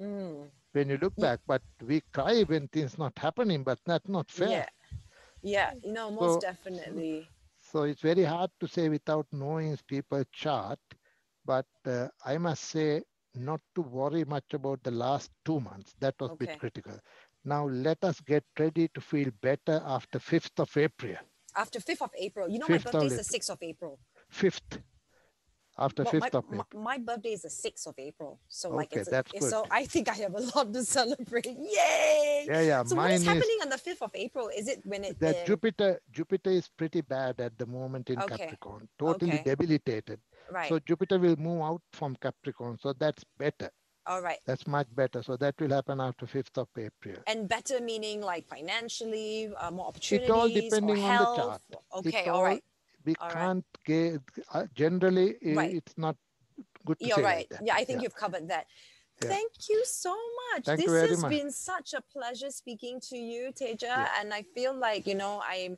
Mm, 0.00 0.48
when 0.72 0.88
you 0.90 0.98
look 0.98 1.16
back. 1.16 1.40
But 1.46 1.62
we 1.82 2.02
cry 2.12 2.42
when 2.42 2.68
things 2.68 2.98
not 2.98 3.16
happening, 3.18 3.62
but 3.62 3.78
that's 3.86 4.08
not 4.08 4.30
fair. 4.30 4.48
Yeah. 4.48 4.66
Yeah. 5.42 5.72
No, 5.84 6.10
most 6.10 6.34
So- 6.34 6.40
definitely. 6.40 7.28
So 7.60 7.84
it's 7.84 8.02
very 8.02 8.24
hard 8.24 8.50
to 8.60 8.68
say 8.68 8.88
without 8.88 9.26
knowing 9.32 9.76
people's 9.88 10.26
chart. 10.32 10.78
But 11.46 11.66
uh, 11.86 12.08
I 12.24 12.38
must 12.38 12.64
say 12.64 13.02
not 13.34 13.60
to 13.74 13.82
worry 13.82 14.24
much 14.24 14.52
about 14.52 14.82
the 14.82 14.90
last 14.90 15.30
two 15.44 15.60
months. 15.60 15.94
That 16.00 16.14
was 16.20 16.30
a 16.32 16.36
bit 16.36 16.58
critical. 16.58 16.98
Now 17.44 17.66
let 17.66 18.02
us 18.04 18.20
get 18.20 18.44
ready 18.58 18.88
to 18.88 19.00
feel 19.00 19.30
better 19.42 19.82
after 19.84 20.18
5th 20.18 20.58
of 20.60 20.76
April. 20.76 21.16
After 21.56 21.78
5th 21.80 22.02
of 22.02 22.10
April. 22.18 22.48
You 22.48 22.58
know, 22.58 22.66
5th 22.66 22.84
my 22.86 22.90
birthday 22.92 23.06
is 23.06 23.28
the 23.28 23.38
6th 23.38 23.50
of 23.50 23.58
April. 23.62 23.98
5th. 24.32 24.80
After 25.76 26.04
Well, 26.04 26.12
5th 26.12 26.20
my, 26.20 26.38
of 26.38 26.50
my, 26.50 26.60
April. 26.60 26.82
my 26.82 26.98
birthday 26.98 27.32
is 27.32 27.42
the 27.42 27.48
6th 27.48 27.86
of 27.88 27.94
April. 27.98 28.38
So, 28.48 28.70
like, 28.70 28.92
it's, 28.92 29.08
that's 29.10 29.32
it's- 29.34 29.50
so. 29.50 29.66
I 29.70 29.84
think 29.86 30.08
I 30.08 30.14
have 30.14 30.34
a 30.34 30.40
lot 30.54 30.72
to 30.72 30.84
celebrate. 30.98 31.46
Yay! 31.46 32.44
Yeah, 32.46 32.60
yeah. 32.60 32.82
So, 32.84 32.94
what 32.94 33.02
mine 33.04 33.12
is 33.14 33.22
is 33.22 33.26
happening 33.26 33.58
on 33.62 33.68
the 33.70 33.76
5th 33.76 34.02
of 34.02 34.10
April? 34.14 34.48
Is 34.56 34.68
it 34.68 34.80
when 34.84 35.02
it. 35.04 35.18
that 35.20 35.36
uh, 35.36 35.44
Jupiter 35.44 36.00
Jupiter 36.12 36.50
is 36.50 36.68
pretty 36.68 37.00
bad 37.00 37.40
at 37.40 37.58
the 37.58 37.66
moment 37.66 38.08
in 38.10 38.18
Okay. 38.20 38.36
Capricorn. 38.36 38.88
Totally 38.98 39.32
Okay. 39.34 39.42
debilitated. 39.44 40.20
right. 40.52 40.68
So 40.68 40.78
Jupiter 40.78 41.18
will 41.18 41.36
move 41.36 41.62
out 41.62 41.82
from 41.92 42.14
Capricorn. 42.16 42.78
So 42.80 42.92
that's 42.92 43.24
better. 43.36 43.70
All 44.06 44.20
right. 44.20 44.38
That's 44.46 44.66
much 44.66 44.86
better. 44.94 45.22
So 45.22 45.36
that 45.38 45.54
will 45.58 45.70
happen 45.70 45.98
after 46.00 46.26
5th 46.26 46.58
of 46.58 46.68
April. 46.78 47.16
And 47.26 47.48
better 47.48 47.80
meaning 47.80 48.20
like 48.20 48.46
financially, 48.46 49.50
uh, 49.58 49.70
more 49.70 49.86
opportunities, 49.86 50.30
all 50.30 50.48
depending 50.48 51.02
on 51.02 51.18
the 51.18 51.42
chart. 51.42 51.62
Okay, 51.96 52.18
It's 52.20 52.28
all 52.28 52.42
right. 52.44 52.62
We 53.04 53.14
All 53.20 53.28
right. 53.28 53.34
can't 53.36 53.64
get, 53.84 54.20
uh, 54.52 54.66
generally, 54.74 55.36
Right. 55.42 55.74
it's 55.74 55.96
not 55.96 56.16
good 56.86 56.98
to 57.00 57.06
You're 57.06 57.18
right. 57.22 57.46
like. 57.50 57.60
Yeah, 57.62 57.74
I 57.74 57.84
think 57.84 58.02
you've 58.02 58.14
covered 58.16 58.48
that. 58.48 58.66
Yeah. 59.22 59.28
Thank 59.28 59.52
you 59.68 59.82
so 59.84 60.10
much. 60.52 60.64
Thank 60.64 60.78
this 60.80 60.86
you 60.86 60.92
very 60.92 61.08
has 61.08 61.20
much. 61.22 61.30
been 61.30 61.50
such 61.50 61.94
a 61.94 62.00
pleasure 62.00 62.50
speaking 62.50 63.00
to 63.10 63.16
you, 63.16 63.52
Teja. 63.52 63.86
Yeah. 63.86 64.08
And 64.18 64.34
I 64.34 64.42
feel 64.42 64.74
like, 64.74 65.06
you 65.06 65.14
know, 65.14 65.42
I'm 65.46 65.76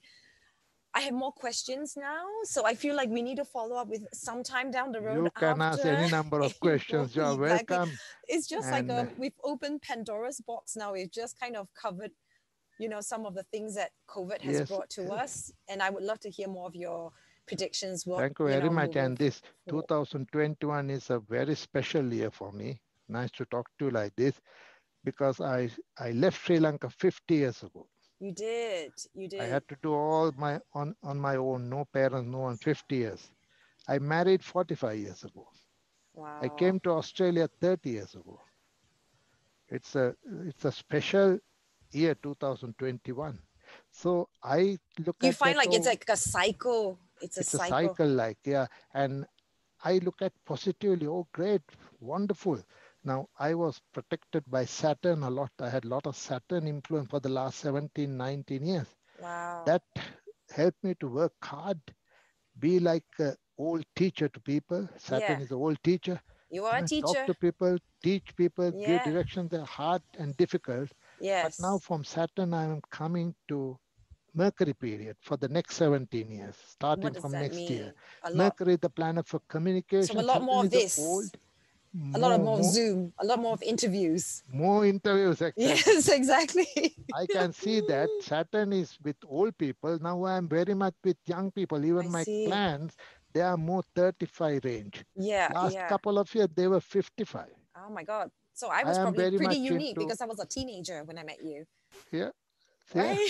I 0.94 1.00
have 1.00 1.12
more 1.12 1.32
questions 1.32 1.94
now. 1.94 2.24
So 2.44 2.64
I 2.64 2.74
feel 2.74 2.96
like 2.96 3.10
we 3.10 3.20
need 3.20 3.36
to 3.36 3.44
follow 3.44 3.76
up 3.76 3.88
with 3.88 4.06
sometime 4.14 4.70
down 4.70 4.92
the 4.92 5.02
road. 5.02 5.24
You 5.24 5.30
can 5.36 5.60
ask 5.60 5.84
any 5.84 6.10
number 6.10 6.40
of 6.40 6.58
questions. 6.66 7.14
You're 7.14 7.32
Exactly. 7.44 7.76
welcome. 7.76 7.98
It's 8.28 8.46
just 8.46 8.68
And, 8.68 8.88
like 8.88 8.96
uh, 8.98 9.02
um, 9.02 9.10
we've 9.18 9.38
opened 9.44 9.82
Pandora's 9.82 10.40
box 10.40 10.74
now. 10.74 10.94
We've 10.94 11.10
just 11.12 11.38
kind 11.38 11.54
of 11.54 11.68
covered, 11.74 12.12
you 12.78 12.88
know, 12.88 13.00
some 13.00 13.26
of 13.26 13.34
the 13.34 13.42
things 13.44 13.74
that 13.74 13.90
COVID 14.08 14.42
has 14.42 14.60
Yes, 14.60 14.68
brought 14.68 14.90
to 14.90 15.12
us. 15.12 15.52
And 15.68 15.82
I 15.82 15.90
would 15.90 16.02
love 16.02 16.20
to 16.20 16.30
hear 16.30 16.48
more 16.48 16.66
of 16.66 16.74
your 16.74 17.12
predictions. 17.46 18.06
What, 18.06 18.20
Thank 18.20 18.38
you 18.38 18.46
very 18.46 18.68
know, 18.68 18.70
much. 18.70 18.96
And 18.96 19.16
this 19.16 19.40
forward. 19.68 19.88
2021 19.88 20.90
is 20.90 21.10
a 21.10 21.20
very 21.20 21.54
special 21.54 22.12
year 22.12 22.30
for 22.30 22.52
me. 22.52 22.80
Nice 23.08 23.30
to 23.32 23.44
talk 23.46 23.70
to 23.78 23.86
you 23.86 23.90
like 23.90 24.14
this 24.16 24.40
because 25.04 25.40
I, 25.40 25.70
I 25.98 26.10
left 26.10 26.44
Sri 26.44 26.58
Lanka 26.58 26.90
50 26.90 27.34
years 27.34 27.62
ago. 27.62 27.86
You 28.18 28.32
did. 28.32 28.92
You 29.14 29.28
did. 29.28 29.40
I 29.40 29.44
had 29.44 29.68
to 29.68 29.76
do 29.82 29.92
all 29.92 30.32
my 30.36 30.58
on, 30.74 30.94
on 31.02 31.18
my 31.18 31.36
own, 31.36 31.68
no 31.68 31.84
parents, 31.92 32.28
no 32.28 32.38
one, 32.38 32.56
50 32.56 32.96
years. 32.96 33.30
I 33.88 33.98
married 33.98 34.42
45 34.42 34.98
years 34.98 35.24
ago. 35.24 35.46
wow. 36.14 36.38
I 36.42 36.48
came 36.48 36.80
to 36.80 36.90
Australia 36.90 37.48
30 37.60 37.90
years 37.90 38.14
ago. 38.14 38.40
It's 39.68 39.94
a 39.96 40.14
it's 40.46 40.64
a 40.64 40.72
special 40.72 41.38
year 41.92 42.14
2021. 42.14 43.38
So 43.90 44.28
I 44.42 44.78
look 45.04 45.16
You 45.22 45.32
find 45.32 45.56
like 45.56 45.72
it's 45.72 45.86
oh, 45.86 45.90
like 45.90 46.04
a 46.08 46.16
cycle. 46.16 46.98
It's 47.20 47.36
a 47.38 47.42
it's 47.42 47.54
a 47.54 47.58
cycle. 47.58 47.68
cycle 47.68 48.08
like 48.08 48.38
yeah 48.44 48.66
and 48.94 49.24
i 49.84 49.98
look 49.98 50.20
at 50.22 50.32
positively 50.44 51.06
oh 51.06 51.26
great 51.32 51.62
wonderful 52.00 52.58
now 53.04 53.28
i 53.38 53.54
was 53.54 53.80
protected 53.92 54.42
by 54.56 54.64
saturn 54.64 55.22
a 55.22 55.30
lot 55.30 55.50
i 55.60 55.68
had 55.68 55.84
a 55.84 55.88
lot 55.88 56.06
of 56.06 56.16
saturn 56.16 56.66
influence 56.66 57.08
for 57.10 57.20
the 57.20 57.28
last 57.28 57.58
17 57.60 58.16
19 58.16 58.64
years 58.66 58.88
Wow. 59.20 59.64
that 59.66 59.82
helped 60.50 60.82
me 60.84 60.94
to 61.00 61.08
work 61.08 61.32
hard 61.42 61.80
be 62.58 62.78
like 62.80 63.04
an 63.18 63.34
old 63.58 63.84
teacher 63.94 64.28
to 64.28 64.40
people 64.40 64.88
saturn 64.96 65.38
Yeah. 65.38 65.40
is 65.40 65.50
an 65.50 65.56
old 65.56 65.82
teacher 65.82 66.20
you 66.50 66.64
are 66.64 66.78
a 66.78 66.82
teacher. 66.82 67.06
talk 67.06 67.26
to 67.26 67.34
people 67.34 67.78
teach 68.02 68.34
people 68.36 68.72
Yeah. 68.72 68.86
give 68.86 69.02
directions 69.02 69.50
they're 69.50 69.72
hard 69.80 70.02
and 70.18 70.36
difficult 70.36 70.90
yes. 71.20 71.56
but 71.58 71.66
now 71.66 71.78
from 71.78 72.04
saturn 72.04 72.54
i 72.54 72.64
am 72.64 72.80
coming 72.90 73.34
to 73.48 73.78
mercury 74.34 74.74
period 74.74 75.16
for 75.22 75.36
the 75.36 75.48
next 75.48 75.76
17 75.76 76.30
years 76.30 76.54
starting 76.68 77.14
from 77.14 77.32
next 77.32 77.56
mean? 77.56 77.72
year 77.72 77.94
A 78.24 78.30
lot. 78.30 78.36
Mercury, 78.36 78.76
the 78.76 78.90
planet 78.90 79.26
for 79.26 79.40
communication. 79.48 80.16
So 80.16 80.20
a 80.20 80.22
lot 80.22 80.42
more 80.42 80.64
of 80.64 80.70
this. 80.70 80.98
Old, 80.98 81.30
a 82.14 82.18
lot 82.18 82.32
of 82.32 82.42
more 82.42 82.62
Zoom. 82.62 83.12
A 83.18 83.24
lot 83.24 83.38
more 83.40 83.54
of 83.54 83.62
interviews. 83.62 84.42
more 84.52 84.84
interviews. 84.84 85.40
Exactly. 85.46 85.64
Yes, 85.64 86.08
exactly. 86.08 86.68
I 87.14 87.26
can 87.26 87.52
see 87.52 87.80
that 87.88 88.08
Saturn 88.20 88.72
is 88.72 88.98
with 89.02 89.16
old 89.26 89.56
people. 89.56 89.98
Now 90.00 90.24
I'm 90.26 90.48
very 90.48 90.74
much 90.74 90.94
with 91.02 91.16
young 91.26 91.50
people. 91.50 91.84
Even 91.84 92.06
I 92.06 92.08
my 92.08 92.24
see. 92.24 92.46
plans, 92.46 92.96
they 93.32 93.40
are 93.40 93.56
more 93.56 93.82
35 93.94 94.64
range. 94.64 95.04
Yeah. 95.14 95.50
Last 95.54 95.74
yeah. 95.74 95.88
couple 95.88 96.18
of 96.18 96.32
years, 96.34 96.48
they 96.54 96.68
were 96.68 96.80
55. 96.80 97.46
Oh 97.76 97.90
my 97.90 98.04
God. 98.04 98.30
So 98.56 98.68
I 98.68 98.80
I 98.80 98.84
was 98.84 98.96
am 98.98 99.04
probably 99.12 99.36
pretty 99.36 99.58
unique 99.60 99.90
into- 99.90 100.00
because 100.00 100.20
I 100.22 100.26
was 100.26 100.40
a 100.40 100.46
teenager 100.46 101.04
when 101.04 101.18
I 101.18 101.24
met 101.24 101.40
you. 101.44 101.64
Yeah. 102.10 102.30
Right? 102.94 103.28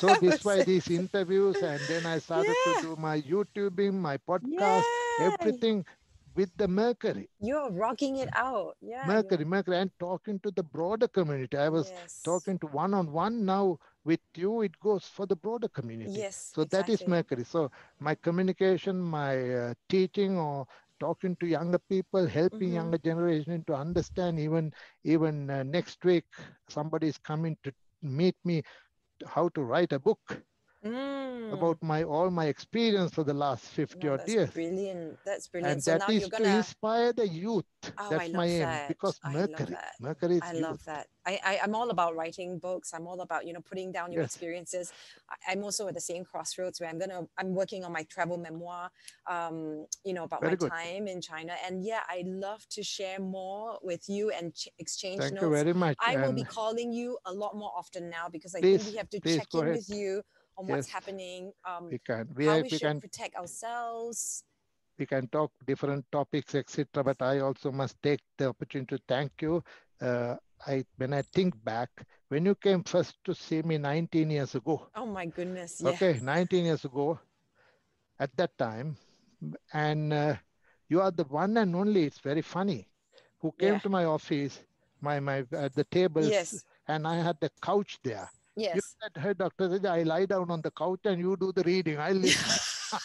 So 0.00 0.14
this 0.20 0.44
why 0.44 0.62
these 0.64 0.88
interviews, 0.90 1.56
and 1.62 1.80
then 1.88 2.04
I 2.04 2.18
started 2.18 2.54
Yeah. 2.66 2.72
to 2.74 2.82
do 2.88 2.96
my 2.96 3.16
YouTubing, 3.22 3.94
my 3.94 4.16
podcast, 4.18 4.82
Yeah. 5.18 5.30
everything 5.30 5.84
with 6.34 6.50
the 6.56 6.66
Mercury. 6.68 7.30
You're 7.40 7.70
rocking 7.70 8.16
it 8.16 8.28
out. 8.34 8.76
Yeah. 8.82 9.04
Mercury, 9.06 9.44
Mercury, 9.44 9.78
and 9.78 9.90
talking 9.98 10.40
to 10.40 10.50
the 10.50 10.64
broader 10.64 11.08
community. 11.08 11.56
I 11.56 11.68
was 11.68 11.88
yes. 11.88 12.20
talking 12.22 12.58
to 12.58 12.66
one 12.66 12.92
on 12.94 13.12
one 13.12 13.44
now 13.46 13.78
with 14.04 14.20
you 14.36 14.62
it 14.62 14.78
goes 14.78 15.04
for 15.04 15.26
the 15.26 15.34
broader 15.34 15.66
community 15.68 16.12
Yes. 16.12 16.52
so 16.54 16.62
that 16.64 16.88
is 16.88 17.00
mercury 17.08 17.42
so 17.42 17.72
my 17.98 18.14
communication 18.14 19.00
my 19.00 19.32
uh, 19.62 19.74
teaching 19.88 20.38
or 20.38 20.64
talking 21.00 21.36
to 21.40 21.46
younger 21.46 21.78
people 21.88 22.26
helping 22.26 22.72
Mhm. 22.72 22.96
younger 22.96 22.98
generation 22.98 23.64
to 23.66 23.74
understand 23.74 24.38
even 24.38 24.72
even 25.04 25.50
uh, 25.50 25.62
next 25.62 26.04
week 26.04 26.24
somebody 26.68 27.08
is 27.08 27.18
coming 27.18 27.56
to 27.62 27.72
meet 28.02 28.36
me 28.44 28.62
how 29.26 29.48
to 29.50 29.62
write 29.62 29.92
a 29.92 29.98
book 29.98 30.42
mm. 30.84 31.52
about 31.52 31.82
my 31.82 32.02
all 32.02 32.30
my 32.30 32.46
experience 32.46 33.12
for 33.12 33.24
the 33.24 33.34
last 33.34 33.64
50 33.66 34.06
no, 34.06 34.14
odd 34.14 34.28
years. 34.28 34.50
Brilliant. 34.50 35.18
That's 35.24 35.48
brilliant. 35.48 35.74
And 35.74 35.82
so 35.82 35.98
that 35.98 36.10
is 36.10 36.26
gonna... 36.26 36.44
to 36.44 36.56
inspire 36.56 37.12
the 37.12 37.28
youth. 37.28 37.64
Oh, 37.98 38.10
that's 38.10 38.32
my 38.32 38.46
aim. 38.46 38.60
That. 38.60 38.88
Because 38.88 39.18
Mercury, 39.30 39.76
Mercury 40.00 40.36
is 40.36 40.42
I 40.42 40.52
youth. 40.52 40.62
love 40.62 40.84
that. 40.86 41.06
I, 41.26 41.40
I, 41.44 41.54
am 41.64 41.74
all 41.74 41.90
about 41.90 42.14
writing 42.14 42.58
books. 42.58 42.94
I'm 42.94 43.06
all 43.06 43.20
about, 43.20 43.46
you 43.46 43.52
know, 43.52 43.60
putting 43.60 43.90
down 43.90 44.12
your 44.12 44.22
yes. 44.22 44.30
experiences. 44.34 44.92
I, 45.48 45.52
am 45.52 45.64
also 45.64 45.88
at 45.88 45.94
the 45.94 46.00
same 46.00 46.24
crossroads 46.24 46.80
where 46.80 46.88
I'm 46.88 46.98
going 46.98 47.10
to, 47.10 47.26
I'm 47.36 47.54
working 47.54 47.84
on 47.84 47.92
my 47.92 48.04
travel 48.04 48.38
memoir, 48.38 48.90
um, 49.28 49.86
you 50.04 50.14
know, 50.14 50.24
about 50.24 50.40
Very 50.40 50.52
my 50.52 50.56
good. 50.56 50.70
time 50.70 51.08
in 51.08 51.20
China. 51.20 51.54
And 51.66 51.84
yeah, 51.84 52.00
I 52.08 52.22
love 52.26 52.64
to 52.70 52.82
share 52.82 53.18
more 53.18 53.78
with 53.82 54.08
you 54.08 54.30
and 54.30 54.54
ch- 54.54 54.68
exchange 54.78 55.20
Thank 55.20 55.34
notes. 55.34 55.42
you 55.42 55.50
very 55.50 55.74
much. 55.74 55.96
I 56.04 56.14
and 56.14 56.22
will 56.22 56.32
be 56.32 56.44
calling 56.44 56.92
you 56.92 57.18
a 57.24 57.32
lot 57.32 57.56
more 57.56 57.72
often 57.76 58.08
now 58.08 58.28
because 58.30 58.54
I 58.54 58.60
please, 58.60 58.82
think 58.82 58.92
we 58.92 58.98
have 58.98 59.10
to 59.10 59.20
check 59.20 59.46
in 59.52 59.60
ahead. 59.60 59.74
with 59.74 59.88
you 59.90 60.22
on 60.58 60.66
yes. 60.66 60.76
what's 60.76 60.88
happening, 60.88 61.52
um, 61.64 61.90
we 61.90 61.98
can. 61.98 62.28
We, 62.34 62.46
how 62.46 62.56
we, 62.56 62.62
we 62.62 62.68
should 62.70 62.80
can, 62.80 63.00
protect 63.00 63.36
ourselves. 63.36 64.44
We 64.98 65.06
can 65.06 65.28
talk 65.28 65.52
different 65.66 66.04
topics, 66.10 66.54
etc. 66.54 67.04
But 67.04 67.20
I 67.20 67.40
also 67.40 67.70
must 67.70 68.00
take 68.02 68.20
the 68.38 68.48
opportunity 68.48 68.96
to 68.96 69.02
thank 69.06 69.32
you. 69.40 69.62
Uh, 70.00 70.36
I 70.66 70.84
when 70.96 71.12
I 71.12 71.22
think 71.22 71.52
back, 71.64 71.90
when 72.28 72.46
you 72.46 72.54
came 72.54 72.82
first 72.82 73.16
to 73.24 73.34
see 73.34 73.62
me 73.62 73.78
19 73.78 74.30
years 74.30 74.54
ago. 74.54 74.88
Oh 74.94 75.06
my 75.06 75.26
goodness. 75.26 75.80
Yeah. 75.82 75.90
Okay, 75.90 76.18
19 76.22 76.64
years 76.64 76.84
ago, 76.84 77.18
at 78.18 78.34
that 78.36 78.56
time, 78.56 78.96
and 79.72 80.12
uh, 80.12 80.36
you 80.88 81.00
are 81.00 81.10
the 81.10 81.24
one 81.24 81.56
and 81.56 81.76
only. 81.76 82.04
It's 82.04 82.20
very 82.20 82.42
funny, 82.42 82.88
who 83.40 83.52
came 83.58 83.74
yeah. 83.74 83.78
to 83.80 83.88
my 83.88 84.04
office, 84.04 84.60
my 85.00 85.20
my 85.20 85.44
at 85.52 85.74
the 85.74 85.84
tables, 85.84 86.28
yes. 86.28 86.64
and 86.88 87.06
I 87.06 87.16
had 87.16 87.36
the 87.40 87.50
couch 87.60 87.98
there. 88.02 88.30
Yes. 88.56 88.76
You 88.76 88.80
said, 89.02 89.22
hey, 89.22 89.34
Dr. 89.34 89.78
I 89.86 90.02
lie 90.02 90.26
down 90.26 90.50
on 90.50 90.62
the 90.62 90.70
couch 90.70 91.00
and 91.04 91.20
you 91.20 91.36
do 91.36 91.52
the 91.52 91.62
reading. 91.62 91.98
I 91.98 92.12
listen. 92.12 92.58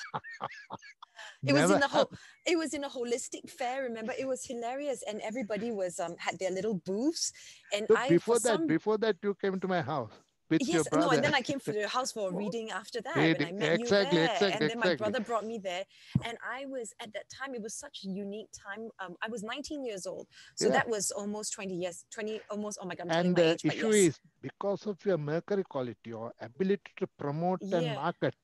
it 1.43 1.53
was 1.53 1.71
in 1.71 1.79
the 1.79 1.87
whole 1.87 2.11
it 2.45 2.57
was 2.57 2.73
in 2.73 2.83
a 2.83 2.89
holistic 2.89 3.49
fair 3.49 3.83
remember 3.83 4.13
it 4.17 4.27
was 4.27 4.45
hilarious 4.45 5.03
and 5.07 5.19
everybody 5.21 5.71
was 5.71 5.99
um 5.99 6.15
had 6.17 6.37
their 6.39 6.51
little 6.51 6.75
booths 6.85 7.33
and 7.73 7.87
so 7.87 7.97
I 7.97 8.09
before 8.09 8.35
that 8.35 8.57
some... 8.57 8.67
before 8.67 8.97
that 8.99 9.15
you 9.23 9.35
came 9.41 9.59
to 9.59 9.67
my 9.67 9.81
house 9.81 10.13
with 10.51 10.61
yes, 10.61 10.75
your 10.75 10.83
brother. 10.83 11.07
No, 11.07 11.11
and 11.13 11.23
then 11.23 11.33
I 11.33 11.41
came 11.41 11.59
to 11.61 11.71
the 11.71 11.87
house 11.97 12.11
for 12.11 12.29
a 12.29 12.33
reading 12.33 12.69
after 12.69 13.01
that 13.01 13.15
reading. 13.15 13.55
when 13.55 13.63
I 13.63 13.67
met 13.69 13.79
exactly, 13.79 14.19
you 14.19 14.27
there. 14.27 14.33
Exactly, 14.35 14.67
and 14.67 14.69
then 14.69 14.79
my 14.79 14.95
brother 14.95 15.19
brought 15.21 15.45
me 15.45 15.57
there. 15.57 15.85
And 16.23 16.37
I 16.57 16.65
was 16.65 16.93
at 17.01 17.11
that 17.13 17.27
time, 17.29 17.55
it 17.55 17.61
was 17.61 17.73
such 17.73 18.03
a 18.05 18.07
unique 18.07 18.49
time. 18.51 18.89
Um, 18.99 19.15
I 19.23 19.29
was 19.29 19.41
19 19.41 19.85
years 19.85 20.05
old. 20.05 20.27
So 20.55 20.65
yeah. 20.67 20.73
that 20.73 20.87
was 20.87 21.09
almost 21.11 21.53
20 21.53 21.73
years, 21.73 22.05
20, 22.13 22.41
almost, 22.51 22.77
oh 22.81 22.85
my 22.85 22.95
God, 22.95 23.07
I'm 23.09 23.25
and 23.25 23.35
the 23.35 23.53
age, 23.53 23.65
issue 23.65 23.87
yes. 23.87 23.95
is 23.95 24.19
because 24.41 24.85
of 24.85 25.03
your 25.05 25.17
mercury 25.17 25.63
quality, 25.63 25.97
your 26.05 26.33
ability 26.39 26.91
to 26.97 27.07
promote 27.17 27.59
yeah. 27.61 27.77
and 27.77 27.95
market, 27.95 28.35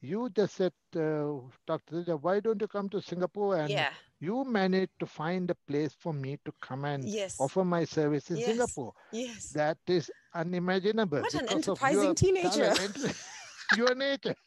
you 0.00 0.30
just 0.30 0.56
said, 0.56 0.72
uh, 0.96 1.34
Dr. 1.66 2.16
why 2.16 2.40
don't 2.40 2.60
you 2.60 2.68
come 2.68 2.88
to 2.88 3.02
Singapore 3.02 3.58
and 3.58 3.70
yeah. 3.70 3.90
You 4.20 4.44
managed 4.44 4.92
to 5.00 5.06
find 5.06 5.50
a 5.50 5.56
place 5.66 5.94
for 5.98 6.12
me 6.12 6.38
to 6.44 6.52
come 6.60 6.84
and 6.84 7.04
yes. 7.04 7.36
offer 7.40 7.64
my 7.64 7.84
service 7.84 8.30
in 8.30 8.36
yes. 8.36 8.48
Singapore. 8.48 8.92
Yes. 9.12 9.48
That 9.50 9.78
is 9.86 10.10
unimaginable. 10.34 11.22
What 11.22 11.34
an 11.34 11.48
enterprising 11.48 12.14
teenager. 12.14 12.74
your 13.76 13.94
nature. 13.94 14.34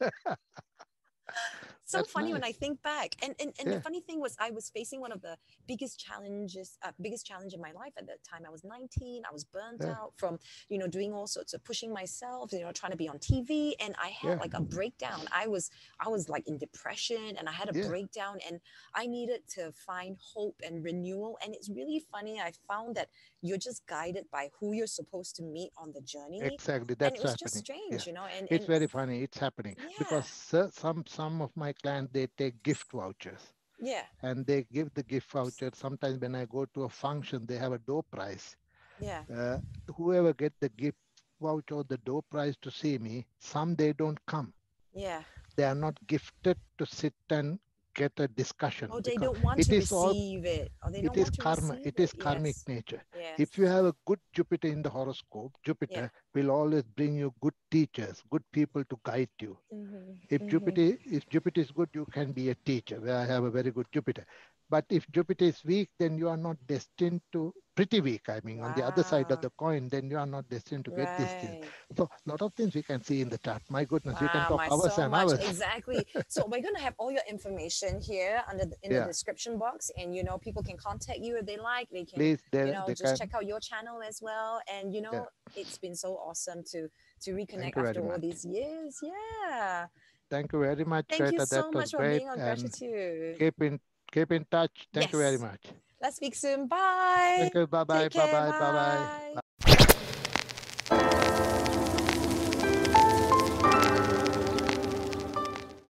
so 1.84 1.98
That's 1.98 2.10
funny 2.10 2.26
nice. 2.26 2.32
when 2.34 2.44
I 2.44 2.52
think 2.52 2.82
back. 2.82 3.14
And 3.22 3.34
and, 3.40 3.52
and 3.58 3.68
yeah. 3.68 3.74
the 3.74 3.80
funny 3.80 4.00
thing 4.00 4.20
was 4.20 4.36
I 4.40 4.50
was 4.50 4.70
facing 4.70 5.00
one 5.00 5.12
of 5.12 5.20
the 5.20 5.36
biggest 5.66 5.98
challenges, 5.98 6.78
uh, 6.82 6.92
biggest 7.00 7.26
challenge 7.26 7.52
in 7.52 7.60
my 7.60 7.72
life 7.72 7.92
at 7.98 8.06
that 8.06 8.18
time. 8.24 8.42
I 8.46 8.50
was 8.50 8.64
19. 8.64 9.22
I 9.28 9.32
was 9.32 9.44
burnt 9.44 9.82
yeah. 9.82 9.90
out 9.90 10.12
from, 10.16 10.38
you 10.68 10.78
know, 10.78 10.86
doing 10.86 11.12
all 11.12 11.26
sorts 11.26 11.52
of 11.52 11.62
pushing 11.64 11.92
myself, 11.92 12.52
you 12.52 12.60
know, 12.60 12.72
trying 12.72 12.92
to 12.92 12.98
be 12.98 13.08
on 13.08 13.18
TV. 13.18 13.72
And 13.80 13.94
I 14.02 14.08
had 14.08 14.30
yeah. 14.30 14.36
like 14.36 14.54
a 14.54 14.60
breakdown. 14.60 15.20
I 15.32 15.46
was, 15.46 15.70
I 16.04 16.08
was 16.08 16.28
like 16.28 16.46
in 16.48 16.58
depression 16.58 17.36
and 17.38 17.48
I 17.48 17.52
had 17.52 17.68
a 17.68 17.88
breakdown 17.88 18.38
and 18.48 18.60
I 18.94 19.06
needed 19.06 19.42
to 19.56 19.72
find 19.72 20.16
hope 20.34 20.56
and 20.64 20.82
renewal. 20.82 21.38
And 21.44 21.54
it's 21.54 21.68
really 21.68 22.02
funny. 22.10 22.40
I 22.40 22.52
found 22.68 22.96
that 22.96 23.08
you're 23.44 23.58
just 23.58 23.86
guided 23.86 24.24
by 24.32 24.48
who 24.58 24.72
you're 24.72 24.86
supposed 24.86 25.36
to 25.36 25.42
meet 25.42 25.70
on 25.76 25.92
the 25.92 26.00
journey. 26.00 26.40
Exactly. 26.42 26.94
That's 26.98 27.10
and 27.10 27.18
it 27.18 27.22
was 27.22 27.32
happening. 27.32 27.44
just 27.44 27.58
strange, 27.58 28.06
you 28.06 28.14
know, 28.14 28.26
and 28.36 28.48
it's 28.50 28.64
and, 28.64 28.74
very 28.74 28.86
funny. 28.86 29.22
It's 29.22 29.38
happening 29.38 29.76
because 29.98 30.26
some, 30.26 31.04
some 31.06 31.42
of 31.42 31.50
my 31.54 31.74
clients, 31.74 32.10
they 32.14 32.26
take 32.38 32.62
gift 32.62 32.90
vouchers. 32.90 33.52
Yeah. 33.78 34.04
And 34.22 34.46
they 34.46 34.64
give 34.72 34.94
the 34.94 35.02
gift 35.02 35.30
voucher. 35.30 35.70
Sometimes 35.74 36.18
when 36.20 36.34
I 36.34 36.46
go 36.46 36.64
to 36.74 36.84
a 36.84 36.88
function, 36.88 37.44
they 37.44 37.58
have 37.58 37.72
a 37.72 37.78
door 37.78 38.02
prize. 38.10 38.56
Yeah. 38.98 39.24
Uh, 39.30 39.58
whoever 39.94 40.32
get 40.32 40.54
the 40.60 40.70
gift 40.70 40.96
voucher 41.38 41.74
or 41.74 41.84
the 41.84 41.98
door 41.98 42.22
prize 42.30 42.56
to 42.62 42.70
see 42.70 42.96
me, 42.96 43.26
some 43.38 43.74
they 43.74 43.92
don't 43.92 44.24
come. 44.24 44.54
Yeah. 44.94 45.22
They 45.56 45.64
are 45.64 45.74
not 45.74 45.98
gifted 46.06 46.56
to 46.78 46.86
sit 46.86 47.14
and 47.28 47.58
get 47.94 48.12
a 48.18 48.28
discussion. 48.28 48.88
Oh, 48.92 49.00
they 49.00 49.14
don't 49.16 49.40
want 49.42 49.62
to 49.62 49.76
receive 49.76 49.92
all, 49.92 50.12
it. 50.12 50.72
Or 50.82 50.90
they 50.90 51.00
it 51.00 51.16
is 51.16 51.30
karma. 51.30 51.74
It, 51.74 51.86
it 51.86 52.00
is 52.00 52.12
karmic 52.12 52.56
yes. 52.56 52.68
nature. 52.68 53.02
Yes. 53.16 53.34
If 53.38 53.58
you 53.58 53.66
have 53.66 53.84
a 53.86 53.94
good 54.06 54.18
Jupiter 54.32 54.68
in 54.68 54.82
the 54.82 54.90
horoscope, 54.90 55.52
Jupiter 55.64 56.10
yeah. 56.12 56.42
will 56.42 56.50
always 56.50 56.82
bring 56.82 57.16
you 57.16 57.32
good 57.40 57.54
teachers, 57.70 58.22
good 58.30 58.42
people 58.52 58.84
to 58.84 58.98
guide 59.04 59.30
you. 59.40 59.56
Mm-hmm. 59.72 59.96
If 60.28 60.40
mm-hmm. 60.40 60.50
Jupiter, 60.50 60.98
if 61.04 61.28
Jupiter 61.28 61.60
is 61.60 61.70
good, 61.70 61.88
you 61.94 62.06
can 62.12 62.32
be 62.32 62.50
a 62.50 62.54
teacher. 62.54 63.00
Where 63.00 63.16
I 63.16 63.24
have 63.26 63.44
a 63.44 63.50
very 63.50 63.70
good 63.70 63.86
Jupiter. 63.92 64.26
But 64.70 64.86
if 64.88 65.08
Jupiter 65.10 65.44
is 65.44 65.62
weak, 65.64 65.90
then 65.98 66.16
you 66.16 66.28
are 66.28 66.36
not 66.36 66.56
destined 66.66 67.20
to 67.32 67.52
pretty 67.74 68.00
weak. 68.00 68.28
I 68.28 68.40
mean, 68.44 68.58
wow. 68.58 68.66
on 68.66 68.74
the 68.76 68.84
other 68.84 69.02
side 69.02 69.30
of 69.30 69.40
the 69.40 69.50
coin, 69.50 69.88
then 69.88 70.10
you 70.10 70.18
are 70.18 70.26
not 70.26 70.48
destined 70.48 70.84
to 70.86 70.90
get 70.90 71.08
right. 71.08 71.18
these 71.18 71.32
things. 71.42 71.66
So 71.96 72.04
a 72.04 72.30
lot 72.30 72.42
of 72.42 72.54
things 72.54 72.74
we 72.74 72.82
can 72.82 73.02
see 73.02 73.20
in 73.20 73.28
the 73.28 73.38
chart. 73.38 73.62
My 73.68 73.84
goodness, 73.84 74.14
wow, 74.14 74.20
we 74.22 74.28
can 74.28 74.46
talk 74.48 74.72
hours 74.72 74.94
so 74.94 75.02
and 75.02 75.10
much. 75.10 75.30
hours. 75.30 75.48
Exactly. 75.48 76.06
so 76.28 76.44
we're 76.46 76.62
going 76.62 76.74
to 76.74 76.80
have 76.80 76.94
all 76.98 77.10
your 77.10 77.22
information 77.28 78.00
here 78.00 78.42
under 78.50 78.64
the, 78.64 78.76
in 78.82 78.92
yeah. 78.92 79.00
the 79.00 79.06
description 79.06 79.58
box, 79.58 79.90
and 79.98 80.14
you 80.14 80.24
know 80.24 80.38
people 80.38 80.62
can 80.62 80.76
contact 80.76 81.20
you 81.20 81.36
if 81.36 81.46
they 81.46 81.56
like. 81.56 81.88
They 81.90 82.04
can, 82.04 82.16
Please, 82.16 82.40
they, 82.52 82.66
you 82.66 82.72
know, 82.72 82.84
just 82.88 83.04
can. 83.04 83.16
check 83.16 83.34
out 83.34 83.46
your 83.46 83.60
channel 83.60 84.00
as 84.06 84.20
well. 84.22 84.60
And 84.72 84.94
you 84.94 85.00
know, 85.00 85.12
yeah. 85.12 85.60
it's 85.60 85.78
been 85.78 85.94
so 85.94 86.14
awesome 86.14 86.62
to 86.72 86.88
to 87.22 87.30
reconnect 87.32 87.76
after 87.76 88.00
all 88.00 88.12
much. 88.12 88.20
these 88.20 88.44
years. 88.44 89.00
Yeah. 89.02 89.86
Thank 90.30 90.52
you 90.52 90.60
very 90.60 90.84
much. 90.84 91.06
Thank 91.08 91.32
you 91.32 91.46
so 91.46 91.70
much 91.70 91.90
for 91.90 92.08
being 92.08 92.28
on 92.28 92.38
gratitude. 92.38 93.38
Keep 93.38 93.62
in 93.62 93.80
keep 94.12 94.32
in 94.32 94.44
touch. 94.50 94.88
Thank 94.92 95.06
yes. 95.06 95.12
you 95.12 95.18
very 95.18 95.38
much. 95.38 95.83
Let's 96.04 96.16
speak 96.16 96.34
soon. 96.34 96.66
Bye. 96.66 97.36
Thank 97.40 98.14
you. 98.14 98.20
Bye 98.60 99.32
bye. 99.34 99.40